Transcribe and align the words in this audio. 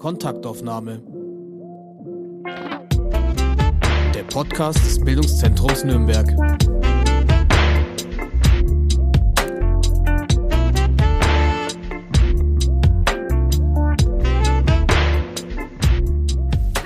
Kontaktaufnahme. 0.00 1.02
Der 4.14 4.22
Podcast 4.32 4.78
des 4.78 4.98
Bildungszentrums 4.98 5.84
Nürnberg. 5.84 6.26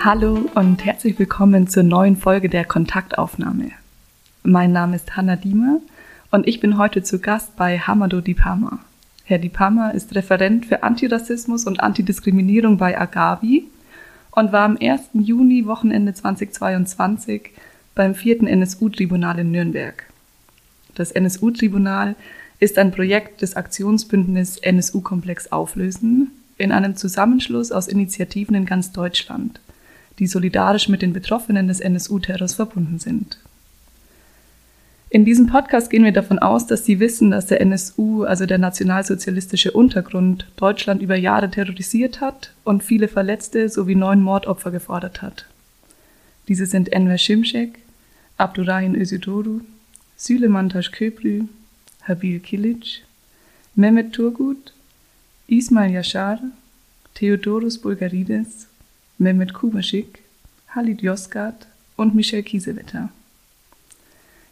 Hallo 0.01 0.51
und 0.57 0.85
herzlich 0.85 1.17
willkommen 1.17 1.69
zur 1.69 1.85
neuen 1.85 2.17
Folge 2.17 2.49
der 2.49 2.65
Kontaktaufnahme. 2.65 3.71
Mein 4.43 4.73
Name 4.73 4.97
ist 4.97 5.17
Hanna 5.17 5.37
Diemer 5.37 5.79
und 6.33 6.49
ich 6.49 6.59
bin 6.59 6.79
heute 6.79 7.05
zu 7.05 7.21
Gast 7.21 7.55
bei 7.55 7.79
Hamado 7.79 8.21
Dipama. 8.21 8.81
Herr 9.27 9.39
Dipama 9.39 9.91
ist 9.91 10.15
Referent 10.15 10.67
für 10.67 10.83
Antirassismus 10.83 11.65
und 11.65 11.81
Antidiskriminierung 11.81 12.77
bei 12.77 13.01
Agavi 13.01 13.65
und 14.33 14.53
war 14.53 14.67
am 14.67 14.77
1. 14.79 15.01
Juni 15.15 15.65
Wochenende 15.65 16.13
2022 16.13 17.51
beim 17.95 18.15
vierten 18.15 18.47
NSU-Tribunal 18.47 19.39
in 19.39 19.51
Nürnberg. 19.51 20.05
Das 20.95 21.11
NSU-Tribunal 21.11 22.17
ist 22.61 22.77
ein 22.77 22.93
Projekt 22.93 23.41
des 23.41 23.57
Aktionsbündnisses 23.57 24.59
NSU-Komplex 24.59 25.51
Auflösen 25.51 26.31
in 26.59 26.71
einem 26.71 26.95
Zusammenschluss 26.95 27.73
aus 27.73 27.89
Initiativen 27.89 28.55
in 28.55 28.67
ganz 28.67 28.93
Deutschland, 28.93 29.59
die 30.19 30.27
solidarisch 30.27 30.91
mit 30.91 31.01
den 31.01 31.15
Betroffenen 31.15 31.67
des 31.67 31.81
NSU-Terrors 31.81 32.55
verbunden 32.55 32.99
sind. 32.99 33.39
In 35.15 35.25
diesem 35.25 35.47
Podcast 35.47 35.91
gehen 35.91 36.03
wir 36.03 36.11
davon 36.11 36.41
aus, 36.41 36.67
dass 36.67 36.85
Sie 36.85 36.99
wissen, 36.99 37.31
dass 37.31 37.47
der 37.47 37.61
NSU, 37.61 38.25
also 38.25 38.47
der 38.47 38.59
nationalsozialistische 38.59 39.71
Untergrund, 39.71 40.45
Deutschland 40.57 41.01
über 41.03 41.15
Jahre 41.15 41.49
terrorisiert 41.49 42.21
hat 42.21 42.53
und 42.65 42.83
viele 42.83 43.07
Verletzte 43.07 43.69
sowie 43.69 43.95
neun 43.95 44.21
Mordopfer 44.21 44.73
gefordert 44.73 45.23
hat. 45.23 45.47
Diese 46.49 46.67
sind 46.67 46.93
Enver 46.93 47.17
Şimşek, 47.17 47.79
Abdurrahim 48.39 48.97
Özüdoru, 48.97 49.61
Süleyman 50.17 50.69
Taşköprü, 50.69 51.45
Habil 52.01 52.41
Kilic, 52.41 53.03
Mehmet 53.77 54.13
Turgut, 54.13 54.75
Ismail 55.47 55.93
Yashar, 55.93 56.41
Theodoros 57.15 57.79
Bulgarides, 57.85 58.67
Mehmet 59.21 59.53
Kubaschik, 59.53 60.25
Halid 60.67 61.03
Yozgat 61.03 61.69
und 61.97 62.17
Michel 62.17 62.43
Kiesewetter. 62.43 63.11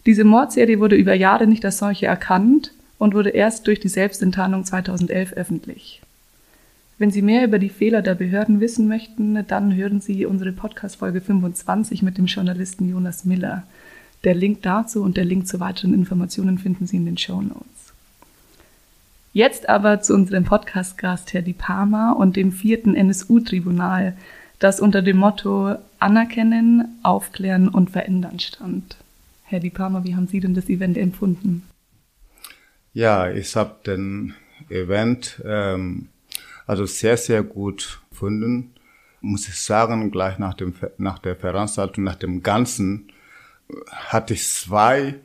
Diese 0.07 0.25
Mordserie 0.25 0.81
wurde 0.81 0.97
über 0.97 1.15
Jahre 1.15 1.47
nicht 1.47 1.65
als 1.65 1.79
solche 1.79 2.07
erkannt 2.07 2.73
und 2.99 3.15
wurde 3.15 3.31
erst 3.31 3.67
durch 3.67 3.81
die 3.81 3.89
Selbstenttarnung 3.89 4.65
2011 4.65 5.33
öffentlich. 5.35 6.03
Wenn 6.99 7.11
Sie 7.11 7.23
mehr 7.23 7.45
über 7.45 7.59
die 7.59 7.69
Fehler 7.69 8.03
der 8.03 8.15
Behörden 8.15 8.61
wissen 8.61 8.87
möchten, 8.87 9.45
dann 9.47 9.75
hören 9.75 10.01
Sie 10.01 10.27
unsere 10.27 10.53
Podcast-Folge 10.53 11.21
25 11.21 12.03
mit 12.03 12.19
dem 12.19 12.27
Journalisten 12.27 12.89
Jonas 12.89 13.25
Miller. 13.25 13.65
Der 14.25 14.35
Link 14.35 14.63
dazu 14.63 15.03
und 15.03 15.17
der 15.17 15.25
Link 15.25 15.49
zu 15.49 15.59
weiteren 15.59 15.95
Informationen 15.95 16.59
finden 16.59 16.87
Sie 16.87 16.97
in 16.97 17.07
den 17.07 17.19
Show 17.19 17.41
Notes. 17.43 17.93
Jetzt 19.33 19.69
aber 19.69 20.01
zu 20.01 20.15
unserem 20.15 20.45
Podcast-Gast 20.45 21.33
Herr 21.33 21.43
Di 21.43 21.55
Parma 21.55 22.13
und 22.13 22.37
dem 22.37 22.53
vierten 22.53 22.95
NSU-Tribunal, 22.95 24.17
das 24.59 24.79
unter 24.79 25.03
dem 25.03 25.17
Motto 25.17 25.75
Anerkennen, 25.99 26.99
Aufklären 27.03 27.69
und 27.69 27.91
Verändern 27.91 28.39
stand. 28.39 28.97
Herr 29.53 29.61
Di 29.61 29.69
Parma, 29.69 30.03
wie 30.03 30.17
haben 30.17 30.29
Sie 30.29 30.41
denn 30.41 30.55
das 30.55 30.71
Event 30.71 30.97
empfunden? 30.97 31.65
Ja, 32.95 33.31
ich 33.31 33.55
habe 33.55 33.77
den 33.87 34.33
Event 34.71 35.43
ähm, 35.45 36.09
also 36.67 36.87
sehr, 36.87 37.19
sehr 37.19 37.43
gut 37.43 38.01
gefunden. 38.09 38.73
Muss 39.21 39.47
ich 39.49 39.57
sagen, 39.57 40.11
gleich 40.11 40.39
nach, 40.39 40.55
dem, 40.55 40.73
nach 40.97 41.19
der 41.19 41.37
Veranstaltung, 41.37 42.03
nach 42.03 42.15
dem 42.15 42.43
Ganzen, 42.43 43.13
hatte 43.91 44.33
ich 44.33 44.49
zwei 44.49 45.17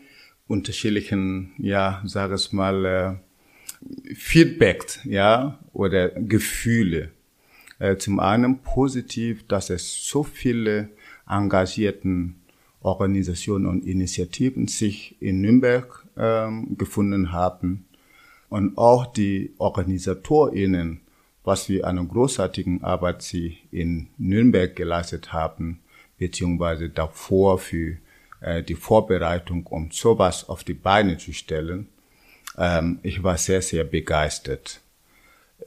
unterschiedlichen, 0.50 1.54
ja, 1.58 2.02
sage 2.04 2.34
es 2.34 2.52
mal, 2.52 2.86
äh, 2.86 4.14
Feedback, 4.14 5.00
ja, 5.06 5.58
oder 5.72 6.10
Gefühle. 6.10 7.12
Äh, 7.80 7.96
zum 7.96 8.20
einen 8.20 8.60
positiv, 8.60 9.48
dass 9.48 9.70
es 9.70 10.06
so 10.06 10.24
viele 10.24 10.90
engagierten 11.30 12.42
Organisationen 12.82 13.66
und 13.66 13.86
Initiativen 13.86 14.68
sich 14.68 15.16
in 15.22 15.42
Nürnberg 15.42 16.06
ähm, 16.18 16.78
gefunden 16.78 17.32
haben 17.32 17.86
und 18.50 18.78
auch 18.78 19.06
die 19.06 19.54
OrganisatorInnen, 19.58 21.02
was 21.44 21.70
wir 21.70 21.88
eine 21.88 22.06
großartigen 22.06 22.84
Arbeit 22.84 23.22
sie 23.22 23.58
in 23.72 24.08
Nürnberg 24.18 24.76
geleistet 24.76 25.34
haben, 25.34 25.80
beziehungsweise 26.18 26.90
davor 26.90 27.58
für 27.58 27.98
äh, 28.42 28.64
die 28.64 28.76
Vorbereitung, 28.76 29.66
um 29.68 29.92
sowas 29.92 30.48
auf 30.48 30.64
die 30.64 30.74
Beine 30.74 31.18
zu 31.18 31.34
stellen. 31.34 31.88
Ähm, 32.58 33.00
ich 33.04 33.24
war 33.24 33.38
sehr, 33.38 33.62
sehr 33.62 33.84
begeistert. 33.84 34.82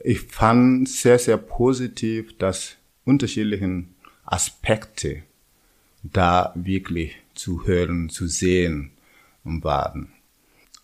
Ich 0.03 0.21
fand 0.21 0.87
sehr, 0.87 1.19
sehr 1.19 1.37
positiv, 1.37 2.37
dass 2.37 2.77
unterschiedlichen 3.05 3.95
Aspekte 4.25 5.23
da 6.03 6.51
wirklich 6.55 7.15
zu 7.33 7.65
hören, 7.65 8.09
zu 8.09 8.27
sehen 8.27 8.91
waren. 9.43 10.09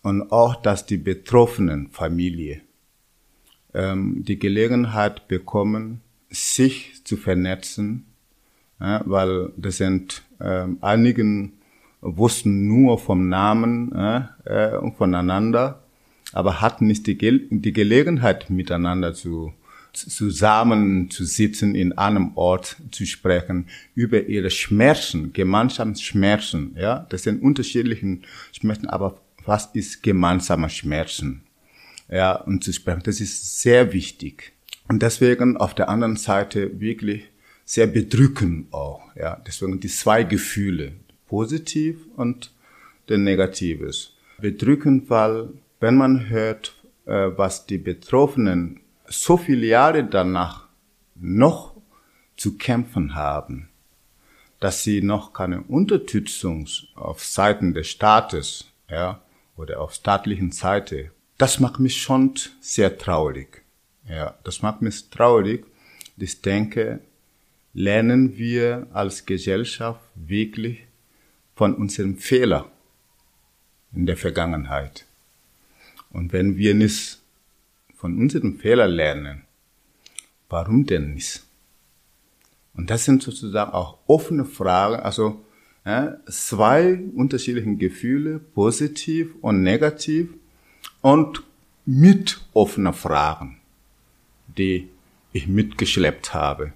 Und 0.02 0.32
auch, 0.32 0.56
dass 0.56 0.86
die 0.86 0.96
betroffenen 0.96 1.88
Familie 1.90 2.62
ähm, 3.74 4.24
die 4.24 4.38
Gelegenheit 4.38 5.28
bekommen, 5.28 6.00
sich 6.30 7.04
zu 7.04 7.16
vernetzen, 7.16 8.06
ja, 8.80 9.02
weil 9.06 9.52
das 9.56 9.78
sind 9.78 10.22
ähm, 10.40 10.78
einigen 10.80 11.54
wussten 12.00 12.68
nur 12.68 12.98
vom 12.98 13.28
Namen 13.28 13.92
äh, 13.92 14.78
voneinander, 14.96 15.82
aber 16.32 16.60
hatten 16.60 16.86
nicht 16.86 17.06
die, 17.06 17.18
Ge 17.18 17.40
die 17.50 17.72
Gelegenheit 17.72 18.50
miteinander 18.50 19.14
zu 19.14 19.52
zusammen 19.92 21.10
zu 21.10 21.24
sitzen, 21.24 21.74
in 21.74 21.96
einem 21.96 22.36
Ort 22.36 22.76
zu 22.90 23.06
sprechen, 23.06 23.68
über 23.94 24.26
ihre 24.26 24.50
Schmerzen, 24.50 25.32
Gemeinschaftsschmerzen, 25.32 26.76
ja, 26.78 27.06
das 27.08 27.24
sind 27.24 27.42
unterschiedlichen 27.42 28.24
Schmerzen, 28.52 28.86
aber 28.86 29.20
was 29.44 29.66
ist 29.74 30.02
gemeinsamer 30.02 30.68
Schmerzen? 30.68 31.42
Ja, 32.10 32.36
und 32.36 32.64
zu 32.64 32.72
sprechen, 32.72 33.02
das 33.04 33.20
ist 33.20 33.60
sehr 33.60 33.92
wichtig. 33.92 34.52
Und 34.88 35.02
deswegen 35.02 35.56
auf 35.56 35.74
der 35.74 35.88
anderen 35.88 36.16
Seite 36.16 36.80
wirklich 36.80 37.28
sehr 37.64 37.86
bedrückend 37.86 38.72
auch, 38.72 39.02
ja, 39.14 39.42
deswegen 39.46 39.80
die 39.80 39.88
zwei 39.88 40.22
Gefühle, 40.22 40.92
positiv 41.26 41.98
und 42.16 42.50
der 43.08 43.18
negatives. 43.18 44.14
Bedrückend, 44.40 45.10
weil 45.10 45.50
wenn 45.80 45.96
man 45.96 46.28
hört, 46.28 46.74
äh, 47.04 47.30
was 47.36 47.66
die 47.66 47.78
Betroffenen 47.78 48.80
so 49.08 49.36
viele 49.36 49.66
Jahre 49.66 50.04
danach 50.04 50.66
noch 51.14 51.74
zu 52.36 52.56
kämpfen 52.56 53.14
haben, 53.14 53.68
dass 54.60 54.84
sie 54.84 55.02
noch 55.02 55.32
keine 55.32 55.62
Unterstützung 55.62 56.68
auf 56.94 57.24
Seiten 57.24 57.74
des 57.74 57.88
Staates, 57.88 58.66
ja, 58.88 59.20
oder 59.56 59.80
auf 59.80 59.92
staatlichen 59.92 60.52
Seite, 60.52 61.10
das 61.36 61.60
macht 61.60 61.80
mich 61.80 62.00
schon 62.00 62.34
sehr 62.60 62.96
traurig. 62.98 63.62
Ja, 64.08 64.38
das 64.44 64.62
macht 64.62 64.82
mich 64.82 65.10
traurig. 65.10 65.66
Ich 66.16 66.40
denke, 66.40 67.00
lernen 67.74 68.36
wir 68.36 68.86
als 68.92 69.26
Gesellschaft 69.26 70.00
wirklich 70.14 70.84
von 71.54 71.74
unserem 71.74 72.16
Fehler 72.16 72.70
in 73.92 74.06
der 74.06 74.16
Vergangenheit. 74.16 75.06
Und 76.10 76.32
wenn 76.32 76.56
wir 76.56 76.74
nicht 76.74 77.17
von 77.98 78.16
unseren 78.16 78.58
Fehlern 78.58 78.92
lernen. 78.92 79.42
Warum 80.48 80.86
denn 80.86 81.14
nicht? 81.14 81.42
Und 82.74 82.90
das 82.90 83.04
sind 83.04 83.24
sozusagen 83.24 83.72
auch 83.72 83.98
offene 84.06 84.44
Fragen, 84.44 85.02
also 85.02 85.44
ja, 85.84 86.16
zwei 86.26 87.00
unterschiedliche 87.14 87.74
Gefühle, 87.74 88.38
positiv 88.38 89.34
und 89.40 89.62
negativ, 89.62 90.28
und 91.00 91.42
mit 91.86 92.40
offener 92.52 92.92
Fragen, 92.92 93.58
die 94.46 94.88
ich 95.32 95.48
mitgeschleppt 95.48 96.34
habe. 96.34 96.72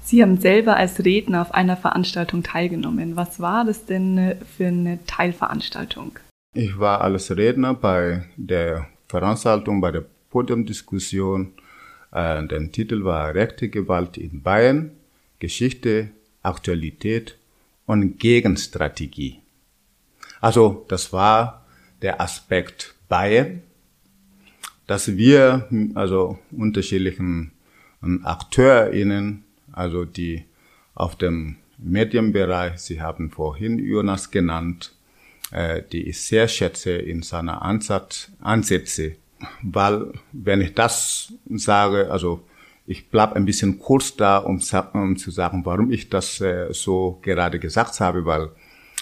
Sie 0.00 0.22
haben 0.22 0.40
selber 0.40 0.76
als 0.76 1.04
Redner 1.04 1.42
auf 1.42 1.52
einer 1.52 1.76
Veranstaltung 1.76 2.42
teilgenommen. 2.42 3.16
Was 3.16 3.40
war 3.40 3.66
das 3.66 3.84
denn 3.84 4.36
für 4.56 4.68
eine 4.68 5.04
Teilveranstaltung? 5.06 6.18
Ich 6.54 6.78
war 6.78 7.02
als 7.02 7.36
Redner 7.36 7.74
bei 7.74 8.24
der 8.36 8.88
Veranstaltung 9.08 9.80
bei 9.80 9.90
der 9.90 10.04
Podiumdiskussion. 10.30 11.52
Äh, 12.12 12.46
der 12.46 12.70
Titel 12.70 13.04
war 13.04 13.34
Rechte 13.34 13.68
Gewalt 13.68 14.16
in 14.16 14.42
Bayern, 14.42 14.92
Geschichte, 15.38 16.10
Aktualität 16.42 17.36
und 17.86 18.18
Gegenstrategie. 18.18 19.40
Also 20.40 20.84
das 20.88 21.12
war 21.12 21.66
der 22.02 22.20
Aspekt 22.20 22.94
Bayern, 23.08 23.62
dass 24.86 25.16
wir 25.16 25.68
also 25.94 26.38
unterschiedlichen 26.50 27.52
AkteurInnen, 28.00 29.44
also 29.72 30.04
die 30.04 30.44
auf 30.94 31.16
dem 31.16 31.56
Medienbereich, 31.78 32.78
Sie 32.78 33.00
haben 33.00 33.30
vorhin 33.30 33.78
Jonas 33.78 34.30
genannt, 34.30 34.94
äh, 35.50 35.82
die 35.92 36.08
ich 36.08 36.20
sehr 36.20 36.48
schätze 36.48 36.92
in 36.92 37.22
seiner 37.22 37.62
Ansatz, 37.62 38.30
Ansätze, 38.40 39.16
weil 39.62 40.12
wenn 40.32 40.60
ich 40.60 40.74
das 40.74 41.32
sage, 41.48 42.10
also 42.10 42.40
ich 42.86 43.08
bleib 43.10 43.34
ein 43.34 43.44
bisschen 43.44 43.78
kurz 43.78 44.16
da, 44.16 44.38
um, 44.38 44.60
um 44.94 45.16
zu 45.16 45.30
sagen, 45.30 45.64
warum 45.64 45.90
ich 45.90 46.08
das 46.08 46.40
äh, 46.40 46.68
so 46.72 47.18
gerade 47.22 47.58
gesagt 47.58 48.00
habe, 48.00 48.24
weil 48.24 48.50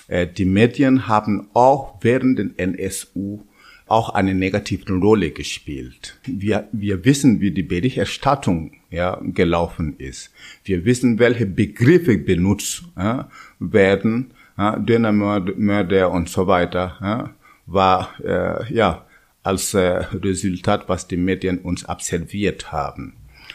äh, 0.09 0.27
die 0.27 0.45
Medien 0.45 1.09
haben 1.09 1.49
auch 1.55 1.95
während 2.01 2.39
den 2.39 2.59
NSU 2.59 3.41
auch 3.87 4.11
eine 4.11 4.35
negative 4.35 4.93
Rolle 4.93 5.31
gespielt. 5.31 6.19
Wir, 6.25 6.69
wir 6.73 7.05
wissen, 7.05 7.41
wie 7.41 7.53
die 7.53 7.63
Berichterstattung 7.63 8.73
ja, 8.91 9.21
gelaufen 9.23 9.95
ist. 9.99 10.33
Wir 10.65 10.85
wissen, 10.85 11.21
welche 11.21 11.47
Begriffe 11.47 12.19
benutzt 12.19 12.83
ja, 12.97 13.31
werden. 13.61 14.33
Ja, 14.57 14.77
Dönermörder 14.77 16.11
und 16.11 16.29
so 16.29 16.47
weiter 16.47 17.35
war 17.67 18.15
äh, 18.25 18.73
ja 18.73 19.05
als 19.43 19.75
äh, 19.75 20.05
Resultat, 20.13 20.89
was 20.89 21.07
die 21.07 21.17
Medien 21.17 21.59
uns 21.59 21.85
absolviert 21.85 22.73
haben. 22.73 23.15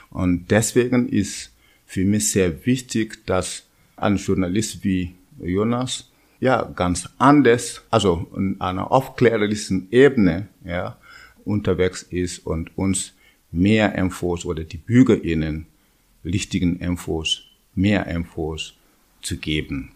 Und 0.09 0.51
deswegen 0.51 1.09
ist 1.09 1.51
für 1.85 2.05
mich 2.05 2.31
sehr 2.31 2.65
wichtig, 2.65 3.25
dass 3.25 3.67
ein 3.97 4.17
Journalist 4.17 4.83
wie 4.83 5.15
Jonas 5.39 6.09
ja 6.39 6.63
ganz 6.63 7.09
anders, 7.17 7.81
also 7.89 8.27
in 8.35 8.59
einer 8.61 8.91
aufklärerischen 8.91 9.87
Ebene, 9.91 10.47
ja, 10.63 10.97
unterwegs 11.43 12.03
ist 12.03 12.45
und 12.45 12.77
uns 12.77 13.13
mehr 13.51 13.95
Infos 13.95 14.45
oder 14.45 14.63
die 14.63 14.77
BürgerInnen 14.77 15.65
richtigen 16.23 16.77
Infos, 16.79 17.43
mehr 17.75 18.07
Infos 18.07 18.75
zu 19.21 19.37
geben. 19.37 19.91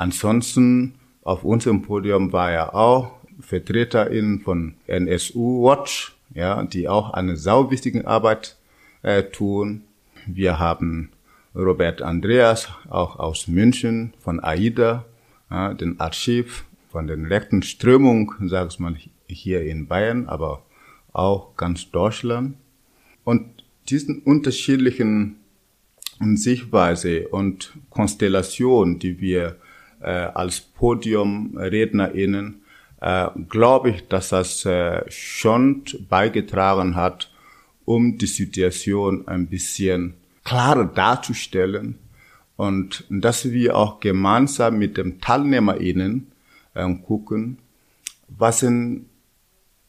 Ansonsten 0.00 0.94
auf 1.24 1.44
unserem 1.44 1.82
Podium 1.82 2.32
war 2.32 2.50
ja 2.50 2.72
auch 2.72 3.18
VertreterInnen 3.38 4.40
von 4.40 4.72
NSU 4.86 5.62
Watch, 5.62 6.16
ja, 6.32 6.62
die 6.64 6.88
auch 6.88 7.10
eine 7.10 7.36
sau 7.36 7.70
wichtige 7.70 8.06
Arbeit 8.06 8.56
äh, 9.02 9.24
tun. 9.24 9.82
Wir 10.24 10.58
haben 10.58 11.10
Robert 11.54 12.00
Andreas, 12.00 12.70
auch 12.88 13.18
aus 13.18 13.46
München, 13.46 14.14
von 14.20 14.40
AIDA, 14.40 15.04
ja, 15.50 15.74
den 15.74 16.00
Archiv 16.00 16.64
von 16.90 17.06
den 17.06 17.26
rechten 17.26 17.62
Strömungen, 17.62 18.48
sag 18.48 18.70
ich 18.70 18.78
mal, 18.78 18.96
hier 19.26 19.66
in 19.66 19.86
Bayern, 19.86 20.28
aber 20.28 20.62
auch 21.12 21.58
ganz 21.58 21.90
Deutschland. 21.90 22.56
Und 23.22 23.64
diesen 23.90 24.20
unterschiedlichen 24.20 25.36
Sichtweise 26.36 27.28
und 27.28 27.74
Konstellation, 27.90 28.98
die 28.98 29.20
wir 29.20 29.56
äh, 30.00 30.10
als 30.10 30.60
PodiumrednerInnen, 30.60 32.62
äh, 33.00 33.28
glaube 33.48 33.90
ich, 33.90 34.08
dass 34.08 34.30
das 34.30 34.64
äh, 34.64 35.02
schon 35.10 35.84
beigetragen 36.08 36.96
hat, 36.96 37.30
um 37.84 38.18
die 38.18 38.26
Situation 38.26 39.26
ein 39.26 39.46
bisschen 39.46 40.14
klarer 40.44 40.86
darzustellen 40.86 41.98
und 42.56 43.04
dass 43.08 43.50
wir 43.50 43.76
auch 43.76 44.00
gemeinsam 44.00 44.78
mit 44.78 44.96
den 44.96 45.20
TeilnehmerInnen 45.20 46.30
äh, 46.74 46.94
gucken, 47.06 47.58
was, 48.28 48.60
sind, 48.60 49.06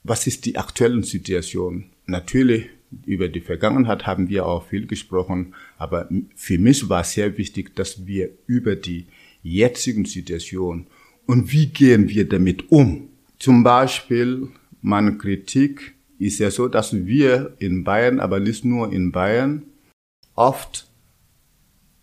was 0.04 0.28
ist 0.28 0.46
die 0.46 0.58
aktuelle 0.58 1.04
Situation. 1.04 1.86
Natürlich 2.06 2.69
über 3.06 3.30
die 3.30 3.42
Vergangenheit 3.42 4.06
haben 4.06 4.30
wir 4.30 4.46
auch 4.46 4.68
viel 4.68 4.88
gesprochen, 4.88 5.54
aber 5.78 6.10
für 6.36 6.58
mich 6.58 6.90
war 6.90 7.04
sehr 7.04 7.38
wichtig, 7.38 7.75
dass 7.75 8.06
wir 8.06 8.30
über 8.48 8.75
die 8.75 9.06
jetzigen 9.44 10.06
Situation 10.06 10.88
und 11.26 11.52
wie 11.52 11.68
gehen 11.68 12.10
wir 12.10 12.28
damit 12.28 12.72
um. 12.72 13.10
Zum 13.40 13.64
Beispiel 13.64 14.50
meine 14.82 15.18
Kritik 15.18 15.96
ist 16.20 16.40
ja 16.40 16.52
so, 16.52 16.68
dass 16.68 16.94
wir 16.94 17.56
in 17.60 17.84
Bayern, 17.84 18.20
aber 18.20 18.40
nicht 18.40 18.64
nur 18.64 18.92
in 18.92 19.12
Bayern, 19.12 19.64
oft 20.36 20.88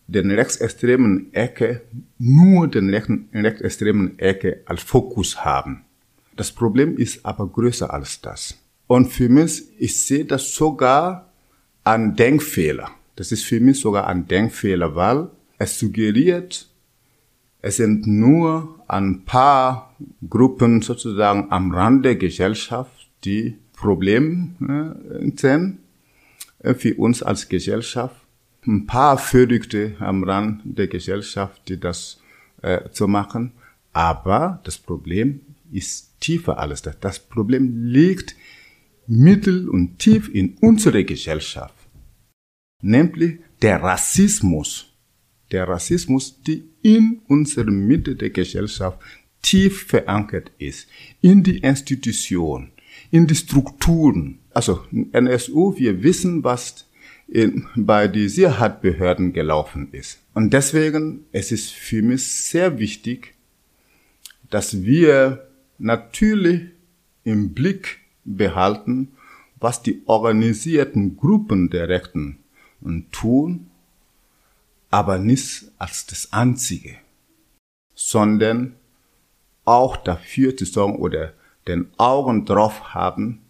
den 0.09 0.31
rechtsextremen 0.31 1.33
Ecke, 1.35 1.83
nur 2.19 2.67
den 2.67 2.89
rechtsextremen 2.91 4.19
Ecke 4.19 4.63
als 4.65 4.83
Fokus 4.83 5.45
haben. 5.45 5.85
Das 6.35 6.51
Problem 6.51 6.97
ist 6.97 7.25
aber 7.27 7.47
größer 7.47 7.93
als 7.93 8.21
das. 8.21 8.57
Und 8.87 9.13
für 9.13 9.29
mich, 9.29 9.65
ich 9.79 10.01
sehe 10.01 10.25
das 10.25 10.55
sogar 10.55 11.31
an 11.85 12.17
Denkfehler. 12.17 12.91
Das 13.17 13.33
ist 13.33 13.45
für 13.45 13.61
mich 13.61 13.81
sogar 13.81 14.07
ein 14.07 14.27
Denkfehler, 14.27 14.95
weil 14.95 15.29
es 15.59 15.79
suggeriert, 15.79 16.69
es 17.61 17.77
sind 17.77 18.07
nur 18.07 18.83
ein 18.89 19.25
paar 19.25 19.95
Gruppen 20.29 20.83
sozusagen 20.83 21.51
am 21.51 21.73
Rand 21.73 22.05
der 22.05 22.17
Gesellschaft, 22.17 23.09
die 23.25 23.57
Probleme 23.73 24.95
äh, 25.21 25.37
sind 25.37 25.79
äh, 26.61 26.75
für 26.75 26.95
uns 26.95 27.23
als 27.23 27.49
Gesellschaft 27.49 28.17
ein 28.67 28.87
paar 28.87 29.19
Verrückte 29.19 29.97
am 29.99 30.25
Rand 30.25 30.63
der 30.65 30.89
Gesellschaft, 30.89 31.69
die 31.69 31.81
das 31.81 32.21
äh, 32.63 32.91
zu 32.91 33.09
machen. 33.09 33.53
Aber 33.93 34.61
das 34.65 34.79
Problem 34.79 35.41
ist 35.73 36.21
tiefer 36.21 36.59
alles 36.59 36.83
das. 36.83 36.99
Das 37.01 37.19
Problem 37.19 37.85
liegt 37.85 38.37
mittel 39.07 39.69
und 39.69 39.99
tief 39.99 40.29
in 40.33 40.57
unserer 40.61 41.03
Gesellschaft. 41.03 41.75
Nämlich 42.83 43.39
der 43.63 43.83
Rassismus. 43.83 44.93
Der 45.51 45.69
Rassismus, 45.69 46.43
die 46.43 46.65
in 46.83 47.21
unserer 47.27 47.71
Mitte 47.71 48.17
der 48.17 48.31
Gesellschaft 48.31 48.99
tief 49.43 49.87
verankert 49.87 50.51
ist. 50.59 50.89
In 51.21 51.43
die 51.43 51.59
Institution, 51.59 52.71
in 53.11 53.27
die 53.27 53.35
Strukturen. 53.35 54.41
Also 54.53 54.85
NSU, 55.13 55.77
wir 55.77 56.03
wissen, 56.03 56.45
was 56.45 56.87
in, 57.29 57.67
bei 57.77 58.09
die 58.09 58.29
Sicherheitsbehörden 58.29 59.33
gelaufen 59.33 59.89
ist. 59.93 60.21
Und 60.35 60.53
deswegen 60.53 61.25
es 61.33 61.53
ist 61.53 61.71
für 61.71 62.03
mich 62.03 62.27
sehr 62.27 62.79
wichtig, 62.79 63.35
dass 64.51 64.83
wir 64.83 65.47
natürlich 65.79 66.63
im 67.25 67.53
Blick 67.53 67.99
behalten, 68.25 69.09
was 69.61 69.83
die 69.83 70.03
organisierten 70.07 71.17
Gruppen 71.17 71.71
der 71.71 71.89
Rechten 71.89 72.39
tun, 73.13 73.71
aber 74.91 75.19
nicht 75.19 75.65
als 75.79 76.07
das 76.07 76.33
Einzige, 76.33 76.97
sondern 77.95 78.75
auch 79.65 79.97
dafür 79.97 80.57
zu 80.57 80.65
sorgen 80.65 80.97
oder 80.97 81.35
den 81.67 81.89
Augen 81.99 82.47
drauf 82.47 82.95
haben, 82.95 83.41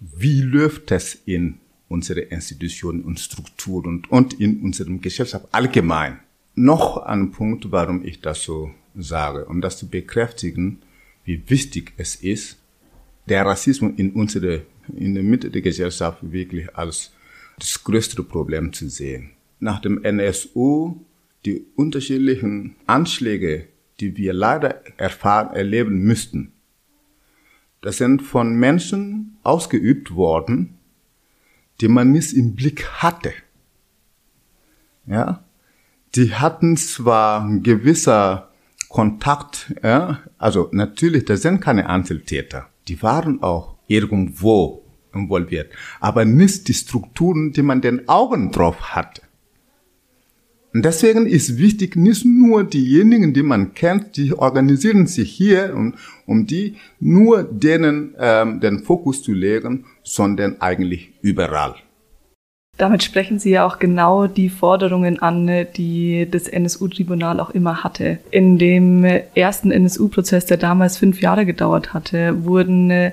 wie 0.00 0.40
läuft 0.40 0.90
es 0.90 1.14
in 1.14 1.60
unsere 1.88 2.20
Institutionen 2.20 3.02
und 3.02 3.20
Strukturen 3.20 4.04
und 4.08 4.34
in 4.40 4.60
unserem 4.62 5.00
Gesellschaft 5.00 5.46
allgemein. 5.52 6.18
Noch 6.54 6.96
ein 6.96 7.30
Punkt, 7.30 7.70
warum 7.70 8.04
ich 8.04 8.20
das 8.20 8.42
so 8.42 8.72
sage, 8.96 9.44
um 9.44 9.60
das 9.60 9.78
zu 9.78 9.88
bekräftigen, 9.88 10.82
wie 11.24 11.48
wichtig 11.48 11.92
es 11.96 12.16
ist, 12.16 12.58
der 13.26 13.46
Rassismus 13.46 13.92
in 13.96 14.12
unserer, 14.12 14.60
in 14.96 15.14
der 15.14 15.22
Mitte 15.22 15.50
der 15.50 15.62
Gesellschaft 15.62 16.18
wirklich 16.22 16.74
als 16.74 17.12
das 17.58 17.84
größte 17.84 18.22
Problem 18.24 18.72
zu 18.72 18.88
sehen. 18.88 19.30
Nach 19.62 19.78
dem 19.78 20.02
NSU 20.02 20.96
die 21.46 21.64
unterschiedlichen 21.76 22.74
Anschläge, 22.88 23.68
die 24.00 24.16
wir 24.16 24.32
leider 24.32 24.82
erfahren, 24.98 25.54
erleben 25.54 26.00
müssten, 26.00 26.52
das 27.80 27.98
sind 27.98 28.22
von 28.22 28.56
Menschen 28.56 29.36
ausgeübt 29.44 30.16
worden, 30.16 30.78
die 31.80 31.86
man 31.86 32.10
nicht 32.10 32.32
im 32.32 32.56
Blick 32.56 32.88
hatte. 32.88 33.32
Ja, 35.06 35.44
die 36.16 36.34
hatten 36.34 36.76
zwar 36.76 37.48
gewisser 37.60 38.50
Kontakt, 38.88 39.72
ja, 39.84 40.22
also 40.38 40.70
natürlich, 40.72 41.24
das 41.24 41.42
sind 41.42 41.60
keine 41.60 41.88
Einzeltäter. 41.88 42.68
Die 42.88 43.00
waren 43.00 43.44
auch 43.44 43.76
irgendwo 43.86 44.84
involviert, 45.14 45.70
aber 46.00 46.24
nicht 46.24 46.66
die 46.66 46.74
Strukturen, 46.74 47.52
die 47.52 47.62
man 47.62 47.80
den 47.80 48.08
Augen 48.08 48.50
drauf 48.50 48.96
hatte. 48.96 49.22
Und 50.74 50.86
deswegen 50.86 51.26
ist 51.26 51.58
wichtig, 51.58 51.96
nicht 51.96 52.24
nur 52.24 52.64
diejenigen, 52.64 53.34
die 53.34 53.42
man 53.42 53.74
kennt, 53.74 54.16
die 54.16 54.32
organisieren 54.32 55.06
sich 55.06 55.30
hier, 55.30 55.74
um, 55.76 55.94
um 56.26 56.46
die 56.46 56.76
nur 56.98 57.42
denen 57.42 58.14
ähm, 58.18 58.60
den 58.60 58.78
Fokus 58.78 59.22
zu 59.22 59.32
legen, 59.32 59.84
sondern 60.02 60.60
eigentlich 60.60 61.12
überall. 61.20 61.74
Damit 62.78 63.02
sprechen 63.02 63.38
Sie 63.38 63.50
ja 63.50 63.66
auch 63.66 63.78
genau 63.78 64.26
die 64.26 64.48
Forderungen 64.48 65.20
an, 65.20 65.66
die 65.76 66.26
das 66.30 66.48
NSU-Tribunal 66.48 67.38
auch 67.38 67.50
immer 67.50 67.84
hatte. 67.84 68.18
In 68.30 68.56
dem 68.56 69.04
ersten 69.34 69.70
NSU-Prozess, 69.70 70.46
der 70.46 70.56
damals 70.56 70.96
fünf 70.96 71.20
Jahre 71.20 71.44
gedauert 71.44 71.92
hatte, 71.92 72.46
wurden 72.46 73.12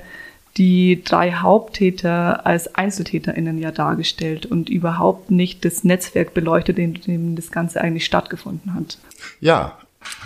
die 0.60 1.02
drei 1.04 1.32
Haupttäter 1.32 2.46
als 2.46 2.76
EinzeltäterInnen 2.76 3.58
ja 3.58 3.72
dargestellt 3.72 4.46
und 4.46 4.70
überhaupt 4.70 5.32
nicht 5.32 5.64
das 5.64 5.86
Netzwerk 5.86 6.34
beleuchtet, 6.34 6.78
in 6.78 6.96
dem 6.96 7.36
das 7.38 7.50
Ganze 7.50 7.80
eigentlich 7.80 8.04
stattgefunden 8.04 8.76
hat. 8.76 9.00
Ja, 9.40 9.80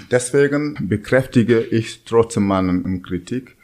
deswegen 0.10 0.76
bekräftige 0.82 1.62
ich 1.62 2.04
trotzdem 2.04 2.48
meine 2.48 3.00
Kritik. 3.02 3.56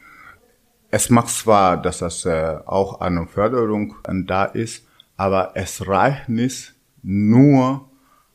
Es 0.92 1.10
mag 1.10 1.28
zwar, 1.28 1.76
dass 1.76 1.98
das 1.98 2.24
äh, 2.24 2.58
auch 2.66 3.00
eine 3.00 3.26
Förderung 3.26 3.96
da 4.26 4.44
ist, 4.44 4.86
aber 5.16 5.52
es 5.54 5.86
reicht 5.88 6.28
nicht 6.28 6.74
nur 7.02 7.88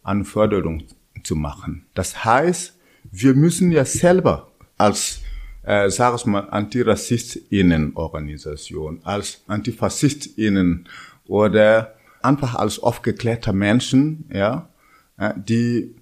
an 0.04 0.26
Förderung 0.26 0.84
zu 1.24 1.38
machen. 1.38 1.86
Das 1.94 2.26
heißt, 2.26 2.78
wir 3.12 3.34
müssen 3.34 3.72
ja 3.72 3.86
selber 3.86 4.52
als 4.78 5.22
äh, 5.66 5.90
sag 5.90 6.16
ich 6.16 6.26
mal, 6.26 6.48
Antirassistinnen-Organisation, 6.50 9.02
als 9.04 9.42
Antifaszistinnen 9.48 10.88
oder 11.28 11.96
einfach 12.22 12.56
als 12.56 12.80
aufgeklärter 12.80 13.52
Menschen, 13.54 14.26
ja, 14.34 14.70
äh, 15.18 15.34
die 15.36 15.96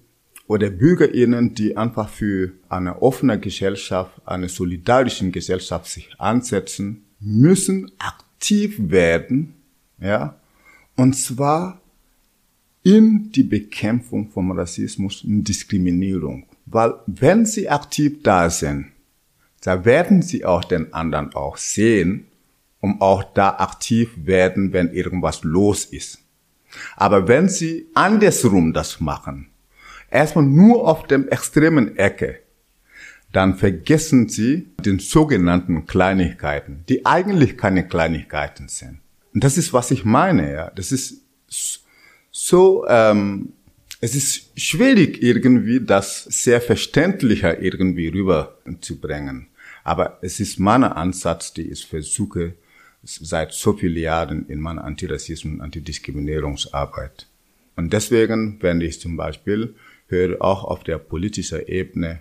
oder 0.46 0.68
BürgerInnen, 0.68 1.54
die 1.54 1.74
einfach 1.76 2.10
für 2.10 2.50
eine 2.68 3.00
offene 3.00 3.40
Gesellschaft, 3.40 4.12
eine 4.26 4.50
solidarische 4.50 5.30
Gesellschaft 5.30 5.86
sich 5.86 6.10
ansetzen, 6.18 7.06
müssen 7.18 7.90
aktiv 7.98 8.76
werden, 8.78 9.54
ja, 9.98 10.36
und 10.96 11.14
zwar 11.14 11.80
in 12.82 13.32
die 13.32 13.44
Bekämpfung 13.44 14.30
von 14.30 14.52
Rassismus 14.52 15.24
und 15.24 15.44
Diskriminierung. 15.44 16.44
Weil 16.66 16.92
wenn 17.06 17.46
sie 17.46 17.70
aktiv 17.70 18.22
da 18.22 18.50
sind, 18.50 18.92
da 19.64 19.86
werden 19.86 20.20
sie 20.20 20.44
auch 20.44 20.62
den 20.62 20.92
anderen 20.92 21.34
auch 21.34 21.56
sehen, 21.56 22.26
um 22.80 23.00
auch 23.00 23.24
da 23.24 23.48
aktiv 23.48 24.10
werden, 24.16 24.74
wenn 24.74 24.92
irgendwas 24.92 25.42
los 25.42 25.86
ist. 25.86 26.18
Aber 26.96 27.28
wenn 27.28 27.48
sie 27.48 27.86
andersrum 27.94 28.74
das 28.74 29.00
machen, 29.00 29.48
erstmal 30.10 30.44
nur 30.44 30.86
auf 30.86 31.06
dem 31.06 31.28
extremen 31.28 31.96
Ecke, 31.96 32.40
dann 33.32 33.56
vergessen 33.56 34.28
sie 34.28 34.68
den 34.84 34.98
sogenannten 34.98 35.86
Kleinigkeiten, 35.86 36.84
die 36.90 37.06
eigentlich 37.06 37.56
keine 37.56 37.88
Kleinigkeiten 37.88 38.68
sind. 38.68 39.00
Und 39.32 39.44
das 39.44 39.56
ist, 39.56 39.72
was 39.72 39.90
ich 39.90 40.04
meine, 40.04 40.52
ja. 40.52 40.70
Das 40.76 40.92
ist 40.92 41.22
so, 42.30 42.86
ähm, 42.86 43.54
es 44.02 44.14
ist 44.14 44.60
schwierig 44.60 45.22
irgendwie, 45.22 45.80
das 45.80 46.24
sehr 46.24 46.60
verständlicher 46.60 47.62
irgendwie 47.62 48.08
rüberzubringen. 48.08 49.48
Aber 49.84 50.18
es 50.22 50.40
ist 50.40 50.58
mein 50.58 50.82
Ansatz, 50.82 51.52
die 51.52 51.70
ich 51.70 51.86
versuche 51.86 52.54
seit 53.02 53.52
so 53.52 53.74
vielen 53.74 53.98
Jahren 53.98 54.48
in 54.48 54.60
meiner 54.60 54.84
Antirassismus- 54.84 55.54
und 55.54 55.60
Antidiskriminierungsarbeit. 55.60 57.28
Und 57.76 57.92
deswegen, 57.92 58.58
wenn 58.62 58.80
ich 58.80 59.00
zum 59.00 59.16
Beispiel 59.16 59.74
höre, 60.08 60.40
auch 60.40 60.64
auf 60.64 60.84
der 60.84 60.98
politischen 60.98 61.66
Ebene, 61.66 62.20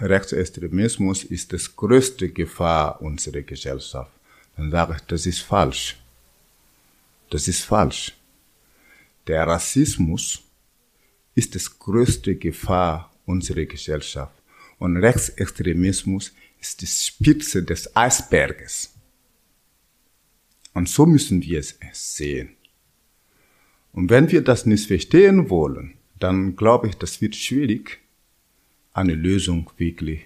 Rechtsextremismus 0.00 1.24
ist 1.24 1.52
das 1.52 1.76
größte 1.76 2.30
Gefahr 2.30 3.02
unserer 3.02 3.42
Gesellschaft, 3.42 4.10
dann 4.56 4.70
sage 4.70 4.94
ich, 4.96 5.02
das 5.02 5.26
ist 5.26 5.40
falsch. 5.40 5.98
Das 7.28 7.48
ist 7.48 7.64
falsch. 7.64 8.14
Der 9.26 9.46
Rassismus 9.46 10.42
ist 11.34 11.54
das 11.54 11.78
größte 11.78 12.36
Gefahr 12.36 13.10
unserer 13.26 13.64
Gesellschaft. 13.64 14.34
Und 14.78 14.96
Rechtsextremismus 14.96 16.32
ist 16.64 16.80
die 16.80 16.86
Spitze 16.86 17.62
des 17.62 17.94
Eisberges. 17.94 18.94
Und 20.72 20.88
so 20.88 21.04
müssen 21.04 21.42
wir 21.42 21.58
es 21.58 21.76
sehen. 21.92 22.56
Und 23.92 24.08
wenn 24.10 24.32
wir 24.32 24.40
das 24.40 24.64
nicht 24.64 24.86
verstehen 24.86 25.50
wollen, 25.50 25.94
dann 26.18 26.56
glaube 26.56 26.88
ich, 26.88 26.94
das 26.96 27.20
wird 27.20 27.36
schwierig, 27.36 28.00
eine 28.94 29.14
Lösung 29.14 29.70
wirklich 29.76 30.20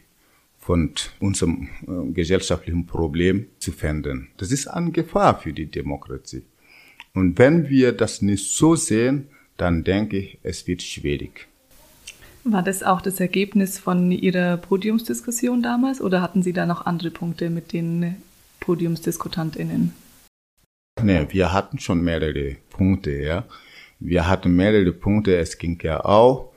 von 0.59 0.92
unserem 1.18 1.68
äh, 1.87 2.12
gesellschaftlichen 2.12 2.87
Problem 2.87 3.47
zu 3.59 3.73
finden. 3.73 4.28
Das 4.37 4.52
ist 4.52 4.68
eine 4.68 4.92
Gefahr 4.92 5.40
für 5.40 5.52
die 5.52 5.66
Demokratie. 5.66 6.45
Und 7.14 7.38
wenn 7.38 7.68
wir 7.68 7.92
das 7.92 8.23
nicht 8.23 8.52
so 8.52 8.76
sehen, 8.76 9.28
dann 9.57 9.83
denke 9.83 10.18
ich, 10.18 10.38
es 10.45 10.66
wird 10.68 10.83
schwierig. 10.83 11.49
War 12.50 12.62
das 12.62 12.83
auch 12.83 13.00
das 13.00 13.21
Ergebnis 13.21 13.78
von 13.78 14.11
Ihrer 14.11 14.57
Podiumsdiskussion 14.57 15.62
damals 15.62 16.00
oder 16.00 16.23
hatten 16.23 16.43
Sie 16.43 16.52
da 16.52 16.67
noch 16.67 16.87
andere 16.87 17.11
Punkte 17.11 17.50
mit 17.50 17.73
den 17.73 18.17
PodiumsdiskutantInnen? 18.61 19.93
Nee, 21.02 21.26
wir 21.31 21.52
hatten 21.52 21.78
schon 21.78 22.02
mehrere 22.02 22.57
Punkte, 22.71 23.12
ja. 23.12 23.45
Wir 24.00 24.28
hatten 24.28 24.55
mehrere 24.55 24.93
Punkte. 24.93 25.37
Es 25.37 25.59
ging 25.59 25.78
ja 25.83 26.05
auch 26.05 26.49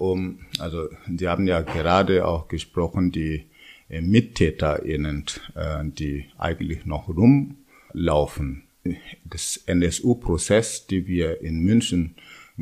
um, 0.00 0.38
also, 0.58 0.88
Sie 1.14 1.28
haben 1.28 1.46
ja 1.46 1.60
gerade 1.60 2.26
auch 2.26 2.48
gesprochen, 2.48 3.12
die 3.12 3.44
äh, 3.90 4.00
MittäterInnen, 4.00 5.26
äh, 5.54 5.84
die 5.84 6.24
eigentlich 6.38 6.86
noch 6.86 7.10
rumlaufen. 7.10 8.62
Das 9.24 9.58
NSU-Prozess, 9.66 10.86
die 10.86 11.06
wir 11.06 11.42
in 11.42 11.60
München 11.60 12.14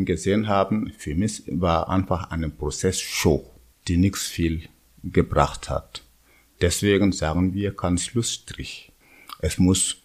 gesehen 0.04 0.48
haben, 0.48 0.92
für 0.96 1.14
mich 1.14 1.42
war 1.46 1.88
einfach 1.88 2.30
eine 2.30 2.48
Prozessshow, 2.48 3.50
die 3.86 3.96
nichts 3.96 4.26
viel 4.26 4.68
gebracht 5.02 5.70
hat. 5.70 6.02
Deswegen 6.60 7.12
sagen 7.12 7.54
wir 7.54 7.74
kein 7.74 7.98
Schlussstrich. 7.98 8.92
Es 9.40 9.58
muss 9.58 10.02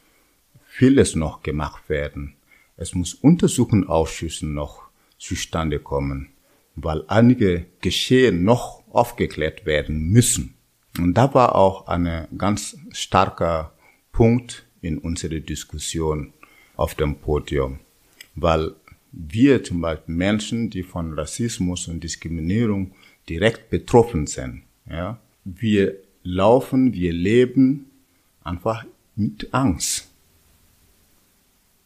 vieles 0.67 1.15
noch 1.15 1.41
gemacht 1.41 1.89
werden. 1.89 2.35
Es 2.77 2.93
muss 2.93 3.13
Untersuchungsausschüssen 3.13 4.53
noch 4.53 4.83
zustande 5.17 5.79
kommen, 5.79 6.29
weil 6.75 7.03
einige 7.07 7.65
Geschehen 7.81 8.43
noch 8.43 8.83
aufgeklärt 8.89 9.65
werden 9.65 10.09
müssen. 10.09 10.55
Und 11.00 11.15
da 11.15 11.33
war 11.33 11.55
auch 11.55 11.88
ein 11.88 12.27
ganz 12.38 12.77
starker 12.91 13.73
Punkt 14.12 14.65
in 14.81 14.97
unserer 15.00 15.39
Diskussion 15.39 16.33
auf 16.75 16.93
dem 16.95 17.15
Podium, 17.15 17.79
weil 18.35 18.75
wir 19.13 19.63
zum 19.63 19.82
Beispiel 19.82 20.15
Menschen, 20.15 20.70
die 20.70 20.84
von 20.84 21.13
Rassismus 21.13 21.88
und 21.88 22.03
Diskriminierung 22.03 22.91
direkt 23.29 23.70
betroffen 23.70 24.27
sind, 24.27 24.63
ja, 24.89 25.20
wir 25.46 25.96
laufen, 26.24 26.93
wir 26.93 27.13
leben 27.13 27.86
einfach 28.43 28.86
mit 29.15 29.53
Angst. 29.53 30.10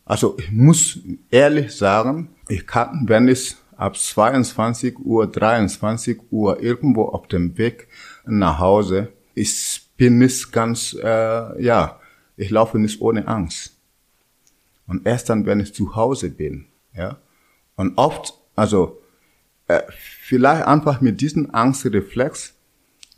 Also 0.06 0.38
ich 0.40 0.52
muss 0.52 1.00
ehrlich 1.30 1.72
sagen, 1.74 2.30
ich 2.48 2.66
kann, 2.66 3.04
wenn 3.08 3.28
ich 3.28 3.56
ab 3.76 3.98
22 3.98 4.98
Uhr, 5.00 5.28
23 5.28 6.32
Uhr 6.32 6.62
irgendwo 6.62 7.04
auf 7.04 7.28
dem 7.28 7.58
Weg 7.58 7.88
nach 8.26 8.58
Hause, 8.60 9.10
ich 9.36 9.82
bin 9.98 10.18
nicht 10.18 10.52
ganz, 10.52 10.94
äh, 10.94 11.62
ja, 11.62 12.00
ich 12.38 12.50
laufe 12.50 12.80
nicht 12.80 13.02
ohne 13.02 13.28
Angst. 13.28 13.76
Und 14.88 15.06
erst 15.06 15.30
dann, 15.30 15.46
wenn 15.46 15.60
ich 15.60 15.74
zu 15.74 15.96
Hause 15.96 16.30
bin, 16.30 16.67
ja. 16.98 17.18
Und 17.75 17.98
oft, 17.98 18.34
also 18.56 19.01
äh, 19.68 19.84
vielleicht 19.89 20.66
einfach 20.66 21.01
mit 21.01 21.22
diesem 21.22 21.54
Angstreflex 21.54 22.56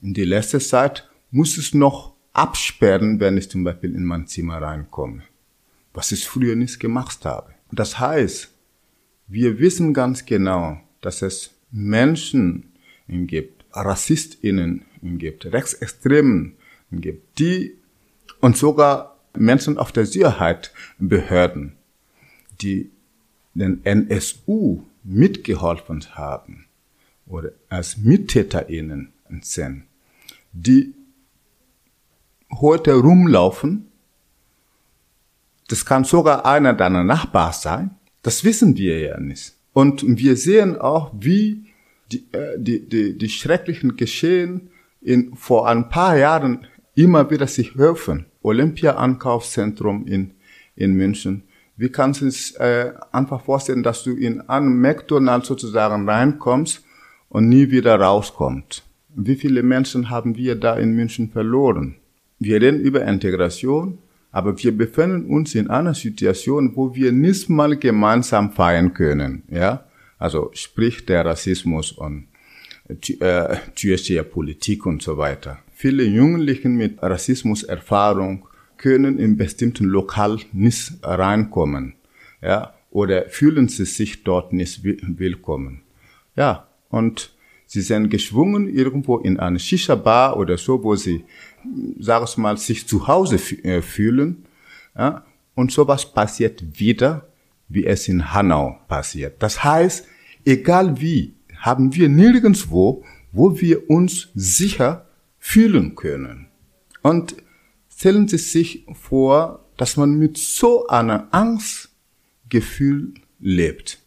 in 0.01 0.13
die 0.13 0.25
letzte 0.25 0.59
Zeit 0.59 1.09
muss 1.31 1.57
es 1.57 1.73
noch 1.73 2.13
absperren, 2.33 3.19
wenn 3.19 3.37
ich 3.37 3.49
zum 3.49 3.63
Beispiel 3.63 3.95
in 3.95 4.03
mein 4.03 4.27
Zimmer 4.27 4.61
reinkomme, 4.61 5.23
was 5.93 6.11
ich 6.11 6.27
früher 6.27 6.55
nicht 6.55 6.79
gemacht 6.79 7.25
habe. 7.25 7.53
Das 7.71 7.99
heißt, 7.99 8.49
wir 9.27 9.59
wissen 9.59 9.93
ganz 9.93 10.25
genau, 10.25 10.79
dass 11.01 11.21
es 11.21 11.51
Menschen 11.71 12.71
gibt, 13.07 13.65
RassistInnen 13.73 14.85
gibt, 15.01 15.45
Rechtsextremen 15.45 16.55
gibt, 16.91 17.39
die 17.39 17.77
und 18.41 18.57
sogar 18.57 19.19
Menschen 19.37 19.77
auf 19.77 19.91
der 19.91 20.05
Sicherheitsbehörden, 20.05 21.73
die 22.61 22.91
den 23.53 23.83
NSU 23.83 24.83
mitgeholfen 25.03 26.03
haben 26.15 26.65
oder 27.25 27.51
als 27.69 27.97
MittäterInnen 27.97 29.11
sind, 29.41 29.83
die 30.51 30.93
heute 32.51 32.93
rumlaufen, 32.93 33.87
das 35.67 35.85
kann 35.85 36.03
sogar 36.03 36.45
einer 36.45 36.73
deiner 36.73 37.03
Nachbarn 37.03 37.53
sein, 37.53 37.91
das 38.23 38.43
wissen 38.43 38.75
wir 38.75 38.99
ja 38.99 39.19
nicht. 39.19 39.53
Und 39.73 40.03
wir 40.17 40.35
sehen 40.35 40.77
auch, 40.77 41.11
wie 41.17 41.65
die, 42.11 42.25
äh, 42.31 42.57
die, 42.57 42.87
die, 42.87 43.17
die 43.17 43.29
schrecklichen 43.29 43.95
Geschehen 43.95 44.69
in, 44.99 45.35
vor 45.35 45.67
ein 45.67 45.89
paar 45.89 46.17
Jahren 46.17 46.65
immer 46.95 47.29
wieder 47.29 47.47
sich 47.47 47.75
helfen. 47.75 48.25
Olympia-Ankaufszentrum 48.41 50.07
in, 50.07 50.31
in 50.75 50.93
München, 50.93 51.43
wie 51.79 51.89
kannst 51.89 52.19
du 52.21 52.27
es 52.27 52.51
äh, 52.57 52.91
einfach 53.13 53.41
vorstellen, 53.41 53.83
dass 53.83 54.03
du 54.03 54.11
in 54.11 54.41
einen 54.49 54.81
McDonald's 54.81 55.47
sozusagen 55.47 56.09
reinkommst 56.09 56.83
und 57.29 57.47
nie 57.47 57.71
wieder 57.71 57.95
rauskommst? 57.99 58.83
Wie 59.15 59.35
viele 59.35 59.63
Menschen 59.63 60.09
haben 60.09 60.35
wir 60.35 60.55
da 60.55 60.77
in 60.77 60.91
München 60.91 61.29
verloren? 61.29 61.95
Wir 62.37 62.61
reden 62.61 62.81
über 62.81 63.05
Integration, 63.05 63.97
Aber 64.31 64.61
wir 64.61 64.77
befinden 64.77 65.33
uns 65.33 65.55
in 65.55 65.69
einer 65.69 65.93
Situation, 65.93 66.75
wo 66.75 66.93
wir 66.93 67.11
nicht 67.11 67.49
mal 67.49 67.75
gemeinsam 67.77 68.51
feiern 68.51 68.93
können, 68.93 69.43
ja. 69.49 69.85
Also 70.19 70.51
sprich 70.53 71.05
der 71.05 71.25
Rassismus 71.25 71.93
und 71.93 72.27
äh, 72.89 73.55
türkische 73.73 74.23
Politik 74.23 74.85
und 74.85 75.01
so 75.01 75.17
weiter. 75.17 75.59
Viele 75.73 76.03
Jugendlichen 76.03 76.75
mit 76.75 77.01
Rassismuserfahrung 77.01 78.48
können 78.79 79.19
in 79.19 79.37
bestimmten 79.37 79.85
Lokal 79.85 80.39
nicht 80.51 80.93
reinkommen, 81.03 81.93
ja, 82.41 82.73
oder 82.89 83.29
fühlen 83.29 83.67
sie 83.67 83.85
sich 83.85 84.23
dort 84.23 84.51
nicht 84.51 84.83
willkommen. 84.83 85.81
Ja, 86.35 86.67
und 86.89 87.31
sie 87.67 87.81
sind 87.81 88.09
geschwungen 88.09 88.67
irgendwo 88.67 89.17
in 89.17 89.39
eine 89.39 89.59
Shisha-Bar 89.59 90.37
oder 90.37 90.57
so, 90.57 90.83
wo 90.83 90.95
sie, 90.95 91.25
sag 91.99 92.23
ich 92.27 92.37
mal, 92.37 92.57
sich 92.57 92.87
zu 92.87 93.07
Hause 93.07 93.35
äh, 93.63 93.81
fühlen, 93.81 94.45
ja, 94.97 95.23
und 95.53 95.71
sowas 95.71 96.11
passiert 96.11 96.79
wieder, 96.79 97.27
wie 97.67 97.85
es 97.85 98.07
in 98.07 98.33
Hanau 98.33 98.79
passiert. 98.87 99.43
Das 99.43 99.63
heißt, 99.63 100.07
egal 100.45 100.99
wie, 101.01 101.35
haben 101.57 101.93
wir 101.93 102.07
nirgendwo, 102.07 103.03
wo 103.33 103.59
wir 103.59 103.89
uns 103.89 104.29
sicher 104.33 105.05
fühlen 105.37 105.95
können. 105.95 106.47
Und 107.01 107.35
stellen 107.99 108.29
Sie 108.29 108.37
sich 108.37 108.85
vor, 108.93 109.65
dass 109.75 109.97
man 109.97 110.17
mit 110.17 110.37
so 110.37 110.87
einer 110.87 111.27
Angstgefühl 111.31 113.13
lebt. 113.39 113.99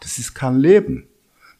Das 0.00 0.18
ist 0.18 0.34
kein 0.34 0.58
Leben. 0.58 1.06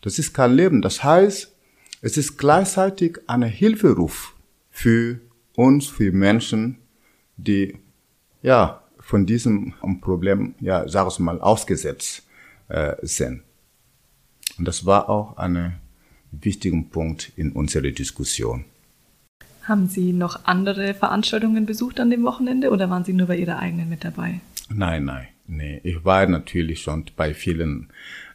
Das 0.02 0.18
ist 0.18 0.34
kein 0.34 0.52
Leben. 0.52 0.82
Das 0.82 1.02
heißt, 1.02 1.56
es 2.02 2.18
ist 2.18 2.36
gleichzeitig 2.36 3.20
ein 3.26 3.42
Hilferuf 3.42 4.36
für 4.70 5.18
uns, 5.54 5.86
für 5.86 6.12
Menschen, 6.12 6.76
die 7.38 7.78
ja 8.42 8.82
von 8.98 9.24
diesem 9.24 9.72
Problem, 10.02 10.56
ja, 10.60 10.86
sag 10.86 11.08
ich 11.08 11.18
mal, 11.20 11.40
ausgesetzt 11.40 12.26
äh, 12.68 12.96
sind. 13.00 13.42
Und 14.58 14.68
das 14.68 14.84
war 14.84 15.08
auch 15.08 15.38
ein 15.38 15.80
wichtiger 16.32 16.82
Punkt 16.90 17.32
in 17.36 17.52
unserer 17.52 17.90
Diskussion. 17.92 18.66
Haben 19.66 19.88
Sie 19.88 20.12
noch 20.12 20.44
andere 20.44 20.94
Veranstaltungen 20.94 21.66
besucht 21.66 21.98
an 21.98 22.08
dem 22.08 22.22
Wochenende 22.22 22.70
oder 22.70 22.88
waren 22.88 23.02
Sie 23.02 23.12
nur 23.12 23.26
bei 23.26 23.36
Ihrer 23.36 23.58
eigenen 23.58 23.88
mit 23.88 24.04
dabei? 24.04 24.40
Nein, 24.68 25.06
nein, 25.06 25.26
nee. 25.48 25.80
Ich 25.82 26.04
war 26.04 26.24
natürlich 26.26 26.82
schon 26.82 27.06
bei 27.16 27.34
vielen 27.34 27.88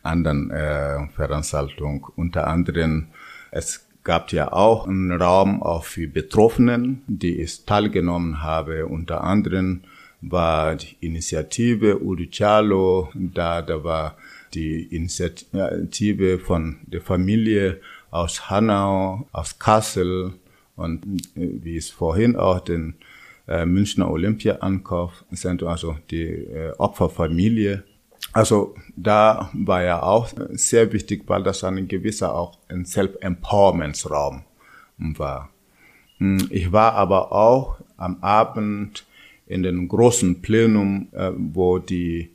anderen 0.04 0.52
äh, 0.52 1.08
Veranstaltungen. 1.16 2.04
Unter 2.18 2.48
anderem, 2.48 3.08
es 3.50 3.88
gab 4.04 4.34
ja 4.34 4.52
auch 4.52 4.88
einen 4.88 5.14
Raum 5.14 5.64
auch 5.64 5.86
für 5.86 6.10
Betroffenen, 6.10 7.02
die 7.08 7.42
ich 7.42 7.64
teilgenommen 7.64 8.44
habe. 8.44 8.88
Unter 8.88 9.24
anderem 9.24 9.84
war 10.20 10.76
die 10.76 10.98
Initiative 11.00 12.02
Uruchalo, 12.04 13.10
da, 13.14 13.62
da 13.62 13.86
war 13.86 14.18
die 14.54 14.84
Initiative 14.84 16.40
von 16.40 16.80
der 16.88 17.02
Familie 17.02 17.80
aus 18.10 18.50
Hanau, 18.50 19.30
aus 19.32 19.58
Kassel 19.58 20.34
und 20.76 21.06
äh, 21.36 21.50
wie 21.64 21.78
es 21.78 21.90
vorhin 21.90 22.36
auch 22.36 22.60
den 22.60 22.96
äh, 23.48 23.66
Münchner 23.66 24.10
Olympia-Ankauf 24.10 25.26
sind, 25.32 25.64
also 25.64 25.98
die 26.10 26.26
äh, 26.26 26.74
Opferfamilie. 26.78 27.84
Also 28.34 28.76
da 28.96 29.50
war 29.54 29.84
ja 29.84 30.04
auch 30.04 30.30
sehr 30.52 30.94
wichtig, 30.94 31.24
weil 31.28 31.44
das 31.44 31.64
ein 31.64 31.88
gewisser 31.88 32.34
auch 32.34 32.58
ein 32.70 32.86
Self-Empowerment-Raum 32.86 34.44
war. 34.98 35.50
Hm, 36.18 36.48
ich 36.50 36.72
war 36.72 36.94
aber 36.94 37.32
auch 37.32 37.78
am 37.98 38.18
Abend 38.22 39.06
in 39.48 39.64
den 39.64 39.88
großen 39.88 40.42
Plenum, 40.42 41.10
äh, 41.12 41.32
wo 41.36 41.80
die 41.80 42.30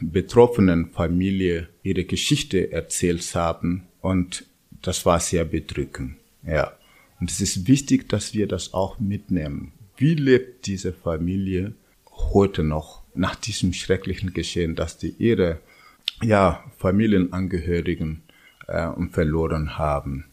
betroffenen 0.00 0.90
Familie 0.90 1.68
ihre 1.82 2.04
Geschichte 2.04 2.72
erzählt 2.72 3.34
haben 3.34 3.84
und 4.00 4.44
das 4.82 5.06
war 5.06 5.20
sehr 5.20 5.44
bedrückend. 5.44 6.16
Ja. 6.46 6.72
Und 7.20 7.30
es 7.30 7.40
ist 7.40 7.66
wichtig, 7.66 8.08
dass 8.08 8.34
wir 8.34 8.46
das 8.46 8.74
auch 8.74 8.98
mitnehmen. 8.98 9.72
Wie 9.96 10.14
lebt 10.14 10.66
diese 10.66 10.92
Familie 10.92 11.74
heute 12.10 12.62
noch 12.62 13.02
nach 13.14 13.34
diesem 13.34 13.72
schrecklichen 13.72 14.32
Geschehen, 14.32 14.74
dass 14.74 14.98
die 14.98 15.14
ihre 15.18 15.60
ja, 16.22 16.64
Familienangehörigen 16.78 18.22
äh, 18.66 18.90
verloren 19.10 19.78
haben. 19.78 20.26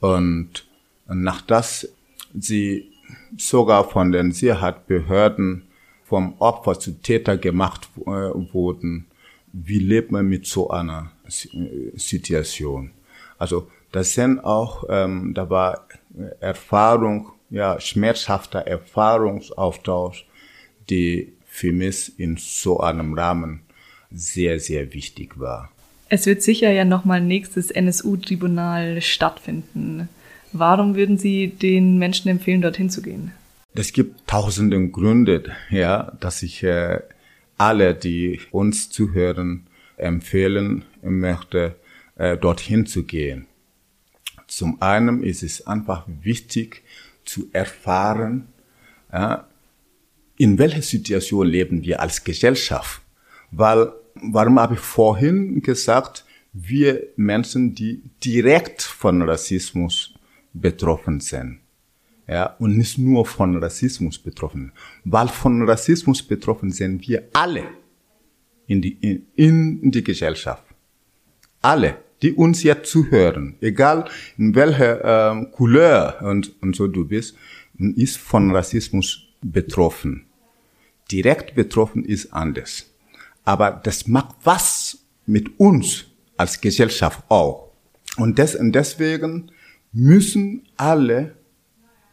Und 0.00 0.66
nach 1.06 1.40
das 1.42 1.88
sie 2.34 2.92
sogar 3.36 3.88
von 3.88 4.12
den 4.12 4.32
Sicherheitsbehörden 4.32 5.64
vom 6.04 6.34
Opfer 6.38 6.78
zu 6.78 7.00
Täter 7.00 7.36
gemacht 7.36 7.88
äh, 8.00 8.04
wurden, 8.04 9.06
wie 9.52 9.78
lebt 9.78 10.12
man 10.12 10.28
mit 10.28 10.46
so 10.46 10.70
einer 10.70 11.12
äh, 11.26 11.96
Situation? 11.96 12.90
Also 13.38 13.70
das 13.92 14.14
sind 14.14 14.40
auch, 14.40 14.84
ähm, 14.88 15.32
da 15.34 15.48
war 15.48 15.86
Erfahrung, 16.40 17.32
ja, 17.50 17.78
schmerzhafter 17.80 18.60
Erfahrungsaustausch, 18.60 20.26
die 20.88 21.32
für 21.46 21.72
mich 21.72 22.18
in 22.18 22.36
so 22.38 22.80
einem 22.80 23.14
Rahmen 23.14 23.60
sehr, 24.10 24.58
sehr 24.58 24.92
wichtig 24.94 25.38
war. 25.38 25.70
Es 26.08 26.26
wird 26.26 26.42
sicher 26.42 26.70
ja 26.70 26.84
nochmal 26.84 27.20
nächstes 27.20 27.70
NSU-Tribunal 27.70 29.00
stattfinden. 29.00 30.08
Warum 30.52 30.94
würden 30.94 31.16
Sie 31.16 31.48
den 31.48 31.98
Menschen 31.98 32.28
empfehlen, 32.28 32.60
dorthin 32.60 32.90
zu 32.90 33.00
gehen? 33.00 33.32
Es 33.74 33.92
gibt 33.92 34.26
tausende 34.26 34.88
Gründe, 34.88 35.44
ja, 35.70 36.12
dass 36.20 36.42
ich 36.42 36.62
äh, 36.62 37.00
alle, 37.56 37.94
die 37.94 38.40
uns 38.50 38.90
zuhören, 38.90 39.66
empfehlen 39.96 40.84
möchte, 41.02 41.76
äh, 42.16 42.36
dorthin 42.36 42.84
zu 42.84 43.04
gehen. 43.04 43.46
Zum 44.54 44.82
einen 44.82 45.22
ist 45.22 45.42
es 45.42 45.66
einfach 45.66 46.06
wichtig 46.06 46.82
zu 47.24 47.48
erfahren, 47.54 48.48
ja, 49.10 49.48
in 50.36 50.58
welcher 50.58 50.82
Situation 50.82 51.46
leben 51.46 51.82
wir 51.82 52.00
als 52.00 52.22
Gesellschaft. 52.22 53.00
Weil, 53.50 53.90
warum 54.14 54.60
habe 54.60 54.74
ich 54.74 54.80
vorhin 54.80 55.62
gesagt, 55.62 56.26
wir 56.52 57.02
Menschen, 57.16 57.74
die 57.74 58.02
direkt 58.22 58.82
von 58.82 59.22
Rassismus 59.22 60.12
betroffen 60.52 61.20
sind 61.20 61.60
ja, 62.28 62.54
und 62.58 62.76
nicht 62.76 62.98
nur 62.98 63.24
von 63.24 63.56
Rassismus 63.56 64.18
betroffen. 64.18 64.72
Weil 65.04 65.28
von 65.28 65.66
Rassismus 65.66 66.22
betroffen 66.22 66.70
sind 66.70 67.08
wir 67.08 67.26
alle 67.32 67.64
in 68.66 68.82
die, 68.82 68.98
in, 69.34 69.80
in 69.80 69.90
die 69.90 70.04
Gesellschaft. 70.04 70.64
Alle, 71.62 71.96
die 72.22 72.32
uns 72.32 72.62
jetzt 72.62 72.90
zuhören, 72.90 73.56
egal 73.60 74.08
in 74.38 74.54
welcher 74.54 75.32
ähm, 75.32 75.50
Couleur 75.50 76.20
und, 76.22 76.54
und 76.62 76.76
so 76.76 76.86
du 76.86 77.04
bist, 77.04 77.36
ist 77.78 78.16
von 78.18 78.54
Rassismus 78.54 79.24
betroffen. 79.42 80.26
Direkt 81.10 81.54
betroffen 81.54 82.04
ist 82.04 82.32
anders. 82.32 82.86
Aber 83.44 83.72
das 83.72 84.06
macht 84.06 84.36
was 84.44 84.98
mit 85.26 85.58
uns 85.58 86.06
als 86.36 86.60
Gesellschaft 86.60 87.24
auch. 87.28 87.70
Und, 88.16 88.38
des, 88.38 88.54
und 88.54 88.72
deswegen 88.72 89.50
müssen 89.92 90.62
alle 90.76 91.34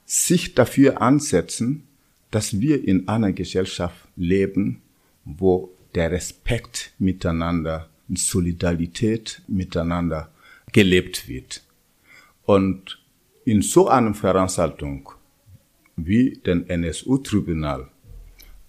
sich 0.06 0.56
dafür 0.56 1.02
ansetzen, 1.02 1.88
dass 2.32 2.60
wir 2.60 2.88
in 2.88 3.08
einer 3.08 3.32
Gesellschaft 3.32 4.08
leben, 4.16 4.82
wo 5.24 5.72
der 5.96 6.12
Respekt 6.12 6.94
miteinander 7.00 7.90
und 8.10 8.20
Solidarität 8.20 9.42
miteinander 9.48 10.32
gelebt 10.72 11.28
wird. 11.28 11.64
Und 12.44 13.00
in 13.46 13.62
so 13.62 13.88
einer 13.88 14.14
Veranstaltung 14.14 15.10
wie 15.96 16.40
den 16.46 16.68
NSU-Tribunal, 16.70 17.90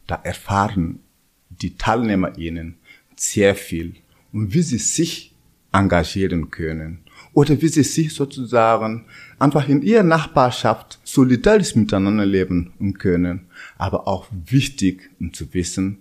da 0.07 0.16
erfahren 0.16 1.00
die 1.48 1.76
TeilnehmerInnen 1.76 2.76
sehr 3.16 3.55
viel 3.55 3.94
und 4.33 4.55
wie 4.55 4.62
sie 4.62 4.79
sich 4.79 5.35
engagieren 5.72 6.50
können 6.50 7.00
oder 7.33 7.61
wie 7.61 7.68
sie 7.68 7.85
sich 7.85 8.14
sozusagen 8.14 9.07
einfach 9.38 9.68
in 9.68 9.83
ihrer 9.83 10.03
Nachbarschaft 10.03 10.98
solidarisch 11.05 11.76
miteinander 11.76 12.26
leben 12.26 12.72
können. 12.98 13.46
Aber 13.79 14.09
auch 14.09 14.26
wichtig, 14.46 15.11
um 15.20 15.33
zu 15.33 15.53
wissen, 15.55 15.98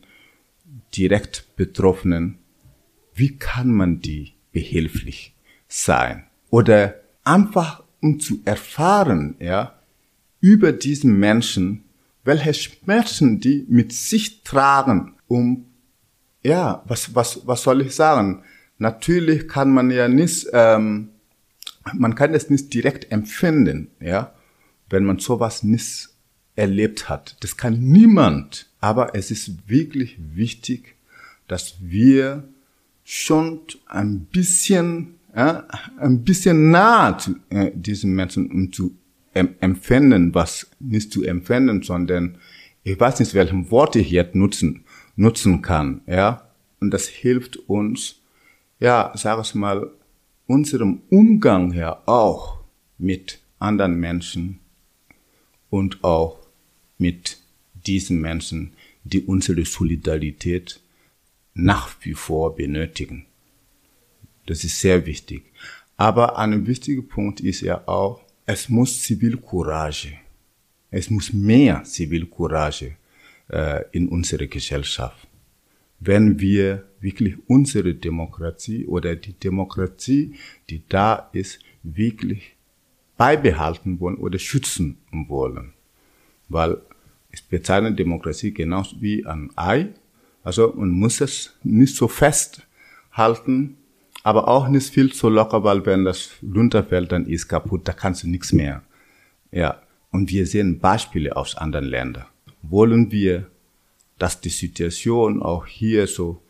direkt 0.96 1.46
Betroffenen, 1.56 2.40
wie 3.20 3.38
kann 3.38 3.72
man 3.72 4.00
die 4.00 4.34
behilflich 4.52 5.36
sein? 5.68 6.24
Oder 6.50 6.96
einfach 7.24 7.84
um 8.02 8.20
zu 8.20 8.42
erfahren, 8.46 9.36
ja, 9.40 9.78
über 10.40 10.72
diesen 10.72 11.20
Menschen, 11.20 11.84
welche 12.24 12.54
Schmerzen 12.54 13.40
die 13.40 13.66
mit 13.68 13.92
sich 13.92 14.44
tragen, 14.44 15.16
um, 15.28 15.66
ja, 16.42 16.82
was, 16.88 17.14
was, 17.14 17.46
was 17.46 17.64
soll 17.64 17.82
ich 17.82 17.94
sagen? 17.94 18.44
Natürlich 18.78 19.48
kann 19.48 19.72
man 19.72 19.92
ja 19.92 20.08
nicht 20.08 20.48
ähm, 20.54 21.10
man 21.94 22.16
kann 22.16 22.34
es 22.34 22.50
nicht 22.50 22.74
direkt 22.74 23.12
empfinden, 23.12 23.90
ja, 24.00 24.34
wenn 24.90 25.04
man 25.04 25.20
sowas 25.20 25.64
nicht 25.64 26.10
erlebt 26.56 27.10
hat. 27.10 27.38
Das 27.42 27.58
kann 27.58 27.80
niemand. 27.80 28.68
Aber 28.82 29.16
es 29.16 29.32
ist 29.32 29.70
wirklich 29.70 30.18
wichtig, 30.20 30.96
dass 31.48 31.76
wir 31.80 32.48
schon 33.12 33.62
ein 33.88 34.26
bisschen, 34.26 35.16
ja, 35.36 35.68
ein 35.98 36.24
bisschen 36.24 36.70
nah 36.70 37.18
zu 37.18 37.38
äh, 37.50 37.72
diesen 37.74 38.14
Menschen, 38.14 38.52
um 38.52 38.72
zu 38.72 38.96
em 39.34 39.56
empfinden, 39.62 40.36
was 40.36 40.70
nicht 40.80 41.12
zu 41.12 41.24
empfinden, 41.24 41.82
sondern 41.82 42.38
ich 42.84 43.00
weiß 43.00 43.20
nicht, 43.20 43.34
welchen 43.34 43.72
Wort 43.72 43.96
ich 43.96 44.12
jetzt 44.12 44.36
nutzen, 44.36 44.84
nutzen 45.16 45.64
kann, 45.64 46.02
ja. 46.06 46.52
Und 46.80 46.92
das 46.92 47.08
hilft 47.08 47.58
uns, 47.58 48.18
ja, 48.80 49.12
sag 49.16 49.42
ich 49.42 49.56
mal, 49.56 49.90
unserem 50.46 51.02
Umgang 51.10 51.72
her 51.72 52.04
auch 52.06 52.60
mit 53.00 53.40
anderen 53.58 54.00
Menschen 54.00 54.60
und 55.72 56.04
auch 56.04 56.38
mit 57.00 57.40
diesen 57.74 58.22
Menschen, 58.22 58.74
die 59.04 59.22
unsere 59.22 59.66
Solidarität 59.66 60.80
nach 61.54 61.96
wie 62.02 62.14
vor 62.14 62.56
benötigen. 62.56 63.26
Das 64.46 64.64
ist 64.64 64.80
sehr 64.80 65.06
wichtig. 65.06 65.44
Aber 65.98 66.38
ein 66.38 66.66
wichtiger 66.66 67.02
Punkt 67.02 67.42
ist 67.42 67.62
ja 67.62 67.88
auch, 67.88 68.22
es 68.46 68.70
muss 68.70 69.04
Zivilcourage, 69.04 70.14
es 70.90 71.10
muss 71.10 71.34
mehr 71.34 71.84
Zivilcourage 71.84 72.96
äh, 73.50 73.84
in 73.92 74.08
unserer 74.08 74.48
Gesellschaft. 74.48 75.28
Wenn 76.00 76.40
wir 76.40 76.86
wirklich 77.02 77.36
unsere 77.48 77.94
Demokratie 77.94 78.86
oder 78.86 79.16
die 79.16 79.34
Demokratie, 79.34 80.36
die 80.70 80.82
da 80.88 81.30
ist, 81.34 81.60
wirklich 81.84 82.56
beibehalten 83.18 84.00
wollen 84.00 84.16
oder 84.16 84.40
schützen 84.40 84.98
wollen. 85.12 85.74
Weil 86.48 86.78
ich 87.32 87.46
bezeichne 87.48 87.94
Demokratie 87.94 88.54
genauso 88.54 89.02
wie 89.02 89.26
ein 89.26 89.52
Ei. 89.56 89.90
Also 90.44 90.74
man 90.76 90.90
muss 90.90 91.22
es 91.22 91.56
nicht 91.64 91.96
so 91.96 92.08
fest 92.08 92.66
halten, 93.12 93.78
aber 94.24 94.48
auch 94.48 94.68
nicht 94.68 94.94
viel 94.94 95.12
zu 95.14 95.30
locker, 95.30 95.64
weil 95.64 95.86
wenn 95.86 96.06
das 96.06 96.32
runterfällt, 96.44 97.12
dann 97.12 97.26
ist 97.26 97.48
kaputt, 97.48 97.88
da 97.88 97.94
kannst 97.94 98.24
du 98.24 98.30
nichts 98.30 98.54
mehr. 98.54 98.82
Ja, 99.52 99.82
und 100.12 100.30
wir 100.30 100.46
sehen 100.46 100.80
Beispiele 100.80 101.36
aus 101.36 101.56
anderen 101.56 101.86
Ländern. 101.86 102.26
Wollen 102.62 103.12
wir, 103.12 103.48
dass 104.18 104.42
die 104.42 104.50
Situation 104.50 105.42
auch 105.42 105.66
hier 105.66 106.08
so 106.08 106.42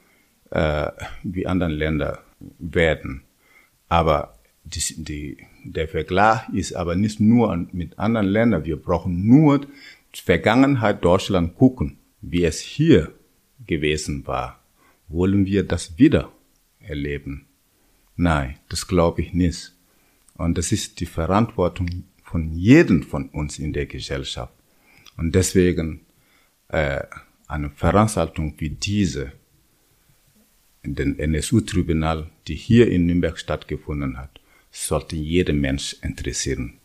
äh, 0.50 0.88
wie 1.24 1.46
anderen 1.46 1.74
Ländern 1.74 2.18
werden? 2.58 3.24
Aber 3.88 4.36
die, 4.64 5.04
die, 5.04 5.38
der 5.64 5.88
Vergleich 5.88 6.50
ist 6.54 6.74
aber 6.74 6.96
nicht 6.96 7.20
nur 7.20 7.68
mit 7.72 7.98
anderen 8.00 8.28
Ländern. 8.28 8.66
Wir 8.66 8.78
brauchen 8.78 9.28
nur 9.28 9.62
Vergangenheit 10.14 11.04
Deutschland 11.04 11.56
gucken, 11.56 11.98
wie 12.22 12.44
es 12.44 12.60
hier 12.60 13.14
gewesen 13.66 14.26
war. 14.28 14.64
Wollen 15.08 15.46
wir 15.46 15.64
das 15.64 15.98
wieder 15.98 16.32
erleben? 16.80 17.46
Nein, 18.16 18.58
das 18.70 18.88
glaube 18.88 19.22
ich 19.22 19.34
nicht. 19.34 19.74
Und 20.36 20.58
das 20.58 20.72
ist 20.72 21.00
die 21.00 21.06
Verantwortung 21.06 22.04
von 22.24 22.54
jedem 22.54 23.04
von 23.04 23.30
uns 23.30 23.60
in 23.60 23.74
der 23.74 23.86
Gesellschaft. 23.86 24.54
Und 25.18 25.36
deswegen 25.36 26.02
äh, 26.70 27.04
eine 27.48 27.70
Veranstaltung 27.72 28.54
wie 28.58 28.70
diese, 28.70 29.34
den 30.84 31.20
NSU-Tribunal, 31.20 32.30
die 32.48 32.56
hier 32.56 32.90
in 32.90 33.06
Nürnberg 33.06 33.38
stattgefunden 33.38 34.18
hat, 34.18 34.40
sollte 34.72 35.16
jeden 35.16 35.60
Mensch 35.60 35.98
interessieren. 36.02 36.79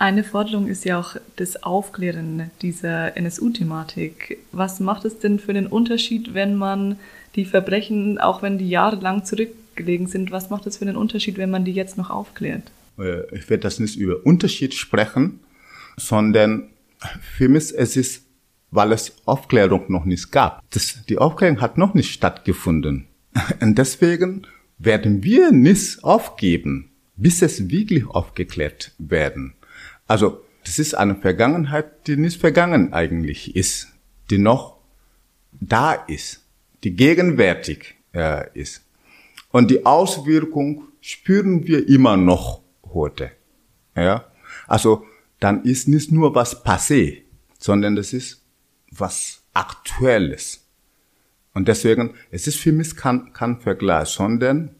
Eine 0.00 0.24
Forderung 0.24 0.66
ist 0.66 0.86
ja 0.86 0.98
auch 0.98 1.16
das 1.36 1.62
Aufklären 1.62 2.50
dieser 2.62 3.18
NSU-Thematik. 3.18 4.38
Was 4.50 4.80
macht 4.80 5.04
es 5.04 5.18
denn 5.18 5.38
für 5.38 5.52
den 5.52 5.66
Unterschied, 5.66 6.32
wenn 6.32 6.56
man 6.56 6.98
die 7.36 7.44
Verbrechen, 7.44 8.16
auch 8.16 8.40
wenn 8.40 8.56
die 8.56 8.70
jahrelang 8.70 9.26
zurückgelegen 9.26 10.06
sind, 10.06 10.30
was 10.30 10.48
macht 10.48 10.66
es 10.66 10.78
für 10.78 10.86
den 10.86 10.96
Unterschied, 10.96 11.36
wenn 11.36 11.50
man 11.50 11.66
die 11.66 11.72
jetzt 11.72 11.98
noch 11.98 12.08
aufklärt? 12.08 12.62
Äh, 12.98 13.24
ich 13.36 13.50
werde 13.50 13.64
das 13.64 13.78
nicht 13.78 13.98
über 13.98 14.24
Unterschied 14.24 14.72
sprechen, 14.72 15.40
sondern 15.98 16.70
für 17.20 17.50
mich 17.50 17.74
es 17.76 17.94
ist, 17.94 18.24
weil 18.70 18.92
es 18.92 19.14
Aufklärung 19.26 19.92
noch 19.92 20.06
nicht 20.06 20.32
gab. 20.32 20.62
Das, 20.70 21.04
die 21.10 21.18
Aufklärung 21.18 21.60
hat 21.60 21.76
noch 21.76 21.92
nicht 21.92 22.10
stattgefunden. 22.10 23.06
Und 23.60 23.76
deswegen 23.76 24.46
werden 24.78 25.22
wir 25.22 25.52
nicht 25.52 26.02
aufgeben, 26.02 26.90
bis 27.16 27.42
es 27.42 27.68
wirklich 27.68 28.06
aufgeklärt 28.06 28.92
werden. 28.96 29.52
Also, 30.10 30.44
das 30.64 30.80
ist 30.80 30.94
eine 30.94 31.14
Vergangenheit, 31.14 32.08
die 32.08 32.16
nicht 32.16 32.40
vergangen 32.40 32.92
eigentlich 32.92 33.54
ist, 33.54 33.86
die 34.28 34.38
noch 34.38 34.80
da 35.52 35.92
ist, 35.92 36.44
die 36.82 36.96
gegenwärtig 36.96 37.94
äh, 38.12 38.48
ist. 38.58 38.84
Und 39.52 39.70
die 39.70 39.86
Auswirkung 39.86 40.88
spüren 41.00 41.64
wir 41.68 41.88
immer 41.88 42.16
noch 42.16 42.60
heute. 42.92 43.30
Ja? 43.94 44.24
Also, 44.66 45.06
dann 45.38 45.62
ist 45.62 45.86
nicht 45.86 46.10
nur 46.10 46.34
was 46.34 46.64
passé, 46.64 47.22
sondern 47.60 47.94
das 47.94 48.12
ist 48.12 48.42
was 48.90 49.44
Aktuelles. 49.54 50.66
Und 51.54 51.68
deswegen, 51.68 52.14
es 52.32 52.48
ist 52.48 52.56
für 52.56 52.72
mich 52.72 52.96
kein, 52.96 53.32
kein 53.32 53.60
Vergleich, 53.60 54.08
sondern 54.08 54.74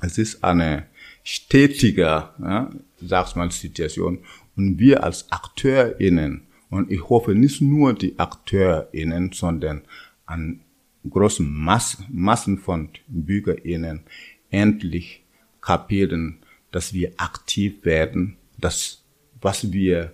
es 0.00 0.18
ist 0.18 0.42
eine 0.42 0.88
stetige, 1.22 2.30
ja, 2.38 2.70
sag's 3.00 3.34
mal, 3.34 3.50
Situation. 3.50 4.20
Und 4.58 4.80
wir 4.80 5.04
als 5.04 5.30
AkteurInnen, 5.30 6.42
und 6.68 6.90
ich 6.90 7.08
hoffe 7.08 7.34
nicht 7.36 7.62
nur 7.62 7.94
die 7.94 8.18
AkteurInnen, 8.18 9.30
sondern 9.32 9.82
an 10.26 10.60
großen 11.08 11.48
Mass 11.48 11.98
Massen 12.10 12.58
von 12.58 12.90
BürgerInnen 13.06 14.02
endlich 14.50 15.24
kapieren, 15.60 16.40
dass 16.72 16.92
wir 16.92 17.12
aktiv 17.18 17.84
werden, 17.84 18.36
dass 18.58 19.04
was 19.40 19.72
wir 19.72 20.12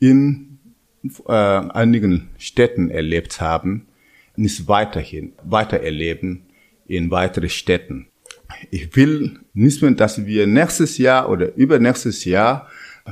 in 0.00 0.58
äh, 1.28 1.32
einigen 1.32 2.30
Städten 2.38 2.90
erlebt 2.90 3.40
haben, 3.40 3.86
nicht 4.34 4.66
weiterhin 4.66 5.32
weiter 5.44 5.78
erleben 5.78 6.42
in 6.88 7.12
weitere 7.12 7.48
Städten. 7.48 8.08
Ich 8.72 8.96
will 8.96 9.38
nicht 9.54 9.80
mehr, 9.80 9.92
dass 9.92 10.26
wir 10.26 10.48
nächstes 10.48 10.98
Jahr 10.98 11.30
oder 11.30 11.54
übernächstes 11.54 12.24
Jahr 12.24 12.68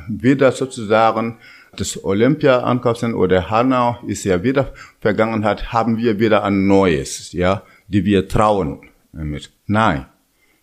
wieder 0.09 0.53
sozusagen 0.53 1.39
das 1.77 2.05
Olympia 2.05 2.61
ankaufen 2.61 3.15
oder 3.15 3.51
Hanau 3.51 3.99
ist 4.07 4.25
ja 4.25 4.43
wieder 4.43 4.73
Vergangenheit, 5.01 5.73
haben 5.73 5.99
wir 5.99 6.19
wieder 6.21 6.45
ein 6.45 6.67
neues, 6.67 7.33
ja, 7.33 7.63
die 7.89 8.05
wir 8.05 8.29
trauen 8.29 8.81
mit. 9.13 9.53
Nein, 9.67 10.07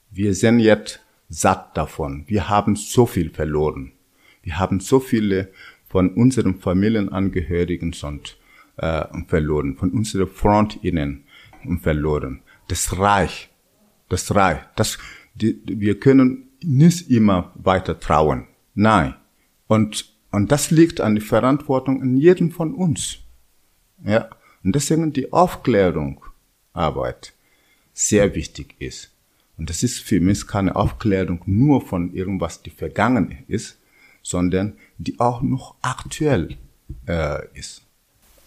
wir 0.10 0.34
sind 0.34 0.60
jetzt 0.60 1.02
satt 1.30 1.76
davon. 1.78 2.26
Wir 2.28 2.50
haben 2.50 2.76
so 2.76 3.06
viel 3.06 3.30
verloren. 3.30 3.94
Wir 4.44 4.60
haben 4.60 4.80
so 4.80 5.00
viele 5.00 5.50
von 5.88 6.14
unseren 6.14 6.60
Familienangehörigen 6.60 7.94
schon 7.94 8.22
äh, 8.78 9.06
verloren, 9.28 9.76
von 9.78 9.92
unseren 9.92 10.28
Frontinnen 10.28 11.26
verloren. 11.82 12.42
Das 12.68 12.98
Reich, 12.98 13.50
das 14.10 14.34
Reich, 14.34 14.60
das, 14.76 14.98
die, 15.36 15.62
wir 15.66 16.00
können 16.00 16.50
nicht 16.64 17.10
immer 17.10 17.52
weiter 17.56 18.00
trauen. 18.00 18.48
Nein, 18.74 19.16
und, 19.72 20.12
und 20.32 20.52
das 20.52 20.70
liegt 20.70 21.00
an 21.00 21.16
der 21.16 21.24
Verantwortung 21.24 22.02
in 22.02 22.18
jedem 22.18 22.52
von 22.52 22.76
uns. 22.76 23.20
Ja. 24.04 24.28
Und 24.66 24.76
deswegen 24.76 25.14
die 25.14 25.32
Aufklärungsarbeit 25.32 27.32
sehr 27.94 28.36
wichtig 28.36 28.76
ist. 28.80 29.12
Und 29.58 29.70
das 29.70 29.82
ist 29.82 30.00
für 30.00 30.20
mich 30.20 30.46
keine 30.46 30.76
Aufklärung 30.76 31.42
nur 31.46 31.80
von 31.80 32.14
irgendwas, 32.14 32.62
die 32.62 32.70
vergangen 32.70 33.46
ist, 33.48 33.78
sondern 34.22 34.74
die 34.98 35.22
auch 35.22 35.42
noch 35.42 35.76
aktuell 35.82 36.58
äh, 37.08 37.48
ist. 37.58 37.82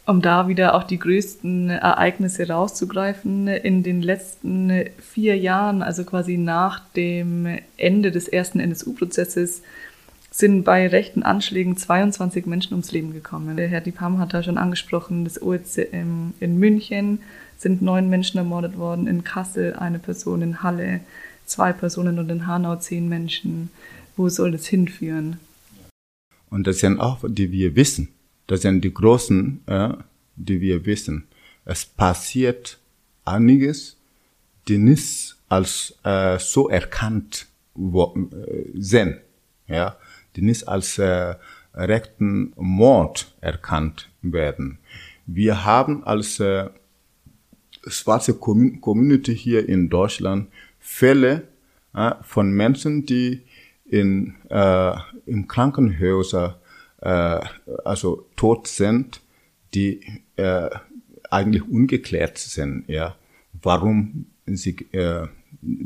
Um 0.05 0.21
da 0.21 0.47
wieder 0.47 0.75
auch 0.75 0.83
die 0.83 0.99
größten 0.99 1.71
Ereignisse 1.71 2.49
rauszugreifen, 2.49 3.49
in 3.49 3.83
den 3.83 4.03
letzten 4.03 4.91
vier 4.99 5.39
Jahren, 5.39 5.81
also 5.81 6.05
quasi 6.05 6.37
nach 6.37 6.87
dem 6.91 7.61
Ende 7.79 8.13
des 8.13 8.29
ersten 8.29 8.61
NSU-Prozesses, 8.61 9.63
sind 10.35 10.65
bei 10.65 10.89
rechten 10.89 11.23
Anschlägen 11.23 11.77
22 11.77 12.47
Menschen 12.47 12.73
ums 12.73 12.91
Leben 12.91 13.13
gekommen. 13.13 13.57
Der 13.57 13.69
Herr 13.69 13.81
Dipam 13.81 14.19
hat 14.19 14.35
da 14.35 14.43
schon 14.43 14.59
angesprochen, 14.59 15.23
das 15.23 15.41
OECM 15.41 16.33
in 16.41 16.59
München 16.59 17.21
sind 17.57 17.83
neun 17.83 18.09
Menschen 18.09 18.39
ermordet 18.39 18.77
worden, 18.77 19.07
in 19.07 19.23
Kassel 19.23 19.75
eine 19.75 20.01
Person, 20.01 20.43
in 20.43 20.61
Halle 20.65 21.03
zwei 21.47 21.73
Personen 21.73 22.19
und 22.19 22.29
in 22.31 22.49
Hanau 22.49 22.75
zehn 22.75 23.09
Menschen. 23.09 23.71
Wo 24.17 24.29
soll 24.29 24.51
das 24.51 24.67
hinführen? 24.67 25.39
Und 26.51 26.67
das 26.67 26.81
sind 26.81 26.99
auch, 26.99 27.21
die 27.29 27.53
wir 27.53 27.77
wissen. 27.77 28.09
Das 28.49 28.63
sind 28.63 28.81
die 28.81 28.93
großen, 28.93 29.61
äh, 29.67 29.91
die 30.35 30.61
wir 30.61 30.85
wissen. 30.85 31.29
Es 31.65 31.87
passiert 31.87 32.81
einiges, 33.25 33.97
die 34.67 34.79
nicht 34.79 35.37
als 35.49 35.95
äh, 36.03 36.41
so 36.41 36.69
erkannt 36.69 37.47
äh, 37.77 38.11
sind. 38.75 39.21
Ja, 39.69 39.97
die 40.37 40.43
nicht 40.43 40.69
als 40.69 40.99
äh, 40.99 41.35
rechten 41.75 42.53
Mord 42.57 43.35
erkannt 43.41 44.11
werden. 44.23 44.79
Wir 45.27 45.65
haben 45.65 46.05
als 46.05 46.41
äh, 46.41 46.69
schwarze 47.87 48.35
Community 48.35 49.37
hier 49.37 49.69
in 49.69 49.89
Deutschland 49.89 50.49
Fälle 50.79 51.49
äh, 51.95 52.13
von 52.23 52.53
Menschen, 52.53 53.07
die 53.07 53.43
in, 53.87 54.35
äh, 54.51 54.93
im 55.27 55.49
Krankenhäuser 55.49 56.61
äh, 57.01 57.41
also 57.85 58.27
tot 58.37 58.67
sind, 58.67 59.21
die 59.75 60.01
äh, 60.37 60.71
eigentlich 61.31 61.69
ungeklärt 61.69 62.39
sind, 62.39 62.89
ja, 62.89 63.17
warum 63.63 64.27
sie, 64.47 64.77
äh, 64.93 65.27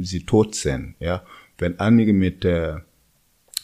sie 0.00 0.24
tot 0.24 0.54
sind, 0.54 0.94
ja. 1.00 1.22
Wenn 1.61 1.80
einige 1.80 2.12
mit, 2.12 2.44
äh, 2.44 2.76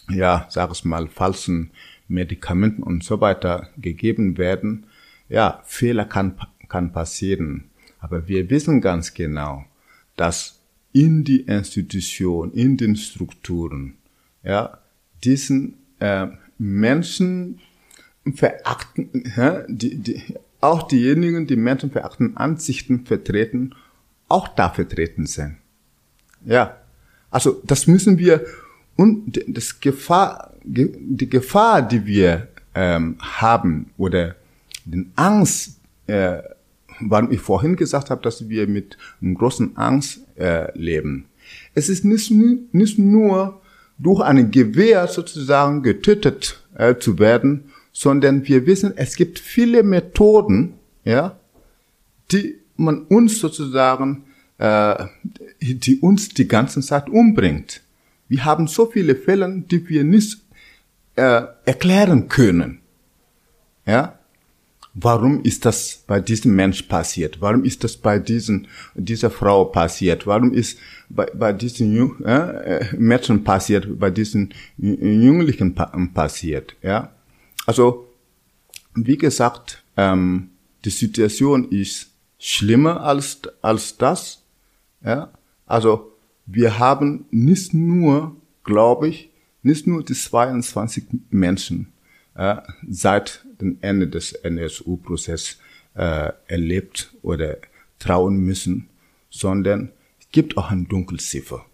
ja, 0.09 0.47
sag 0.51 0.73
ich 0.73 0.85
mal, 0.85 1.09
falschen 1.09 1.71
Medikamenten 2.09 2.83
und 2.83 3.03
so 3.05 3.21
weiter 3.21 3.71
gegeben 3.79 4.39
werden, 4.39 4.87
ja, 5.29 5.63
Fehler 5.65 6.05
kann, 6.05 6.39
kann 6.69 6.93
passieren. 6.93 7.71
Aber 8.01 8.29
wir 8.29 8.51
wissen 8.51 8.81
ganz 8.81 9.15
genau, 9.15 9.65
dass 10.17 10.61
in 10.93 11.25
die 11.25 11.41
Institution, 11.41 12.53
in 12.53 12.77
den 12.77 12.97
Strukturen, 12.97 13.95
ja, 14.43 14.79
diesen 15.25 15.75
äh, 15.99 16.27
Menschen 16.59 17.61
verachten, 18.35 19.33
ja, 19.37 19.65
die, 19.69 19.97
die, 19.97 20.23
auch 20.61 20.87
diejenigen, 20.87 21.47
die 21.47 21.57
Menschen 21.57 21.91
verachten 21.91 22.37
Ansichten 22.37 23.07
vertreten, 23.07 23.75
auch 24.29 24.49
da 24.49 24.71
vertreten 24.71 25.27
sind. 25.27 25.57
Ja, 26.45 26.77
also 27.31 27.61
das 27.65 27.87
müssen 27.87 28.19
wir 28.19 28.45
und 28.97 29.41
das 29.47 29.81
Gefahr, 29.81 30.53
die 30.65 31.29
Gefahr, 31.29 31.83
die 31.83 32.07
wir 32.07 32.49
ähm, 32.75 33.17
haben 33.21 33.91
oder 33.97 34.37
den 34.85 35.13
Angst, 35.17 35.81
äh, 36.07 36.39
warum 37.01 37.31
ich 37.31 37.41
vorhin 37.41 37.77
gesagt 37.77 38.11
habe, 38.11 38.23
dass 38.23 38.49
wir 38.49 38.67
mit 38.67 38.97
einer 39.21 39.35
großen 39.35 39.77
Angst 39.77 40.21
äh, 40.37 40.77
leben. 40.79 41.27
Es 41.75 41.89
ist 41.89 42.05
nicht, 42.05 42.31
nicht 42.31 42.99
nur 42.99 43.61
durch 43.99 44.21
ein 44.21 44.51
Gewehr 44.51 45.07
sozusagen 45.07 45.83
getötet 45.83 46.61
äh, 46.77 46.97
zu 46.97 47.19
werden, 47.19 47.65
sondern 47.93 48.47
wir 48.47 48.67
wissen, 48.67 48.93
es 48.97 49.17
gibt 49.17 49.39
viele 49.39 49.83
Methoden, 49.83 50.75
ja, 51.05 51.39
die 52.33 52.57
man 52.77 53.03
uns 53.05 53.39
sozusagen, 53.39 54.25
äh, 54.59 55.07
die 55.61 55.99
uns 56.01 56.31
die 56.31 56.49
ganze 56.49 56.81
Zeit 56.81 57.09
umbringt. 57.09 57.84
Wir 58.35 58.45
haben 58.45 58.67
so 58.67 58.87
viele 58.87 59.15
Fälle, 59.15 59.63
die 59.71 59.89
wir 59.89 60.03
nicht 60.03 60.39
äh, 61.15 61.43
erklären 61.65 62.29
können. 62.29 62.81
Ja, 63.87 64.19
warum 64.93 65.45
ist 65.45 65.65
das 65.65 66.03
bei 66.05 66.19
diesem 66.19 66.57
Mensch 66.57 66.83
passiert? 66.83 67.41
Warum 67.41 67.63
ist 67.63 67.85
das 67.85 67.97
bei 67.97 68.19
diesen, 68.19 68.67
dieser 68.97 69.31
Frau 69.31 69.67
passiert? 69.67 70.27
Warum 70.27 70.53
ist 70.53 70.81
bei, 71.09 71.27
bei 71.27 71.53
diesen 71.53 72.25
äh, 72.25 72.97
Mädchen 72.97 73.45
passiert, 73.45 74.01
bei 74.01 74.11
diesen 74.11 74.53
Jugendlichen 74.79 75.77
passiert? 76.13 76.75
Ja, 76.83 77.13
also 77.67 78.09
wie 78.97 79.17
gesagt, 79.17 79.85
ähm, 79.97 80.51
die 80.85 80.91
Situation 80.91 81.69
ist 81.71 82.11
schlimmer 82.41 83.01
als 83.01 83.43
als 83.63 83.97
das. 83.97 84.43
Ja, 85.05 85.31
also 85.67 86.14
wir 86.47 86.79
haben 86.79 87.27
nicht 87.31 87.75
nur, 87.75 88.37
glaube 88.65 89.09
ich, 89.09 89.31
nicht 89.63 89.87
nur 89.87 90.05
die 90.05 90.15
22 90.15 91.05
Menschen 91.31 91.93
äh, 92.35 92.57
seit 92.89 93.45
dem 93.61 93.79
Ende 93.81 94.09
des 94.09 94.33
NSU-Prozesses 94.33 95.59
äh, 95.95 96.33
erlebt 96.47 97.15
oder 97.23 97.57
trauen 97.99 98.39
müssen, 98.39 98.89
sondern 99.31 99.91
es 100.21 100.29
gibt 100.31 100.57
auch 100.57 100.71
ein 100.71 100.87
Dunkelziffer. 100.87 101.65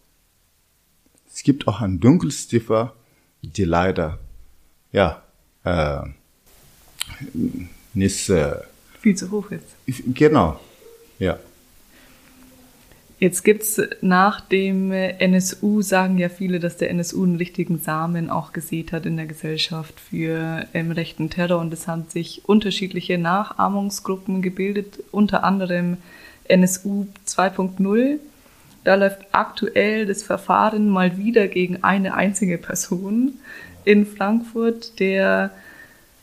Es 1.32 1.42
gibt 1.42 1.66
auch 1.66 1.80
ein 1.80 2.00
Dunkelziffer, 2.00 2.94
die 3.42 3.64
leider 3.64 4.18
ja 4.92 5.22
äh, 5.64 6.02
nicht 7.94 8.28
äh, 8.28 8.56
viel 9.00 9.16
zu 9.16 9.30
hoch 9.30 9.50
ist. 9.50 9.64
Genau, 10.14 10.60
ja. 11.18 11.38
Jetzt 13.20 13.44
gibt's 13.44 13.78
nach 14.00 14.40
dem 14.40 14.92
NSU, 14.92 15.82
sagen 15.82 16.16
ja 16.16 16.30
viele, 16.30 16.58
dass 16.58 16.78
der 16.78 16.88
NSU 16.88 17.22
einen 17.22 17.36
richtigen 17.36 17.78
Samen 17.78 18.30
auch 18.30 18.54
gesät 18.54 18.92
hat 18.92 19.04
in 19.04 19.18
der 19.18 19.26
Gesellschaft 19.26 20.00
für 20.00 20.66
ähm, 20.72 20.90
rechten 20.90 21.28
Terror 21.28 21.60
und 21.60 21.70
es 21.70 21.86
haben 21.86 22.06
sich 22.08 22.40
unterschiedliche 22.46 23.18
Nachahmungsgruppen 23.18 24.40
gebildet, 24.40 25.00
unter 25.10 25.44
anderem 25.44 25.98
NSU 26.44 27.08
2.0. 27.26 28.16
Da 28.84 28.94
läuft 28.94 29.18
aktuell 29.32 30.06
das 30.06 30.22
Verfahren 30.22 30.88
mal 30.88 31.18
wieder 31.18 31.46
gegen 31.46 31.84
eine 31.84 32.14
einzige 32.14 32.56
Person 32.56 33.34
in 33.84 34.06
Frankfurt, 34.06 34.98
der 34.98 35.50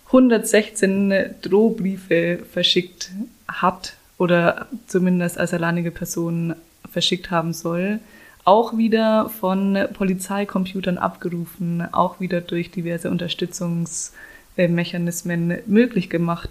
116 0.08 1.14
Drohbriefe 1.44 2.40
verschickt 2.52 3.12
hat 3.48 3.94
oder 4.18 4.68
zumindest 4.88 5.38
als 5.38 5.54
alleinige 5.54 5.92
Person 5.92 6.56
verschickt 6.92 7.32
haben 7.32 7.54
soll, 7.54 8.00
auch 8.46 8.78
wieder 8.78 9.30
von 9.30 9.78
Polizeicomputern 9.94 10.98
abgerufen, 10.98 11.88
auch 11.94 12.20
wieder 12.20 12.42
durch 12.42 12.72
diverse 12.72 13.12
Unterstützungsmechanismen 13.12 15.60
möglich 15.66 16.10
gemacht. 16.10 16.50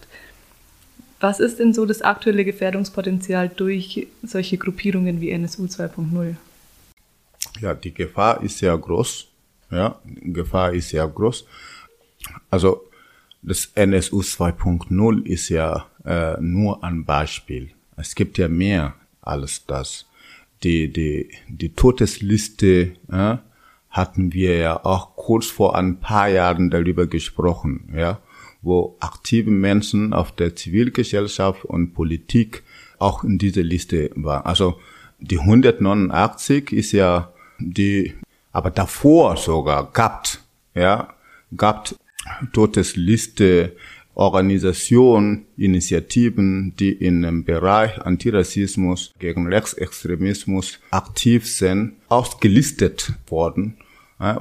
Was 1.20 1.40
ist 1.40 1.58
denn 1.58 1.72
so 1.72 1.86
das 1.86 2.02
aktuelle 2.02 2.44
Gefährdungspotenzial 2.44 3.48
durch 3.48 4.06
solche 4.22 4.58
Gruppierungen 4.58 5.22
wie 5.22 5.30
NSU 5.30 5.64
2.0? 5.64 6.36
Ja, 7.60 7.72
die 7.72 7.94
Gefahr 7.94 8.42
ist 8.42 8.58
sehr 8.58 8.76
groß. 8.76 9.28
Ja, 9.70 9.98
Gefahr 10.04 10.74
ist 10.74 10.90
sehr 10.90 11.08
groß. 11.08 11.46
Also 12.50 12.82
das 13.42 13.70
NSU 13.74 14.20
2.0 14.20 15.24
ist 15.24 15.48
ja 15.48 15.86
äh, 16.04 16.38
nur 16.40 16.84
ein 16.84 17.04
Beispiel. 17.04 17.70
Es 17.96 18.14
gibt 18.14 18.38
ja 18.38 18.48
mehr 18.48 18.94
als 19.22 19.64
das 19.64 20.04
die, 20.62 20.92
die, 20.92 21.30
die 21.48 21.74
Todesliste 21.74 22.92
ja, 23.10 23.42
hatten 23.90 24.32
wir 24.32 24.56
ja 24.56 24.84
auch 24.84 25.16
kurz 25.16 25.46
vor 25.46 25.76
ein 25.76 26.00
paar 26.00 26.28
Jahren 26.28 26.70
darüber 26.70 27.06
gesprochen, 27.06 27.92
ja, 27.96 28.20
wo 28.62 28.96
aktive 29.00 29.50
Menschen 29.50 30.12
auf 30.12 30.32
der 30.32 30.56
Zivilgesellschaft 30.56 31.64
und 31.64 31.94
Politik 31.94 32.62
auch 32.98 33.24
in 33.24 33.38
dieser 33.38 33.62
Liste 33.62 34.10
waren. 34.14 34.44
Also 34.44 34.80
die 35.18 35.38
189 35.38 36.72
ist 36.72 36.92
ja 36.92 37.32
die, 37.58 38.14
aber 38.52 38.70
davor 38.70 39.36
sogar 39.36 39.90
gab, 39.92 40.26
ja, 40.74 41.14
gab 41.56 41.94
Todesliste 42.52 43.76
Organisationen, 44.16 45.44
Initiativen, 45.58 46.74
die 46.78 46.92
in 46.92 47.22
dem 47.22 47.44
Bereich 47.44 48.00
Antirassismus 48.00 49.12
gegen 49.18 49.46
Rechtsextremismus 49.46 50.80
aktiv 50.90 51.46
sind, 51.46 51.92
ausgelistet 52.08 53.12
worden 53.28 53.76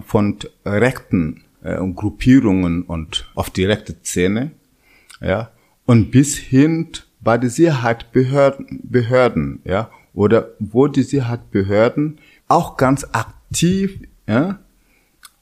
von 0.07 0.38
rechten 0.65 1.43
äh, 1.61 1.75
Gruppierungen 1.93 2.83
und 2.83 3.29
auf 3.35 3.49
direkte 3.49 3.95
Szene, 4.01 4.51
ja, 5.19 5.51
und 5.85 6.09
bis 6.09 6.38
hin 6.38 6.88
bei 7.19 7.38
den 7.38 7.49
Sicherheitsbehörden, 7.49 8.79
Behörden, 8.83 9.59
ja, 9.65 9.89
oder 10.13 10.51
wo 10.59 10.88
die 10.88 11.03
Sicherheitsbehörden 11.03 12.19
auch 12.47 12.77
ganz 12.77 13.05
aktiv, 13.11 13.99
ja, 14.25 14.59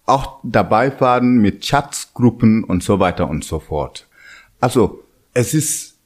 auch 0.07 0.39
dabei 0.43 0.99
waren 0.99 1.37
mit 1.37 1.61
Chatsgruppen 1.61 2.63
und 2.63 2.81
so 2.81 2.99
weiter 2.99 3.29
und 3.29 3.43
so 3.43 3.59
fort. 3.59 4.07
Also 4.63 5.03
es 5.33 5.53
ist, 5.53 5.99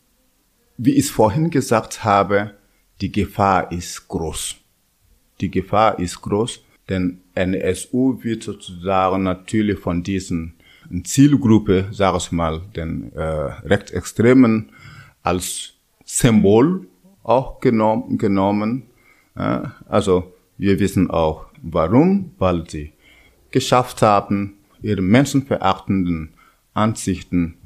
wie 0.77 0.93
ich 0.93 1.05
es 1.05 1.11
vorhin 1.11 1.51
gesagt 1.51 2.03
habe, 2.03 2.55
die 3.01 3.11
Gefahr 3.11 3.71
ist 3.71 4.07
groß. 4.07 4.55
Die 5.39 5.51
Gefahr 5.51 5.99
ist 5.99 6.19
groß, 6.23 6.63
denn 6.89 7.21
NSU 7.35 8.17
wird 8.23 8.41
sozusagen 8.41 9.21
natürlich 9.21 9.77
von 9.77 10.01
diesen 10.01 10.55
Zielgruppe, 11.03 11.89
sage 11.91 12.17
ich 12.17 12.31
mal, 12.31 12.61
den 12.75 13.13
äh, 13.13 13.21
Rechtsextremen 13.21 14.71
als 15.21 15.75
Symbol 16.03 16.87
auch 17.21 17.59
genommen. 17.59 18.17
genommen. 18.17 18.87
Äh, 19.35 19.67
also 19.87 20.33
wir 20.57 20.79
wissen 20.79 21.11
auch 21.11 21.45
warum, 21.61 22.31
weil 22.39 22.67
sie 22.67 22.93
geschafft 23.51 24.01
haben, 24.01 24.55
ihre 24.81 25.03
menschenverachtenden 25.03 26.33
Ansichten 26.73 27.57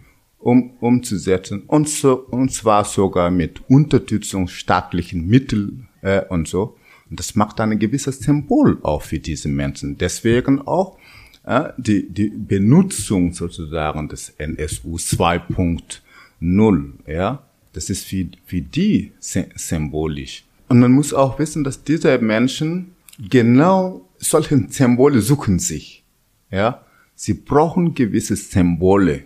um, 0.41 0.71
umzusetzen 0.79 1.63
und, 1.67 1.87
so, 1.87 2.13
und 2.13 2.51
zwar 2.51 2.85
sogar 2.85 3.31
mit 3.31 3.61
Unterstützung 3.69 4.47
staatlichen 4.47 5.27
Mitteln 5.27 5.87
äh, 6.01 6.25
und 6.25 6.47
so. 6.47 6.77
Und 7.09 7.19
das 7.19 7.35
macht 7.35 7.59
ein 7.59 7.77
gewisses 7.77 8.19
Symbol 8.19 8.79
auch 8.83 9.01
für 9.01 9.19
diese 9.19 9.49
Menschen. 9.49 9.97
Deswegen 9.97 10.61
auch 10.61 10.97
äh, 11.43 11.69
die, 11.77 12.09
die 12.09 12.29
Benutzung 12.29 13.33
sozusagen 13.33 14.07
des 14.07 14.33
NSU 14.37 14.95
2.0, 14.95 16.91
ja, 17.07 17.43
das 17.73 17.89
ist 17.89 18.05
für, 18.05 18.27
für 18.45 18.61
die 18.61 19.11
symbolisch. 19.19 20.43
Und 20.67 20.79
man 20.79 20.91
muss 20.91 21.13
auch 21.13 21.37
wissen, 21.39 21.63
dass 21.63 21.83
diese 21.83 22.17
Menschen 22.19 22.91
genau 23.29 24.07
solche 24.17 24.67
Symbole 24.69 25.21
suchen 25.21 25.59
sich, 25.59 26.03
ja. 26.49 26.85
Sie 27.13 27.35
brauchen 27.35 27.93
gewisse 27.93 28.35
Symbole, 28.35 29.25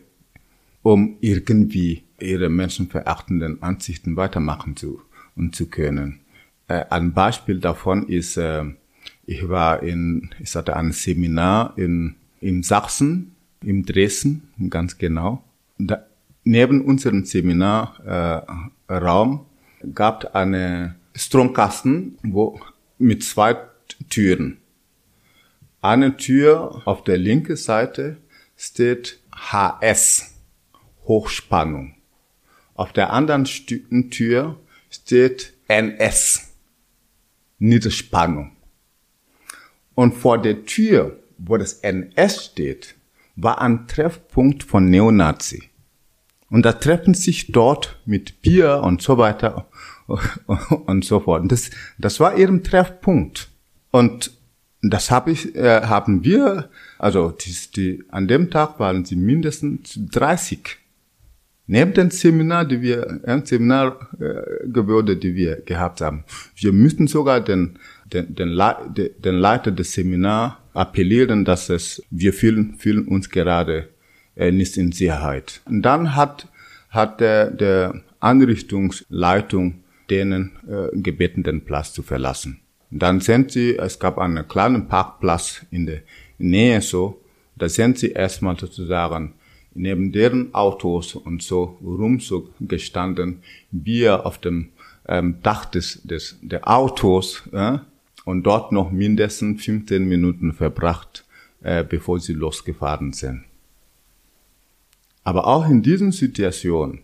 um 0.85 1.17
irgendwie 1.19 2.03
ihre 2.19 2.47
menschenverachtenden 2.47 3.63
Ansichten 3.63 4.17
weitermachen 4.17 4.77
zu, 4.77 5.01
und 5.35 5.55
zu 5.55 5.65
können. 5.65 6.19
Äh, 6.67 6.85
ein 6.91 7.11
Beispiel 7.11 7.59
davon 7.59 8.07
ist, 8.07 8.37
äh, 8.37 8.65
ich 9.25 9.49
war 9.49 9.81
in, 9.81 10.29
ich 10.39 10.55
hatte 10.55 10.75
ein 10.75 10.91
Seminar 10.91 11.75
in, 11.75 12.13
in 12.39 12.61
Sachsen, 12.61 13.35
im 13.63 13.83
Dresden, 13.83 14.47
ganz 14.69 14.99
genau. 14.99 15.43
Da, 15.79 16.05
neben 16.43 16.81
unserem 16.81 17.25
Seminarraum 17.25 19.45
äh, 19.81 19.87
gab 19.87 20.35
eine 20.35 20.93
Stromkasten, 21.15 22.19
wo 22.21 22.59
mit 22.99 23.23
zwei 23.23 23.57
Türen. 24.11 24.57
Eine 25.81 26.15
Tür 26.15 26.83
auf 26.85 27.03
der 27.03 27.17
linken 27.17 27.55
Seite 27.55 28.17
steht 28.55 29.19
HS, 29.31 30.34
Hochspannung. 31.07 31.95
Auf 32.73 32.93
der 32.93 33.13
anderen 33.13 33.45
Tür 33.45 34.59
steht 34.89 35.53
NS, 35.67 36.51
Niederspannung. 37.59 38.51
Und 39.95 40.13
vor 40.13 40.41
der 40.41 40.65
Tür, 40.65 41.19
wo 41.37 41.57
das 41.57 41.73
NS 41.73 42.45
steht, 42.45 42.95
war 43.35 43.61
ein 43.61 43.87
Treffpunkt 43.87 44.63
von 44.63 44.89
Neonazi. 44.89 45.69
Und 46.49 46.65
da 46.65 46.73
treffen 46.73 47.13
sich 47.13 47.51
dort 47.51 47.99
mit 48.05 48.41
Bier 48.41 48.81
und 48.83 49.01
so 49.01 49.17
weiter 49.17 49.67
und 50.85 51.03
so 51.03 51.19
fort. 51.21 51.51
Das, 51.51 51.71
das 51.97 52.19
war 52.19 52.37
ihrem 52.37 52.63
Treffpunkt. 52.63 53.49
Und 53.91 54.31
das 54.81 55.09
hab 55.09 55.27
ich, 55.27 55.55
äh, 55.55 55.81
haben 55.81 56.23
wir, 56.23 56.69
also 56.99 57.31
die, 57.31 57.55
die, 57.75 58.03
an 58.09 58.27
dem 58.27 58.51
Tag 58.51 58.79
waren 58.79 59.05
sie 59.05 59.15
mindestens 59.15 59.97
30. 60.11 60.77
Neben 61.67 61.93
dem 61.93 62.11
Seminar, 62.11 62.65
die 62.65 62.81
wir, 62.81 63.21
äh, 63.23 63.41
Seminargebäude, 63.43 65.13
äh, 65.13 65.17
die 65.17 65.35
wir 65.35 65.61
gehabt 65.61 66.01
haben. 66.01 66.23
Wir 66.55 66.71
müssten 66.71 67.07
sogar 67.07 67.41
den, 67.41 67.79
den, 68.05 68.35
den, 68.35 68.55
den 68.55 69.35
Leiter 69.35 69.71
des 69.71 69.93
Seminars 69.93 70.53
appellieren, 70.73 71.43
dass 71.43 71.69
es, 71.69 72.03
wir 72.11 72.33
fühlen, 72.33 72.75
fühlen 72.77 73.07
uns 73.07 73.29
gerade 73.29 73.89
äh, 74.35 74.51
nicht 74.51 74.77
in 74.77 74.91
Sicherheit. 74.91 75.61
Und 75.65 75.81
dann 75.81 76.15
hat, 76.15 76.47
hat 76.89 77.19
der, 77.19 77.49
der 77.49 78.01
Anrichtungsleitung 78.19 79.83
denen 80.09 80.51
äh, 80.67 80.95
gebeten, 80.97 81.41
den 81.41 81.65
Platz 81.65 81.93
zu 81.93 82.03
verlassen. 82.03 82.59
Dann 82.91 83.21
sind 83.21 83.51
sie, 83.51 83.77
es 83.77 83.99
gab 83.99 84.19
einen 84.19 84.47
kleinen 84.47 84.87
Parkplatz 84.87 85.65
in 85.71 85.87
der 85.87 86.01
Nähe 86.37 86.81
so, 86.81 87.21
da 87.55 87.69
sind 87.69 87.97
sie 87.97 88.11
erstmal 88.11 88.57
sozusagen 88.59 89.33
neben 89.75 90.11
deren 90.11 90.53
Autos 90.55 91.15
und 91.15 91.43
so 91.43 91.77
rum 91.83 92.19
so 92.19 92.49
gestanden, 92.59 93.43
Bier 93.71 94.25
auf 94.25 94.39
dem 94.39 94.69
ähm, 95.07 95.41
Dach 95.43 95.65
des, 95.65 96.01
des 96.03 96.37
der 96.41 96.67
Autos 96.67 97.43
äh, 97.51 97.77
und 98.23 98.43
dort 98.43 98.71
noch 98.71 98.91
mindestens 98.91 99.63
15 99.63 100.03
Minuten 100.03 100.53
verbracht, 100.53 101.25
äh, 101.61 101.83
bevor 101.83 102.19
sie 102.19 102.33
losgefahren 102.33 103.13
sind. 103.13 103.43
Aber 105.23 105.47
auch 105.47 105.67
in 105.69 105.81
diesen 105.81 106.11
Situationen, 106.11 107.01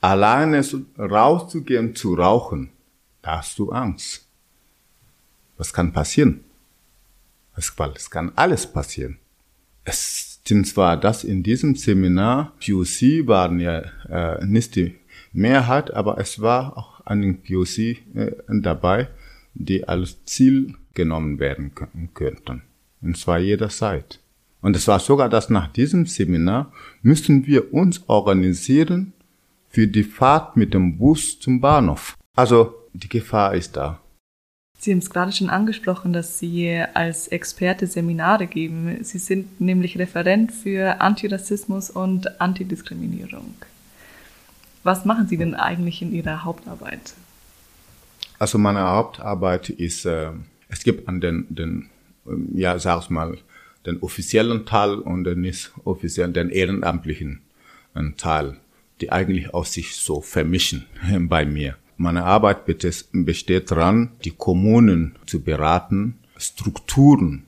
alleine 0.00 0.62
rauszugehen, 0.98 1.94
zu 1.94 2.14
rauchen, 2.14 2.70
da 3.22 3.38
hast 3.38 3.58
du 3.58 3.70
Angst. 3.70 4.26
Was 5.56 5.72
kann 5.72 5.92
passieren? 5.92 6.40
Es, 7.54 7.72
es 7.94 8.10
kann 8.10 8.32
alles 8.34 8.66
passieren. 8.66 9.18
Es 9.84 10.29
stimmt 10.44 10.66
zwar, 10.66 10.96
dass 10.96 11.24
in 11.24 11.42
diesem 11.42 11.76
Seminar 11.76 12.52
POC 12.58 13.26
waren 13.26 13.60
ja 13.60 13.82
äh, 14.08 14.44
nicht 14.44 14.76
die 14.76 14.96
Mehrheit, 15.32 15.92
aber 15.94 16.18
es 16.18 16.40
war 16.40 16.76
auch 16.76 17.06
ein 17.06 17.42
POC 17.42 17.78
äh, 17.78 18.32
dabei, 18.48 19.08
die 19.54 19.86
als 19.86 20.24
Ziel 20.24 20.74
genommen 20.94 21.38
werden 21.38 21.72
könnten. 22.14 22.62
Und 23.00 23.16
zwar 23.16 23.38
jederzeit. 23.38 24.20
Und 24.60 24.76
es 24.76 24.86
war 24.88 24.98
sogar, 24.98 25.28
dass 25.28 25.50
nach 25.50 25.68
diesem 25.68 26.06
Seminar 26.06 26.72
müssen 27.02 27.46
wir 27.46 27.72
uns 27.72 28.02
organisieren 28.08 29.12
für 29.68 29.86
die 29.86 30.02
Fahrt 30.02 30.56
mit 30.56 30.74
dem 30.74 30.98
Bus 30.98 31.38
zum 31.38 31.60
Bahnhof. 31.60 32.16
Also 32.36 32.74
die 32.92 33.08
Gefahr 33.08 33.54
ist 33.54 33.76
da. 33.76 34.00
Sie 34.82 34.92
haben 34.92 34.98
es 35.00 35.10
gerade 35.10 35.30
schon 35.30 35.50
angesprochen, 35.50 36.14
dass 36.14 36.38
Sie 36.38 36.82
als 36.94 37.28
Experte 37.28 37.86
Seminare 37.86 38.46
geben. 38.46 39.04
Sie 39.04 39.18
sind 39.18 39.60
nämlich 39.60 39.98
Referent 39.98 40.52
für 40.52 41.02
Antirassismus 41.02 41.90
und 41.90 42.40
Antidiskriminierung. 42.40 43.54
Was 44.82 45.04
machen 45.04 45.28
Sie 45.28 45.36
denn 45.36 45.54
eigentlich 45.54 46.00
in 46.00 46.14
Ihrer 46.14 46.44
Hauptarbeit? 46.44 47.12
Also 48.38 48.56
meine 48.56 48.80
Hauptarbeit 48.80 49.68
ist, 49.68 50.06
äh, 50.06 50.30
es 50.70 50.82
gibt 50.82 51.06
an 51.06 51.20
den, 51.20 51.44
den 51.50 51.90
ja, 52.54 52.78
sag's 52.78 53.10
mal, 53.10 53.36
den 53.84 53.98
offiziellen 54.00 54.64
Teil 54.64 54.94
und 54.94 55.24
den 55.24 55.42
nicht 55.42 55.72
offiziellen, 55.84 56.32
den 56.32 56.48
ehrenamtlichen 56.48 57.42
äh, 57.94 58.12
Teil, 58.16 58.56
die 59.02 59.12
eigentlich 59.12 59.52
auch 59.52 59.66
sich 59.66 59.94
so 59.94 60.22
vermischen 60.22 60.86
bei 61.28 61.44
mir. 61.44 61.76
Meine 62.02 62.24
Arbeit 62.24 62.64
besteht 62.64 63.70
daran, 63.70 64.12
die 64.24 64.30
Kommunen 64.30 65.16
zu 65.26 65.42
beraten, 65.42 66.18
Strukturen 66.38 67.44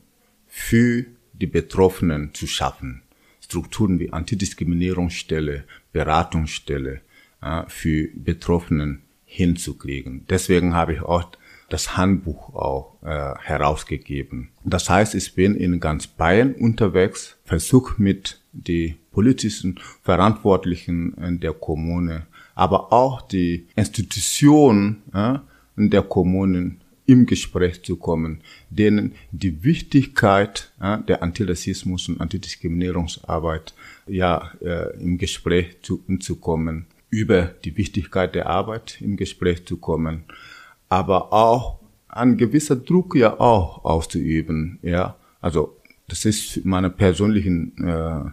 für 0.46 1.06
die 1.32 1.46
Betroffenen 1.46 2.34
zu 2.34 2.46
schaffen. 2.46 3.00
Strukturen 3.40 3.98
wie 3.98 4.12
Antidiskriminierungsstelle, 4.12 5.64
Beratungsstelle 5.94 7.00
äh, 7.40 7.62
für 7.68 8.08
Betroffenen 8.14 9.00
hinzukriegen. 9.24 10.26
Deswegen 10.28 10.74
habe 10.74 10.92
ich 10.92 11.00
auch 11.00 11.30
das 11.70 11.96
Handbuch 11.96 12.54
auch 12.54 12.98
äh, 13.02 13.34
herausgegeben. 13.40 14.50
Das 14.64 14.90
heißt, 14.90 15.14
ich 15.14 15.34
bin 15.34 15.54
in 15.54 15.80
ganz 15.80 16.06
Bayern 16.06 16.52
unterwegs, 16.52 17.38
versuche 17.46 17.94
mit 17.96 18.42
die 18.52 18.96
politischen 19.12 19.80
Verantwortlichen 20.02 21.40
der 21.40 21.54
Kommune 21.54 22.26
aber 22.54 22.92
auch 22.92 23.22
die 23.22 23.66
Institutionen 23.76 25.02
äh, 25.12 25.38
der 25.76 26.02
Kommunen 26.02 26.80
im 27.06 27.26
Gespräch 27.26 27.82
zu 27.82 27.96
kommen, 27.96 28.40
denen 28.70 29.12
die 29.32 29.64
Wichtigkeit 29.64 30.72
äh, 30.80 30.98
der 30.98 31.22
Antirassismus 31.22 32.08
und 32.08 32.20
Antidiskriminierungsarbeit 32.20 33.74
ja 34.06 34.52
äh, 34.60 34.96
im 35.00 35.18
Gespräch 35.18 35.76
zu, 35.82 36.02
zu 36.20 36.36
kommen, 36.36 36.86
über 37.10 37.54
die 37.64 37.76
Wichtigkeit 37.76 38.34
der 38.34 38.46
Arbeit 38.46 38.98
im 39.00 39.16
Gespräch 39.16 39.66
zu 39.66 39.76
kommen, 39.76 40.24
aber 40.88 41.32
auch 41.32 41.80
ein 42.08 42.36
gewisser 42.36 42.76
Druck 42.76 43.16
ja 43.16 43.38
auch 43.40 43.84
auszuüben, 43.84 44.78
ja. 44.82 45.16
Also 45.40 45.76
das 46.08 46.24
ist 46.24 46.64
meine 46.64 46.90
persönlichen, 46.90 47.72
äh, 47.84 48.30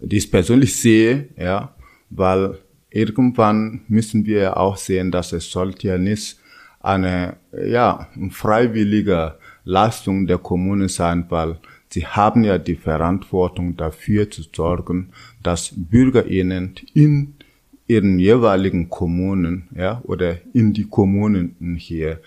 die 0.00 0.16
ich 0.16 0.30
persönlich 0.30 0.76
sehe, 0.76 1.28
ja, 1.36 1.74
weil 2.08 2.58
irgendwann 2.96 3.82
müssen 3.88 4.24
wir 4.24 4.56
auch 4.56 4.78
sehen, 4.78 5.10
dass 5.10 5.32
es 5.32 5.50
sollte 5.50 5.88
ja 5.88 5.98
nicht 5.98 6.38
eine 6.80 7.36
ja, 7.52 8.08
freiwillige 8.30 9.34
Leistung 9.64 10.26
der 10.26 10.38
Kommune 10.38 10.88
sein, 10.88 11.26
weil 11.28 11.58
sie 11.90 12.06
haben 12.06 12.44
ja 12.44 12.58
die 12.58 12.76
Verantwortung 12.76 13.76
dafür 13.76 14.30
zu 14.30 14.42
sorgen, 14.54 15.10
dass 15.42 15.72
BürgerInnen 15.76 16.74
in 16.94 17.34
ihren 17.88 18.18
jeweiligen 18.18 18.88
Kommunen 18.88 19.68
ja, 19.76 20.00
oder 20.04 20.38
in 20.54 20.72
die 20.72 20.88
Kommunen 20.88 21.76
hier 21.78 22.20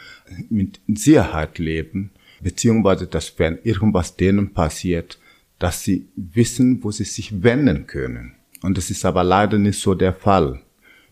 mit 0.50 0.80
Sicherheit 0.88 1.58
leben, 1.58 2.12
beziehungsweise 2.41 3.08
dass 3.08 3.38
wenn 3.39 3.60
irgendwas 3.64 4.16
denen 4.16 4.54
passiert, 4.54 5.20
dass 5.58 5.84
sie 5.84 6.08
wissen, 6.16 6.84
wo 6.84 6.91
sie 6.91 7.04
sich 7.04 7.43
wenden 7.43 7.88
können. 7.88 8.36
Und 8.62 8.78
das 8.78 8.89
ist 8.89 9.06
aber 9.06 9.24
leider 9.24 9.58
nicht 9.58 9.80
so 9.80 9.93
der 9.93 10.14
Fall. 10.14 10.62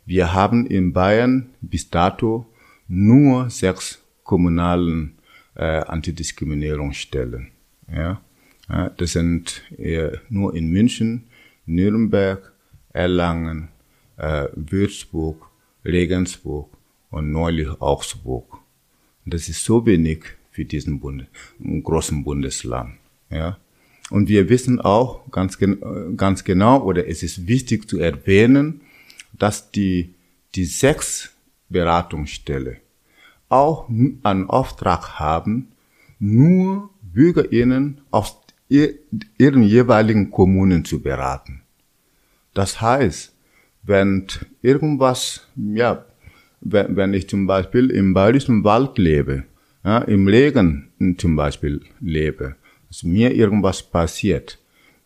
Wir 0.07 0.33
haben 0.33 0.65
in 0.65 0.93
Bayern 0.93 1.49
bis 1.59 1.89
dato 1.89 2.45
nur 2.87 3.49
sechs 3.49 4.01
kommunalen 4.23 5.17
äh, 5.53 5.81
Antidiskriminierungsstellen. 5.81 7.49
Ja? 7.93 8.21
das 8.97 9.11
sind 9.11 9.63
äh, 9.77 10.11
nur 10.29 10.55
in 10.55 10.69
München, 10.69 11.25
Nürnberg, 11.65 12.53
Erlangen, 12.93 13.67
äh, 14.15 14.47
Würzburg, 14.55 15.49
Regensburg 15.83 16.69
und 17.09 17.33
neulich 17.33 17.67
Augsburg. 17.81 18.59
Das 19.25 19.49
ist 19.49 19.65
so 19.65 19.85
wenig 19.85 20.23
für 20.51 20.63
diesen 20.63 21.01
Bund, 21.01 21.27
großen 21.59 22.23
Bundesland. 22.23 22.93
Ja? 23.29 23.57
Und 24.09 24.29
wir 24.29 24.47
wissen 24.47 24.79
auch 24.79 25.29
ganz, 25.31 25.57
ganz 26.15 26.45
genau, 26.45 26.81
oder 26.81 27.09
es 27.09 27.23
ist 27.23 27.45
wichtig 27.45 27.89
zu 27.89 27.99
erwähnen, 27.99 28.81
dass 29.33 29.71
die, 29.71 30.15
die 30.55 30.65
sechs 30.65 31.31
Beratungsstelle 31.69 32.77
auch 33.49 33.87
einen 33.89 34.49
Auftrag 34.49 35.19
haben, 35.19 35.69
nur 36.19 36.89
BürgerInnen 37.01 38.01
aus 38.11 38.37
ihren 38.69 39.63
jeweiligen 39.63 40.29
Kommunen 40.31 40.83
zu 40.83 41.01
beraten. 41.01 41.61
Das 42.53 42.81
heißt, 42.81 43.33
wenn 43.83 44.27
irgendwas, 44.61 45.47
ja, 45.55 46.05
wenn, 46.59 46.95
wenn 46.97 47.13
ich 47.13 47.29
zum 47.29 47.47
Beispiel 47.47 47.89
im 47.91 48.13
bayerischen 48.13 48.63
Wald 48.63 48.97
lebe, 48.97 49.43
ja, 49.85 49.99
im 49.99 50.27
Regen 50.27 50.89
zum 51.17 51.35
Beispiel 51.35 51.81
lebe, 52.01 52.55
dass 52.87 53.03
mir 53.03 53.33
irgendwas 53.33 53.83
passiert, 53.83 54.59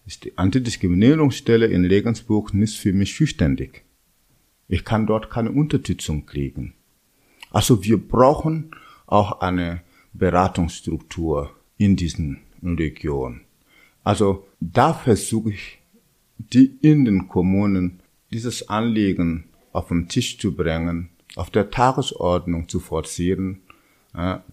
ist 0.08 0.24
die 0.24 0.38
Antidiskriminierungsstelle 0.38 1.68
in 1.68 1.86
Regensburg 1.86 2.54
nicht 2.54 2.78
für 2.78 2.94
mich 2.94 3.16
zuständig. 3.16 3.84
Ich 4.72 4.86
kann 4.86 5.06
dort 5.06 5.30
keine 5.30 5.52
Unterstützung 5.52 6.26
kriegen. 6.26 6.74
Also 7.52 7.84
wir 7.84 7.98
brauchen 7.98 8.72
auch 9.06 9.42
eine 9.42 9.82
Beratungsstruktur 10.14 11.52
in 11.78 11.98
diesen 11.98 12.40
Regionen. 12.64 13.42
Also 14.06 14.48
da 14.62 14.94
versuche 14.94 15.50
ich, 15.50 15.80
die 16.38 16.78
in 16.82 17.04
den 17.04 17.28
Kommunen 17.28 18.00
dieses 18.32 18.70
Anliegen 18.70 19.44
auf 19.74 19.90
den 19.90 20.08
Tisch 20.08 20.38
zu 20.38 20.56
bringen, 20.56 21.10
auf 21.36 21.50
der 21.50 21.70
Tagesordnung 21.70 22.70
zu 22.70 22.80
forcieren, 22.80 23.60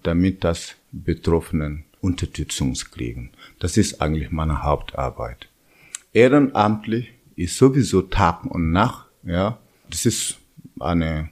damit 0.02 0.42
das 0.42 0.74
Betroffenen 0.90 1.84
Unterstützung 2.00 2.74
kriegen. 2.74 3.30
Das 3.60 3.76
ist 3.76 4.02
eigentlich 4.02 4.32
meine 4.32 4.64
Hauptarbeit. 4.64 5.48
Ehrenamtlich 6.12 7.12
ist 7.36 7.56
sowieso 7.56 8.02
Tag 8.02 8.44
und 8.46 8.72
Nacht, 8.72 9.06
ja. 9.22 9.58
Das 9.90 10.06
ist 10.06 10.38
eine 10.80 11.28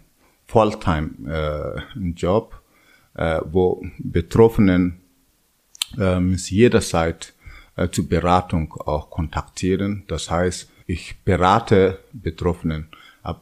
Fulltime-Job, 0.47 2.63
äh, 3.17 3.37
äh, 3.37 3.41
wo 3.45 3.85
Betroffenen 3.99 5.01
äh, 5.99 6.21
jederzeit 6.21 7.35
äh, 7.77 7.89
zur 7.89 8.09
Beratung 8.09 8.75
auch 8.75 9.11
kontaktieren. 9.11 10.05
Das 10.09 10.31
heißt, 10.31 10.71
ich 10.87 11.17
berate 11.25 11.99
Betroffenen, 12.13 12.89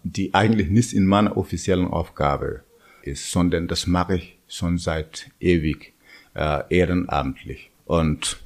die 0.03 0.33
eigentlich 0.35 0.71
nicht 0.71 0.95
in 0.95 1.07
meiner 1.07 1.37
offiziellen 1.37 1.89
Aufgabe 1.89 2.63
ist, 3.03 3.31
sondern 3.31 3.69
das 3.69 3.87
mache 3.87 4.17
ich 4.17 4.39
schon 4.49 4.79
seit 4.79 5.31
ewig 5.41 5.93
äh, 6.35 6.63
ehrenamtlich. 6.71 7.71
Und 7.85 8.39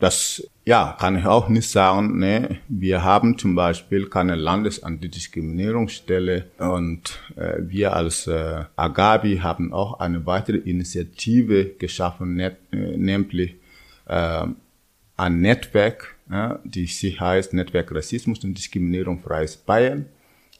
das 0.00 0.42
ja, 0.64 0.96
kann 0.98 1.16
ich 1.18 1.26
auch 1.26 1.48
nicht 1.48 1.68
sagen. 1.68 2.18
Ne? 2.18 2.58
Wir 2.68 3.04
haben 3.04 3.38
zum 3.38 3.54
Beispiel 3.54 4.08
keine 4.08 4.34
Landesantidiskriminierungsstelle 4.34 6.46
und 6.58 7.20
äh, 7.36 7.58
wir 7.60 7.94
als 7.94 8.26
äh, 8.26 8.64
Agabi 8.76 9.36
haben 9.38 9.72
auch 9.72 10.00
eine 10.00 10.26
weitere 10.26 10.56
Initiative 10.56 11.66
geschaffen, 11.78 12.34
net, 12.34 12.56
äh, 12.72 12.96
nämlich 12.96 13.54
äh, 14.06 14.46
ein 15.16 15.40
Netzwerk, 15.40 16.16
die 16.64 16.86
sich 16.86 17.20
heißt 17.20 17.52
Netzwerk 17.52 17.92
Rassismus 17.92 18.42
und 18.44 18.56
Diskriminierung 18.56 19.20
freies 19.20 19.56
Bayern, 19.56 20.06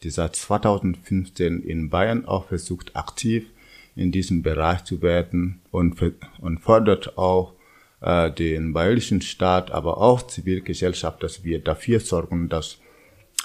die 0.03 0.11
seit 0.11 0.37
2015 0.37 1.63
in 1.63 1.89
Bayern 1.89 2.27
auch 2.27 2.49
versucht, 2.49 2.95
aktiv 2.95 3.47
in 3.97 4.13
diesem 4.13 4.43
Bereich 4.43 4.85
zu 4.85 5.01
werden 5.01 5.63
und, 5.71 5.97
und 6.41 6.59
fordert 6.59 7.17
auch 7.17 7.55
äh, 8.01 8.31
den 8.31 8.73
bayerischen 8.73 9.21
Staat, 9.21 9.71
aber 9.71 9.99
auch 9.99 10.23
Zivilgesellschaft, 10.27 11.23
dass 11.23 11.45
wir 11.45 11.61
dafür 11.61 12.01
sorgen, 12.01 12.49
dass 12.49 12.79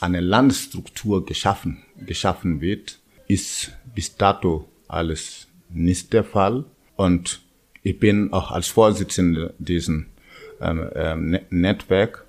eine 0.02 0.20
Landesstruktur 0.20 1.26
geschaffen, 1.26 1.84
geschaffen 2.06 2.62
wird, 2.62 3.00
ist 3.28 3.72
bis 3.94 4.16
dato 4.16 4.68
alles 4.88 5.48
nicht 5.70 6.14
der 6.14 6.24
Fall. 6.24 6.66
Und 6.96 7.42
ich 7.84 8.00
bin 8.00 8.34
auch 8.34 8.52
als 8.52 8.68
Vorsitzender 8.68 9.54
diesen 9.58 10.08
ähm, 10.62 10.90
ähm, 10.96 11.30
ne-, 11.30 11.46
Netzwerk 11.50 12.26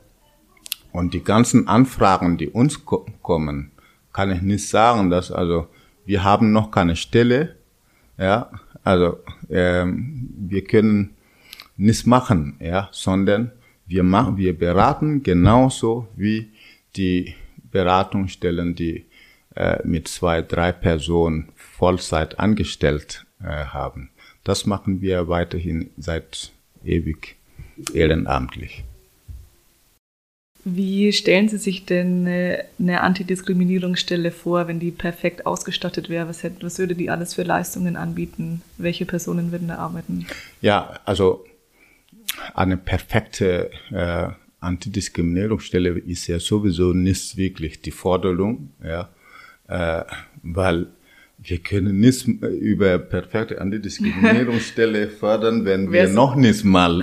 und 0.92 1.14
die 1.14 1.22
ganzen 1.22 1.68
Anfragen, 1.68 2.38
die 2.38 2.48
uns 2.48 2.84
ko 2.84 3.06
kommen, 3.22 3.72
kann 4.12 4.30
ich 4.30 4.42
nicht 4.42 4.68
sagen, 4.68 5.10
dass 5.10 5.30
also 5.30 5.68
wir 6.04 6.24
haben 6.24 6.52
noch 6.52 6.70
keine 6.70 6.96
Stelle, 6.96 7.56
ja, 8.18 8.50
also 8.82 9.18
ähm, 9.50 10.28
wir 10.38 10.64
können 10.64 11.15
nichts 11.76 12.06
machen, 12.06 12.56
ja, 12.60 12.88
sondern 12.92 13.52
wir 13.86 14.02
machen, 14.02 14.36
wir 14.36 14.58
beraten 14.58 15.22
genauso 15.22 16.08
wie 16.16 16.50
die 16.96 17.34
Beratungsstellen, 17.70 18.74
die 18.74 19.06
äh, 19.54 19.78
mit 19.84 20.08
zwei, 20.08 20.42
drei 20.42 20.72
Personen 20.72 21.48
Vollzeit 21.54 22.38
angestellt 22.38 23.26
äh, 23.40 23.44
haben. 23.44 24.10
Das 24.44 24.66
machen 24.66 25.00
wir 25.00 25.28
weiterhin 25.28 25.90
seit 25.96 26.52
ewig 26.84 27.36
ehrenamtlich. 27.92 28.84
Wie 30.68 31.12
stellen 31.12 31.48
Sie 31.48 31.58
sich 31.58 31.84
denn 31.86 32.26
eine, 32.26 32.64
eine 32.80 33.00
Antidiskriminierungsstelle 33.02 34.32
vor, 34.32 34.66
wenn 34.66 34.80
die 34.80 34.90
perfekt 34.90 35.46
ausgestattet 35.46 36.08
wäre? 36.08 36.28
Was, 36.28 36.42
hätte, 36.42 36.66
was 36.66 36.78
würde 36.80 36.96
die 36.96 37.08
alles 37.08 37.34
für 37.34 37.44
Leistungen 37.44 37.94
anbieten? 37.94 38.62
Welche 38.76 39.06
Personen 39.06 39.52
würden 39.52 39.68
da 39.68 39.76
arbeiten? 39.76 40.26
Ja, 40.60 40.98
also 41.04 41.44
eine 42.54 42.76
perfekte 42.76 43.70
äh, 43.92 44.28
Antidiskriminierungsstelle 44.60 45.90
ist 45.98 46.26
ja 46.26 46.38
sowieso 46.38 46.92
nicht 46.92 47.36
wirklich 47.36 47.80
die 47.82 47.90
Forderung, 47.90 48.72
ja, 48.82 49.10
äh, 49.68 50.04
weil 50.42 50.86
wir 51.38 51.58
können 51.58 52.00
nicht 52.00 52.26
über 52.26 52.98
perfekte 52.98 53.60
Antidiskriminierungsstelle 53.60 55.08
fördern, 55.20 55.64
wenn 55.64 55.92
wir 55.92 56.08
noch 56.08 56.34
nicht 56.34 56.64
mal 56.64 57.02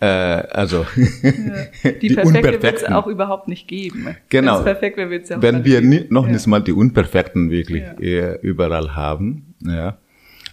äh, 0.00 0.06
also 0.06 0.86
ja. 0.96 1.90
die, 1.90 1.98
die 2.08 2.14
perfekte 2.14 2.62
wird 2.62 2.76
es 2.76 2.84
auch 2.84 3.06
überhaupt 3.06 3.48
nicht 3.48 3.68
geben. 3.68 4.16
Genau. 4.28 4.62
Perfekt 4.62 4.96
wäre, 4.96 5.20
ja 5.20 5.42
wenn 5.42 5.64
wir 5.64 5.80
nie, 5.80 6.06
noch 6.08 6.26
ja. 6.26 6.32
nicht 6.32 6.46
mal 6.46 6.60
die 6.60 6.72
unperfekten 6.72 7.50
wirklich 7.50 7.84
ja. 7.98 8.36
überall 8.36 8.94
haben, 8.94 9.54
ja, 9.60 9.98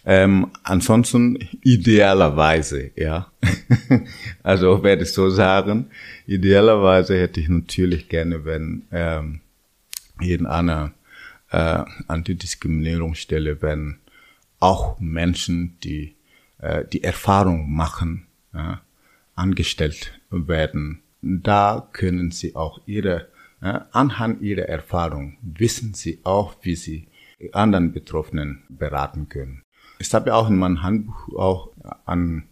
ähm, 0.06 0.52
ansonsten 0.64 1.38
idealerweise, 1.62 2.92
ja. 2.96 3.32
also 4.44 4.84
werde 4.84 5.04
ich 5.04 5.14
so 5.14 5.30
sagen, 5.30 5.92
idealerweise 6.26 7.20
hätte 7.20 7.40
ich 7.40 7.50
natürlich 7.50 8.10
gerne, 8.10 8.46
wenn 8.46 8.84
ähm, 8.92 9.42
in 10.20 10.46
einer 10.46 10.92
äh, 11.52 11.84
Antidiskriminierungsstelle, 12.08 13.62
wenn 13.62 13.98
auch 14.60 15.00
Menschen, 15.00 15.78
die 15.84 16.16
äh, 16.62 16.86
die 16.86 17.04
Erfahrung 17.04 17.72
machen, 17.72 18.28
ja, 18.54 18.82
angestellt 19.36 20.20
werden. 20.30 21.02
Da 21.22 21.88
können 21.92 22.32
sie 22.32 22.56
auch 22.56 22.82
ihre, 22.86 23.28
äh, 23.62 23.80
anhand 23.92 24.42
ihrer 24.42 24.70
Erfahrung 24.70 25.38
wissen 25.42 25.94
sie 25.94 26.20
auch, 26.24 26.56
wie 26.62 26.76
sie 26.76 27.08
anderen 27.54 27.92
Betroffenen 27.92 28.62
beraten 28.70 29.28
können. 29.28 29.61
Ich 30.02 30.12
habe 30.16 30.32
ja 30.32 30.36
auch 30.36 30.50
in 30.50 30.58
meinem 30.58 30.82
Handbuch 30.82 31.36
auch 31.38 31.70
an 32.06 32.44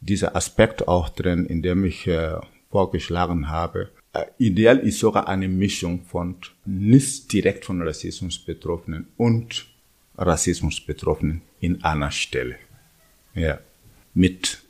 dieser 0.00 0.36
Aspekt 0.36 0.86
auch 0.86 1.08
drin, 1.08 1.46
in 1.46 1.60
dem 1.60 1.84
ich 1.84 2.06
äh, 2.06 2.36
vorgeschlagen 2.70 3.48
habe. 3.48 3.90
Äh, 4.12 4.26
ideal 4.38 4.78
ist 4.78 5.00
sogar 5.00 5.28
eine 5.28 5.48
Mischung 5.48 6.04
von 6.04 6.36
nicht 6.64 7.32
direkt 7.32 7.64
von 7.64 7.82
Rassismus 7.82 8.38
Betroffenen 8.38 9.08
und 9.16 9.66
Rassismus 10.16 10.80
Betroffenen 10.80 11.42
in 11.60 11.82
einer 11.82 12.12
Stelle. 12.12 12.56
Ja. 13.34 13.58
Mit, 14.14 14.62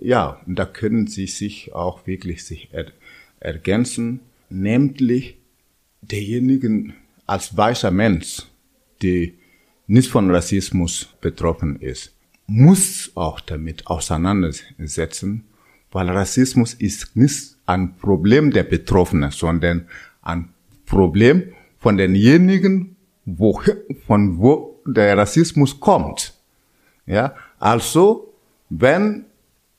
ja, 0.00 0.40
da 0.46 0.66
können 0.66 1.08
sie 1.08 1.26
sich 1.26 1.74
auch 1.74 2.06
wirklich 2.06 2.44
sich 2.44 2.68
er, 2.70 2.86
ergänzen, 3.40 4.20
nämlich 4.48 5.38
derjenigen 6.02 6.94
als 7.26 7.56
weißer 7.56 7.90
Mensch, 7.90 8.42
die 9.02 9.39
nicht 9.90 10.08
von 10.08 10.30
Rassismus 10.30 11.08
betroffen 11.20 11.80
ist, 11.80 12.12
muss 12.46 13.10
auch 13.16 13.40
damit 13.40 13.88
auseinandersetzen, 13.88 15.44
weil 15.90 16.08
Rassismus 16.08 16.74
ist 16.74 17.16
nicht 17.16 17.56
ein 17.66 17.96
Problem 17.96 18.52
der 18.52 18.62
Betroffenen, 18.62 19.32
sondern 19.32 19.88
ein 20.22 20.50
Problem 20.86 21.42
von 21.78 21.96
denjenigen, 21.96 22.94
wo, 23.24 23.60
von 24.06 24.38
wo 24.38 24.80
der 24.86 25.18
Rassismus 25.18 25.80
kommt. 25.80 26.34
Ja, 27.06 27.34
also, 27.58 28.32
wenn 28.68 29.24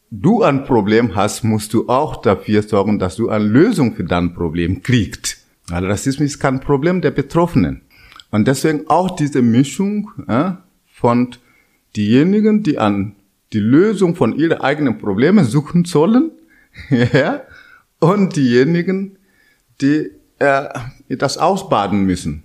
du 0.09 0.43
ein 0.43 0.65
Problem 0.65 1.15
hast, 1.15 1.43
musst 1.45 1.73
du 1.73 1.87
auch 1.87 2.21
dafür 2.21 2.63
sorgen, 2.63 2.99
dass 2.99 3.15
du 3.15 3.29
eine 3.29 3.45
Lösung 3.45 3.95
für 3.95 4.03
dein 4.03 4.33
Problem 4.33 4.83
kriegst. 4.83 5.45
Weil 5.67 5.85
Rassismus 5.85 6.31
ist 6.31 6.39
kein 6.39 6.59
Problem 6.59 6.99
der 6.99 7.11
Betroffenen. 7.11 7.81
Und 8.31 8.47
deswegen 8.47 8.87
auch 8.87 9.15
diese 9.15 9.41
Mischung 9.41 10.11
äh, 10.27 10.51
von 10.85 11.35
diejenigen, 11.95 12.63
die 12.63 12.77
an 12.77 13.15
die 13.53 13.59
Lösung 13.59 14.15
von 14.15 14.37
ihren 14.37 14.61
eigenen 14.61 14.97
Problemen 14.97 15.43
suchen 15.45 15.85
sollen, 15.85 16.31
ja, 16.89 17.41
und 17.99 18.35
diejenigen, 18.35 19.17
die 19.81 20.11
äh, 20.39 20.69
das 21.09 21.37
ausbaden 21.37 22.05
müssen. 22.05 22.43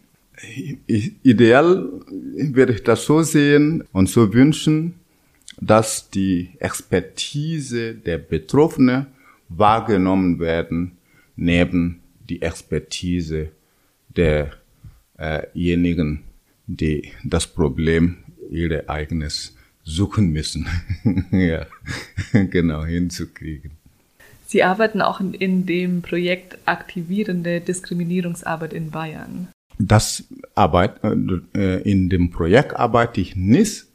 Ideal 0.87 1.89
würde 2.09 2.75
ich 2.75 2.83
das 2.83 3.07
so 3.07 3.23
sehen 3.23 3.85
und 3.93 4.11
so 4.11 4.35
wünschen, 4.35 4.95
dass 5.61 6.11
die 6.11 6.51
Expertise 6.59 7.95
der 7.95 8.19
Betroffenen 8.19 9.07
wahrgenommen 9.49 10.39
werden, 10.39 10.93
neben 11.37 12.01
die 12.29 12.43
Expertise 12.43 13.49
derjenigen, 15.19 16.23
die 16.67 17.13
das 17.25 17.47
Problem 17.47 18.19
ihre 18.51 18.89
eigenes 18.89 19.57
suchen 19.85 20.33
müssen, 20.33 20.67
ja, 21.31 21.67
genau 22.51 22.85
hinzukriegen. 22.85 23.73
Sie 24.47 24.63
arbeiten 24.63 25.01
auch 25.01 25.21
in, 25.21 25.35
in, 25.35 25.67
dem 25.67 26.03
Projekt 26.03 26.59
Aktivierende 26.67 27.61
Diskriminierungsarbeit 27.61 28.73
in 28.73 28.91
Bayern. 28.91 29.49
Das 29.79 30.25
Arbeit, 30.55 31.01
äh, 31.55 31.83
in 31.83 32.09
dem 32.09 32.31
Projekt 32.31 32.75
arbeite 32.77 33.21
ich 33.21 33.37
nicht. 33.37 33.87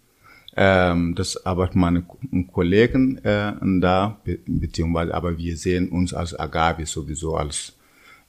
Ähm, 0.55 1.15
das 1.15 1.45
arbeiten 1.45 1.79
meine 1.79 2.03
Kollegen 2.51 3.17
äh, 3.23 3.53
da, 3.79 4.19
beziehungsweise, 4.45 5.13
aber 5.13 5.37
wir 5.37 5.55
sehen 5.55 5.89
uns 5.89 6.13
als 6.13 6.37
Agavi 6.37 6.85
sowieso 6.85 7.35
als, 7.35 7.73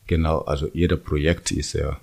genau, 0.07 0.39
also 0.43 0.69
jeder 0.73 0.97
Projekt 0.97 1.51
ist 1.51 1.73
ja 1.73 1.99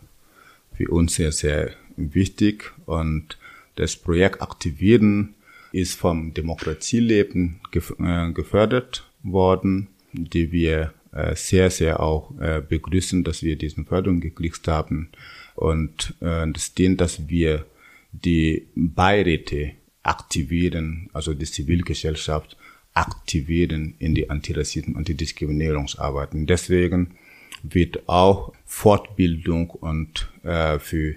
für 0.79 0.89
uns 0.91 1.15
sehr, 1.15 1.33
sehr 1.33 1.71
wichtig 1.97 2.71
und 2.85 3.37
das 3.75 3.97
Projekt 3.97 4.41
Aktivieren 4.41 5.35
ist 5.73 5.95
vom 5.95 6.33
Demokratieleben 6.33 7.59
äh, 7.73 8.31
gefördert 8.31 9.05
worden, 9.21 9.89
die 10.13 10.53
wir 10.53 10.93
äh, 11.11 11.35
sehr, 11.35 11.69
sehr 11.69 11.99
auch 11.99 12.31
äh, 12.39 12.61
begrüßen, 12.61 13.25
dass 13.25 13.43
wir 13.43 13.57
diesen 13.57 13.85
Förderung 13.85 14.21
gekriegt 14.21 14.69
haben. 14.69 15.09
Und 15.55 16.15
das 16.21 16.73
dient, 16.73 17.01
dass 17.01 17.27
wir 17.27 17.65
die 18.13 18.67
Beiräte 18.75 19.73
aktivieren, 20.03 21.09
also 21.11 21.33
die 21.33 21.45
Zivilgesellschaft 21.45 22.55
aktivieren 22.93 23.95
in 23.99 24.15
die 24.15 24.29
Antirassismus- 24.29 24.93
und 24.93 24.99
Antidiskriminierungsarbeit. 24.99 26.33
Und 26.33 26.49
deswegen 26.49 27.17
wird 27.63 28.07
auch 28.07 28.53
Fortbildung 28.65 29.69
und 29.69 30.29
äh, 30.43 30.79
für 30.79 31.15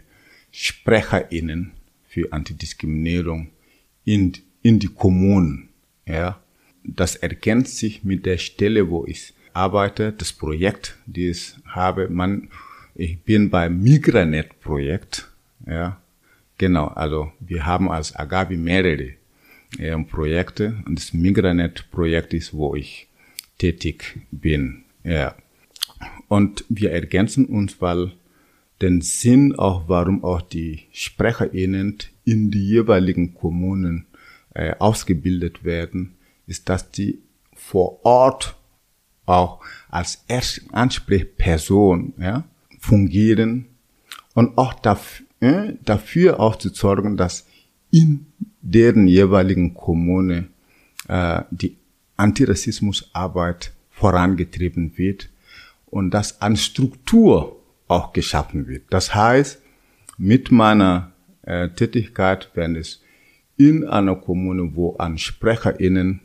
SprecherInnen 0.50 1.72
für 2.06 2.32
Antidiskriminierung 2.32 3.48
in, 4.04 4.32
in 4.60 4.78
die 4.78 4.88
Kommunen. 4.88 5.70
Ja, 6.06 6.40
das 6.84 7.16
ergänzt 7.16 7.78
sich 7.78 8.04
mit 8.04 8.26
der 8.26 8.38
Stelle, 8.38 8.90
wo 8.90 9.06
ich 9.06 9.32
arbeite, 9.54 10.12
das 10.12 10.32
Projekt, 10.32 10.96
die 11.06 11.30
ich 11.30 11.54
habe. 11.64 12.08
Man, 12.08 12.48
ich 12.94 13.20
bin 13.20 13.48
beim 13.48 13.80
Migranet-Projekt. 13.82 15.30
Ja, 15.66 16.00
genau. 16.58 16.88
Also 16.88 17.32
wir 17.40 17.64
haben 17.64 17.90
als 17.90 18.14
Agabi 18.14 18.56
mehrere 18.56 19.14
äh, 19.78 19.96
Projekte 20.04 20.82
und 20.84 20.98
das 20.98 21.14
Migranet-Projekt 21.14 22.34
ist, 22.34 22.52
wo 22.52 22.74
ich 22.74 23.08
tätig 23.56 24.18
bin. 24.30 24.84
Ja. 25.04 25.34
Und 26.28 26.64
wir 26.68 26.92
ergänzen 26.92 27.46
uns, 27.46 27.80
weil 27.80 28.12
den 28.80 29.00
Sinn 29.00 29.54
auch, 29.54 29.84
warum 29.88 30.24
auch 30.24 30.42
die 30.42 30.82
SprecherInnen 30.92 31.98
in 32.24 32.50
die 32.50 32.66
jeweiligen 32.66 33.34
Kommunen 33.34 34.06
äh, 34.54 34.74
ausgebildet 34.78 35.64
werden, 35.64 36.14
ist, 36.46 36.68
dass 36.68 36.90
die 36.90 37.20
vor 37.54 38.04
Ort 38.04 38.56
auch 39.24 39.60
als 39.88 40.24
erste 40.26 40.62
Ansprechperson 40.72 42.14
ja, 42.18 42.44
fungieren 42.78 43.66
und 44.34 44.58
auch 44.58 44.74
dafür, 44.74 45.26
äh, 45.40 45.74
dafür 45.84 46.40
auch 46.40 46.56
zu 46.56 46.70
sorgen, 46.70 47.16
dass 47.16 47.46
in 47.90 48.26
deren 48.60 49.06
jeweiligen 49.06 49.74
Kommune 49.74 50.48
äh, 51.08 51.42
die 51.50 51.76
Antirassismusarbeit 52.16 53.72
vorangetrieben 53.90 54.96
wird 54.96 55.28
und 55.92 56.10
dass 56.10 56.40
an 56.40 56.56
Struktur 56.56 57.60
auch 57.86 58.14
geschaffen 58.14 58.66
wird. 58.66 58.84
Das 58.88 59.14
heißt, 59.14 59.60
mit 60.16 60.50
meiner 60.50 61.12
äh, 61.42 61.68
Tätigkeit, 61.68 62.50
wenn 62.54 62.76
es 62.76 63.02
in 63.58 63.86
einer 63.86 64.16
Kommune, 64.16 64.74
wo 64.74 64.96
an 64.96 65.18
SprecherInnen, 65.18 66.20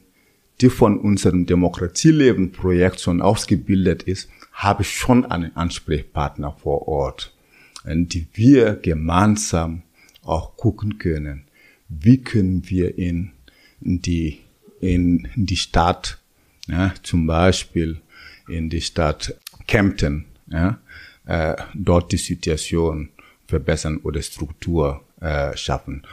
die 0.62 0.70
von 0.70 0.98
unserem 0.98 1.46
Demokratieleben-Projekt 1.46 3.02
schon 3.02 3.22
ausgebildet 3.22 4.04
ist, 4.04 4.30
habe 4.54 4.84
ich 4.84 4.92
schon 4.92 5.26
einen 5.26 5.56
Ansprechpartner 5.56 6.54
vor 6.54 6.88
Ort, 6.88 7.36
die 7.86 8.26
wir 8.34 8.74
gemeinsam 8.76 9.84
auch 10.24 10.56
gucken 10.56 10.98
können, 10.98 11.44
wie 11.90 12.18
können 12.18 12.68
wir 12.70 12.98
in 12.98 13.34
die, 13.82 14.40
in 14.80 15.28
die 15.36 15.58
Stadt, 15.58 16.20
ja, 16.68 16.94
zum 17.04 17.28
Beispiel 17.28 18.02
in 18.48 18.70
die 18.70 18.82
Stadt 18.82 19.36
Kempten, 19.68 20.26
ja, 20.48 20.80
äh, 21.26 21.56
dort 21.74 22.12
die 22.12 22.18
Situation 22.18 23.10
verbessern 23.48 23.98
oder 23.98 24.22
Struktur 24.22 25.04
äh, 25.22 25.56
schaffen. 25.56 26.04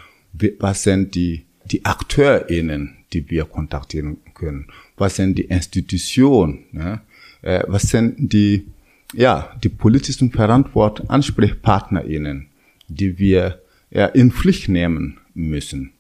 Was 0.59 0.83
sind 0.83 1.15
die, 1.15 1.45
die 1.65 1.85
AkteurInnen, 1.85 2.97
die 3.13 3.31
wir 3.31 3.45
kontaktieren 3.45 4.19
können? 4.35 4.67
Was 4.97 5.17
sind 5.17 5.39
die 5.39 5.45
Institutionen? 5.45 6.65
Ja? 6.73 7.03
Äh, 7.43 7.65
was 7.69 7.83
sind 7.83 8.33
die, 8.33 8.67
ja, 9.13 9.55
die 9.63 9.69
politischen 9.69 10.33
Verantwort 10.33 11.09
AnsprechpartnerInnen, 11.09 12.49
die 12.89 13.19
wir 13.19 13.61
ja, 13.91 14.07
in 14.07 14.33
Pflicht 14.33 14.69
nehmen 14.69 15.19
müssen? 15.35 15.93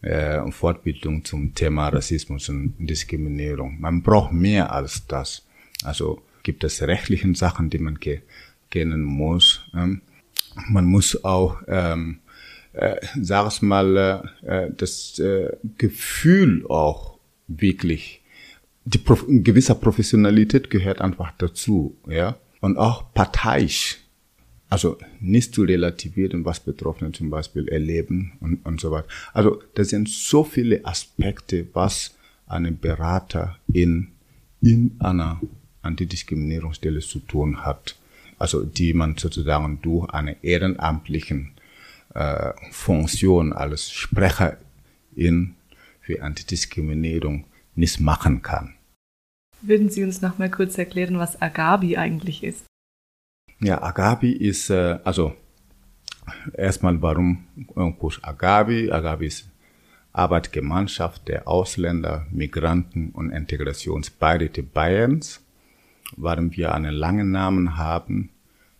äh, 0.03 0.51
Fortbildung 0.51 1.25
zum 1.25 1.55
Thema 1.55 1.89
Rassismus 1.89 2.49
und 2.49 2.75
Diskriminierung. 2.79 3.81
Man 3.81 4.03
braucht 4.03 4.33
mehr 4.33 4.73
als 4.73 5.07
das. 5.07 5.47
Also 5.85 6.23
gibt 6.43 6.65
es 6.65 6.83
rechtlichen 6.83 7.35
Sachen, 7.35 7.71
die 7.71 7.79
man 7.79 8.01
ke 8.01 8.23
kennen 8.71 9.03
muss. 9.03 9.61
Ähm, 9.75 10.01
man 10.69 10.87
muss 10.87 11.25
auch, 11.25 11.63
ähm, 11.69 12.21
äh, 12.73 12.97
sag 13.21 13.47
es 13.47 13.63
mal, 13.63 14.25
äh, 14.43 14.71
das 14.77 15.19
äh, 15.19 15.51
Gefühl 15.77 16.65
auch 16.69 17.19
wirklich, 17.49 18.23
die 18.85 18.99
Prof 18.99 19.25
gewisser 19.29 19.75
Professionalität 19.75 20.71
gehört 20.71 21.01
einfach 21.01 21.33
dazu, 21.39 21.97
ja, 22.09 22.37
und 22.63 22.79
auch 22.79 23.13
parteiisch 23.13 23.99
also 24.73 24.97
nicht 25.21 25.55
zu 25.55 25.65
relativieren, 25.65 26.47
was 26.47 26.59
Betroffene 26.59 27.13
zum 27.13 27.29
Beispiel 27.29 27.69
erleben 27.69 28.33
und, 28.41 28.65
und 28.65 28.81
so 28.81 28.91
weiter. 28.91 29.07
Also 29.35 29.63
das 29.75 29.91
sind 29.91 30.09
so 30.09 30.45
viele 30.45 30.87
Aspekte, 30.87 31.67
was 31.75 32.15
eine 32.47 32.73
Berater 32.73 33.59
in, 33.71 34.09
in 34.63 34.97
einer 34.99 35.43
Antidiskriminierungsstelle 35.83 37.01
zu 37.01 37.19
tun 37.19 37.67
hat. 37.67 37.97
Also 38.39 38.65
die 38.65 38.95
man 38.95 39.19
sozusagen 39.19 39.81
durch 39.83 40.09
eine 40.09 40.43
ehrenamtlichen 40.43 41.51
äh, 42.15 42.55
Funktion 42.71 43.53
als 43.53 43.91
Sprecherin 43.93 45.55
für 46.01 46.23
Antidiskriminierung 46.23 47.45
nicht 47.75 48.01
machen 48.01 48.41
kann. 48.41 48.73
Würden 49.63 49.91
Sie 49.91 50.03
uns 50.03 50.21
noch 50.23 50.39
mal 50.39 50.51
kurz 50.51 50.77
erklären, 50.77 51.19
was 51.19 51.41
Agabi 51.41 51.97
eigentlich 51.97 52.43
ist? 52.43 52.65
Ja, 53.61 53.81
Agabi 53.81 54.33
ist, 54.33 54.71
äh, 54.71 54.99
also 55.05 55.35
erstmal 56.53 57.01
warum 57.01 57.45
Kurs 57.99 58.19
Agabi? 58.25 58.91
Agabi 58.91 59.27
ist 59.27 59.49
Arbeitsgemeinschaft 60.13 61.29
der 61.29 61.47
Ausländer, 61.47 62.27
Migranten 62.33 63.11
und 63.11 63.31
Integrationsbeiräte 63.31 64.65
Bayerns. 64.65 65.41
Warum 66.17 66.55
wir 66.57 66.75
einen 66.75 66.93
langen 66.93 67.31
Namen 67.31 67.77
haben, 67.77 68.31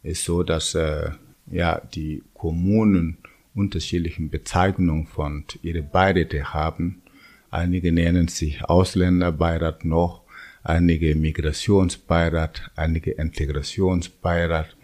ist 0.03 0.25
so, 0.25 0.43
dass 0.43 0.75
äh, 0.75 1.11
ja 1.47 1.81
die 1.95 2.25
Kommunen 2.35 3.19
unterschiedlichen 3.55 4.31
Bezeichnungen 4.31 5.07
von 5.07 5.45
ihre 5.63 5.83
Beiräte 5.83 6.53
haben. 6.53 7.03
Einige 7.51 7.93
nennen 7.93 8.29
sich 8.29 8.65
Ausländerbeirat 8.65 9.85
noch, 9.85 10.22
einige 10.65 11.15
Migrationsbeirat, 11.15 12.71
einige 12.77 13.13
Integrationsbeirat, 13.13 14.77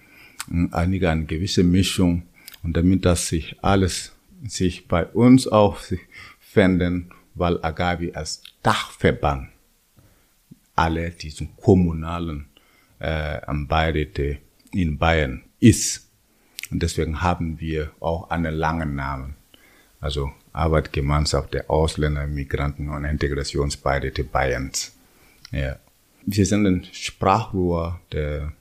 einige 0.71 1.11
eine 1.11 1.25
gewisse 1.25 1.65
Mischung. 1.65 2.23
Und 2.63 2.77
damit 2.77 3.05
das 3.05 3.29
sich 3.29 3.57
alles 3.63 4.13
sich 4.47 4.89
bei 4.89 5.07
uns 5.07 5.49
auch 5.49 5.79
finden, 6.39 7.11
weil 7.35 7.63
Agabi 7.63 8.13
als 8.13 8.43
Dachverband 8.63 9.49
alle 10.75 11.11
diesen 11.11 11.57
kommunalen 11.57 12.47
äh, 12.99 13.41
Beiräte 13.67 14.39
in 14.73 14.99
Bayern 14.99 15.43
ist. 15.61 16.09
Und 16.71 16.83
deswegen 16.83 17.23
haben 17.23 17.59
wir 17.61 17.91
auch 18.01 18.31
einen 18.31 18.55
langen 18.55 18.95
Namen. 18.95 19.35
Also 20.01 20.33
Arbeitsgemeinschaft 20.53 21.55
der 21.55 21.71
Ausländer, 21.71 22.27
Migranten 22.27 22.89
und 22.91 23.05
Integrationsbeiräte 23.05 24.25
Bayerns. 24.25 24.98
Ja. 25.53 25.79
Wir 26.27 26.47
sind 26.47 26.67
ein 26.67 26.87
Sprachrohr 26.93 28.01
der 28.13 28.53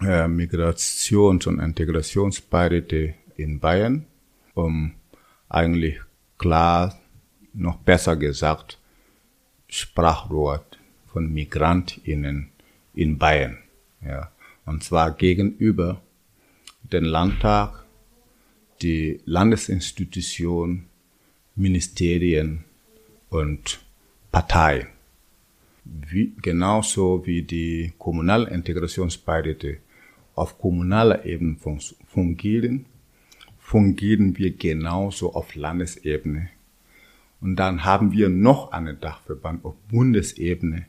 äh, 0.00 0.26
Migrations- 0.26 1.46
und 1.46 1.60
Integrationsbeiräte 1.60 3.14
in 3.36 3.60
Bayern, 3.60 4.06
um 4.54 4.94
eigentlich 5.48 6.00
klar, 6.38 6.98
noch 7.52 7.76
besser 7.76 8.16
gesagt, 8.16 8.78
Sprachrohr 9.68 10.64
von 11.12 11.32
MigrantInnen 11.32 12.48
in 12.94 13.18
Bayern. 13.18 13.58
Ja. 14.04 14.32
Und 14.64 14.82
zwar 14.82 15.12
gegenüber 15.12 16.00
den 16.82 17.04
Landtag, 17.04 17.84
die 18.80 19.20
Landesinstitution, 19.24 20.86
Ministerien 21.54 22.64
und 23.28 23.80
Parteien. 24.30 24.88
Wie, 25.84 26.32
genauso 26.40 27.26
wie 27.26 27.42
die 27.42 27.92
Kommunalintegrationsbeiräte 27.98 29.78
auf 30.34 30.58
kommunaler 30.58 31.24
Ebene 31.24 31.56
fungieren, 32.06 32.86
fungieren 33.58 34.38
wir 34.38 34.52
genauso 34.52 35.34
auf 35.34 35.54
Landesebene. 35.54 36.50
Und 37.40 37.56
dann 37.56 37.84
haben 37.84 38.12
wir 38.12 38.28
noch 38.28 38.70
einen 38.70 39.00
Dachverband 39.00 39.64
auf 39.64 39.74
Bundesebene, 39.90 40.86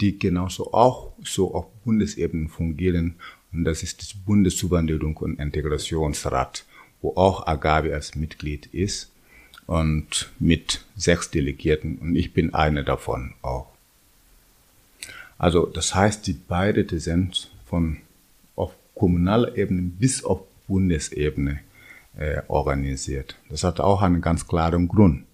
die 0.00 0.18
genauso 0.18 0.72
auch 0.72 1.12
so 1.24 1.52
auf 1.54 1.66
Bundesebene 1.84 2.48
fungieren. 2.48 3.16
Und 3.52 3.64
das 3.64 3.82
ist 3.82 4.00
das 4.00 4.14
Bundeszuwanderung 4.14 5.16
und 5.16 5.40
Integrationsrat, 5.40 6.64
wo 7.02 7.16
auch 7.16 7.46
Agabi 7.46 7.92
als 7.92 8.14
Mitglied 8.14 8.66
ist 8.66 9.12
und 9.66 10.30
mit 10.38 10.84
sechs 10.96 11.30
Delegierten 11.30 11.98
und 11.98 12.16
ich 12.16 12.32
bin 12.32 12.54
einer 12.54 12.82
davon 12.82 13.34
auch. 13.42 13.79
Also 15.40 15.64
das 15.64 15.94
heißt, 15.94 16.26
die 16.26 16.34
beide 16.34 17.00
sind 17.00 17.50
von 17.64 17.96
auf 18.56 18.76
kommunaler 18.94 19.56
Ebene 19.56 19.80
bis 19.80 20.22
auf 20.22 20.42
Bundesebene 20.68 21.60
äh, 22.14 22.42
organisiert. 22.48 23.38
Das 23.48 23.64
hat 23.64 23.80
auch 23.80 24.02
einen 24.02 24.20
ganz 24.20 24.46
klaren 24.46 24.86
Grund. 24.86 25.24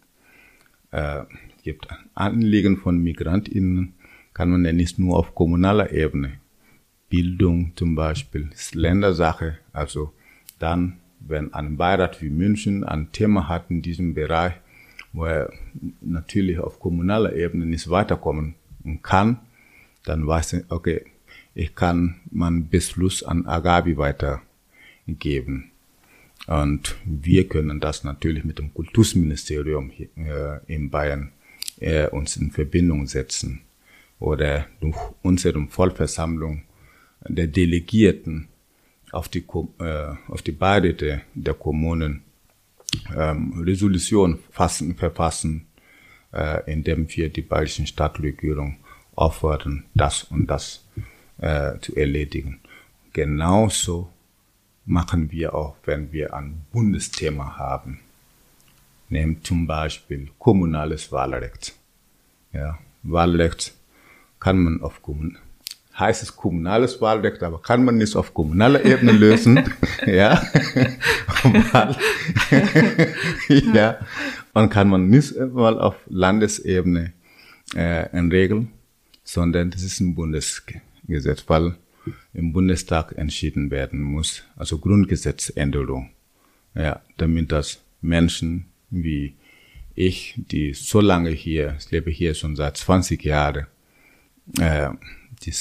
Äh, 0.92 1.24
gibt 1.64 1.88
Anliegen 2.14 2.76
von 2.76 3.02
Migrantinnen 3.02 3.94
kann 4.32 4.48
man 4.50 4.64
ja 4.64 4.72
nicht 4.72 4.96
nur 5.00 5.16
auf 5.18 5.34
kommunaler 5.34 5.90
Ebene. 5.90 6.34
Bildung 7.08 7.72
zum 7.74 7.96
Beispiel 7.96 8.48
ist 8.52 8.76
Ländersache. 8.76 9.58
Also 9.72 10.12
dann, 10.60 10.98
wenn 11.18 11.52
ein 11.52 11.76
Beirat 11.76 12.22
wie 12.22 12.30
München 12.30 12.84
ein 12.84 13.10
Thema 13.10 13.48
hat 13.48 13.70
in 13.70 13.82
diesem 13.82 14.14
Bereich, 14.14 14.54
wo 15.12 15.24
er 15.24 15.52
natürlich 16.00 16.60
auf 16.60 16.78
kommunaler 16.78 17.34
Ebene 17.34 17.66
nicht 17.66 17.90
weiterkommen 17.90 18.54
kann, 19.02 19.40
dann 20.06 20.26
weiß 20.26 20.54
ich, 20.54 20.64
okay, 20.70 21.04
ich 21.54 21.74
kann 21.74 22.20
meinen 22.30 22.68
Beschluss 22.68 23.22
an 23.22 23.46
Agabi 23.46 23.96
weitergeben. 23.98 25.70
Und 26.46 26.96
wir 27.04 27.48
können 27.48 27.80
das 27.80 28.04
natürlich 28.04 28.44
mit 28.44 28.58
dem 28.58 28.72
Kultusministerium 28.72 29.90
hier, 29.90 30.08
äh, 30.16 30.74
in 30.74 30.90
Bayern 30.90 31.32
äh, 31.80 32.08
uns 32.08 32.36
in 32.36 32.52
Verbindung 32.52 33.06
setzen 33.06 33.62
oder 34.20 34.66
durch 34.80 34.96
unsere 35.22 35.66
Vollversammlung 35.66 36.62
der 37.26 37.48
Delegierten 37.48 38.48
auf 39.12 39.28
die, 39.28 39.44
äh, 39.80 40.14
auf 40.28 40.42
die 40.42 40.52
Beirate 40.52 41.22
der 41.34 41.54
Kommunen 41.54 42.22
ähm, 43.16 43.62
Resolution 43.62 44.38
fassen, 44.50 44.94
verfassen, 44.94 45.66
äh, 46.32 46.70
indem 46.70 47.08
wir 47.08 47.28
die 47.28 47.42
bayerischen 47.42 47.86
Stadtregierung 47.86 48.76
auffordern, 49.16 49.84
das 49.94 50.24
und 50.24 50.46
das 50.46 50.84
äh, 51.38 51.78
zu 51.80 51.96
erledigen. 51.96 52.60
Genauso 53.12 54.10
machen 54.84 55.32
wir 55.32 55.54
auch, 55.54 55.76
wenn 55.84 56.12
wir 56.12 56.34
ein 56.34 56.64
Bundesthema 56.72 57.56
haben. 57.56 58.00
Nehmt 59.08 59.46
zum 59.46 59.66
Beispiel 59.66 60.28
kommunales 60.38 61.10
Wahlrecht. 61.12 61.74
Ja, 62.52 62.78
Wahlrecht 63.02 63.74
kann 64.38 64.58
man 64.58 64.82
auf 64.82 65.02
Kommun 65.02 65.38
heißt 65.98 66.22
es 66.22 66.36
kommunales 66.36 67.00
Wahlrecht, 67.00 67.42
aber 67.42 67.60
kann 67.60 67.84
man 67.84 67.96
nicht 67.96 68.16
auf 68.16 68.34
kommunaler 68.34 68.84
Ebene 68.84 69.12
lösen. 69.24 69.62
ja. 70.06 70.42
ja. 73.72 73.96
Und 74.52 74.70
kann 74.70 74.88
man 74.88 75.08
nicht 75.08 75.36
mal 75.52 75.80
auf 75.80 75.94
Landesebene 76.06 77.12
äh, 77.74 78.18
regeln, 78.18 78.72
sondern 79.26 79.70
das 79.70 79.82
ist 79.82 80.00
ein 80.00 80.14
Bundesgesetz, 80.14 81.44
weil 81.48 81.74
im 82.32 82.52
Bundestag 82.52 83.12
entschieden 83.18 83.70
werden 83.70 84.00
muss, 84.00 84.44
also 84.54 84.78
Grundgesetzänderung. 84.78 86.10
Ja, 86.74 87.02
damit 87.16 87.52
das 87.52 87.82
Menschen 88.00 88.66
wie 88.90 89.34
ich, 89.94 90.34
die 90.36 90.74
so 90.74 91.00
lange 91.00 91.30
hier, 91.30 91.76
ich 91.78 91.90
lebe 91.90 92.10
hier 92.10 92.34
schon 92.34 92.54
seit 92.54 92.76
20 92.76 93.24
Jahren, 93.24 93.66
äh, 94.58 94.90
die 95.42 95.52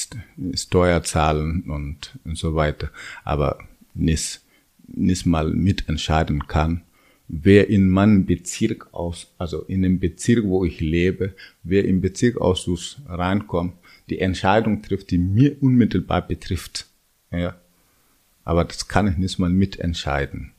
Steuer 0.55 1.03
zahlen 1.03 1.63
und, 1.63 2.19
und 2.23 2.37
so 2.37 2.53
weiter, 2.53 2.91
aber 3.23 3.57
nicht, 3.93 4.41
nicht 4.87 5.25
mal 5.25 5.49
mitentscheiden 5.49 6.47
kann, 6.47 6.83
wer 7.27 7.69
in 7.69 7.89
meinem 7.89 8.25
Bezirk 8.25 8.93
aus, 8.93 9.27
also 9.37 9.61
in 9.63 9.81
dem 9.81 9.99
Bezirk, 9.99 10.45
wo 10.45 10.65
ich 10.65 10.79
lebe, 10.79 11.33
wer 11.63 11.85
im 11.85 12.01
Bezirkausschuss 12.01 12.97
reinkommt, 13.07 13.73
die 14.09 14.19
Entscheidung 14.19 14.81
trifft, 14.81 15.11
die 15.11 15.17
mir 15.17 15.55
unmittelbar 15.61 16.27
betrifft. 16.27 16.87
Ja. 17.31 17.55
Aber 18.43 18.63
das 18.63 18.87
kann 18.87 19.07
ich 19.07 19.17
nicht 19.17 19.39
mal 19.39 19.49
mitentscheiden. 19.49 20.51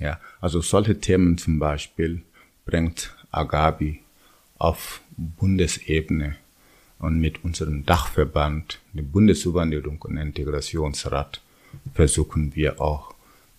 Ja. 0.00 0.18
Also 0.40 0.60
solche 0.60 0.98
Themen 0.98 1.38
zum 1.38 1.58
Beispiel 1.58 2.22
bringt 2.64 3.14
Agabi 3.30 4.00
auf 4.58 5.00
Bundesebene 5.16 6.36
und 6.98 7.20
mit 7.20 7.44
unserem 7.44 7.84
Dachverband, 7.86 8.80
dem 8.92 9.10
Bundeszuwanderung 9.10 10.02
und 10.02 10.16
Integrationsrat, 10.16 11.40
versuchen 11.94 12.54
wir 12.54 12.80
auch 12.80 13.14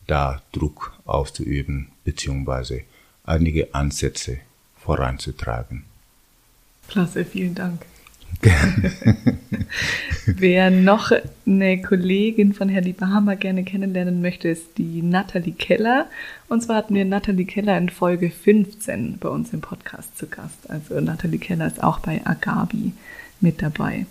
da 0.07 0.41
Druck 0.51 0.97
auszuüben, 1.05 1.89
beziehungsweise 2.03 2.81
einige 3.23 3.73
Ansätze 3.73 4.39
voranzutreiben. 4.77 5.85
Klasse, 6.87 7.25
vielen 7.25 7.55
Dank. 7.55 7.85
Wer 10.25 10.71
noch 10.71 11.11
eine 11.45 11.81
Kollegin 11.81 12.53
von 12.53 12.69
Herrn 12.69 12.83
Lieberhammer 12.83 13.35
gerne 13.35 13.63
kennenlernen 13.63 14.21
möchte, 14.21 14.49
ist 14.49 14.77
die 14.77 15.01
Nathalie 15.01 15.53
Keller. 15.53 16.07
Und 16.49 16.61
zwar 16.61 16.77
hatten 16.77 16.95
wir 16.95 17.05
Nathalie 17.05 17.45
Keller 17.45 17.77
in 17.77 17.89
Folge 17.89 18.29
15 18.29 19.17
bei 19.19 19.29
uns 19.29 19.53
im 19.53 19.61
Podcast 19.61 20.17
zu 20.17 20.27
Gast. 20.27 20.69
Also 20.69 20.99
Nathalie 20.99 21.39
Keller 21.39 21.67
ist 21.67 21.83
auch 21.83 21.99
bei 21.99 22.21
Agabi 22.25 22.93
mit 23.39 23.61
dabei. 23.61 24.05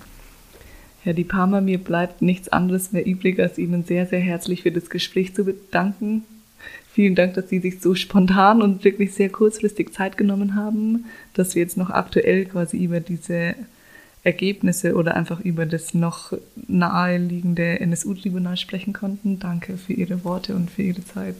Herr 1.04 1.14
Palma, 1.24 1.60
mir 1.60 1.78
bleibt 1.78 2.22
nichts 2.22 2.48
anderes 2.48 2.92
mehr 2.92 3.04
übrig, 3.04 3.38
als 3.40 3.58
Ihnen 3.58 3.84
sehr, 3.84 4.06
sehr 4.06 4.20
herzlich 4.20 4.62
für 4.62 4.70
das 4.70 4.88
Gespräch 4.88 5.34
zu 5.34 5.44
bedanken. 5.44 6.24
Vielen 6.94 7.14
Dank, 7.14 7.34
dass 7.34 7.48
Sie 7.48 7.58
sich 7.58 7.80
so 7.80 7.94
spontan 7.94 8.60
und 8.60 8.84
wirklich 8.84 9.14
sehr 9.14 9.30
kurzfristig 9.30 9.94
Zeit 9.94 10.18
genommen 10.18 10.54
haben, 10.54 11.06
dass 11.32 11.54
wir 11.54 11.62
jetzt 11.62 11.78
noch 11.78 11.88
aktuell 11.88 12.44
quasi 12.44 12.84
über 12.84 13.00
diese 13.00 13.54
Ergebnisse 14.24 14.94
oder 14.94 15.16
einfach 15.16 15.40
über 15.40 15.64
das 15.64 15.94
noch 15.94 16.32
naheliegende 16.68 17.80
NSU-Tribunal 17.80 18.58
sprechen 18.58 18.92
konnten. 18.92 19.38
Danke 19.38 19.78
für 19.78 19.94
Ihre 19.94 20.22
Worte 20.22 20.54
und 20.54 20.70
für 20.70 20.82
Ihre 20.82 21.04
Zeit. 21.04 21.36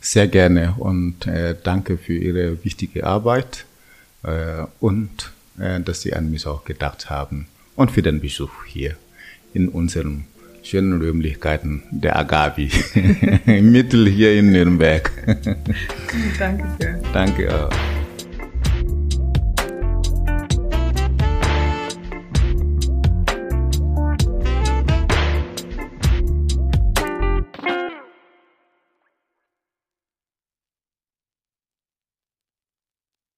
Sehr 0.00 0.28
gerne 0.28 0.74
und 0.78 1.26
äh, 1.26 1.56
danke 1.60 1.98
für 1.98 2.14
Ihre 2.14 2.64
wichtige 2.64 3.04
Arbeit 3.04 3.66
äh, 4.22 4.64
und 4.78 5.32
äh, 5.58 5.80
dass 5.80 6.02
Sie 6.02 6.14
an 6.14 6.30
mich 6.30 6.46
auch 6.46 6.64
gedacht 6.64 7.10
haben 7.10 7.48
und 7.74 7.90
für 7.90 8.02
den 8.02 8.20
Besuch 8.20 8.64
hier 8.66 8.96
in 9.54 9.68
unserem 9.68 10.24
schönen 10.68 11.00
Räumlichkeiten 11.00 11.82
der 11.90 12.16
Agavi. 12.16 12.70
Mittel 13.46 14.06
hier 14.06 14.34
in 14.34 14.52
Nürnberg. 14.52 15.10
Danke 16.38 16.64
sehr. 16.78 17.00
Danke 17.12 17.54
auch. 17.54 17.97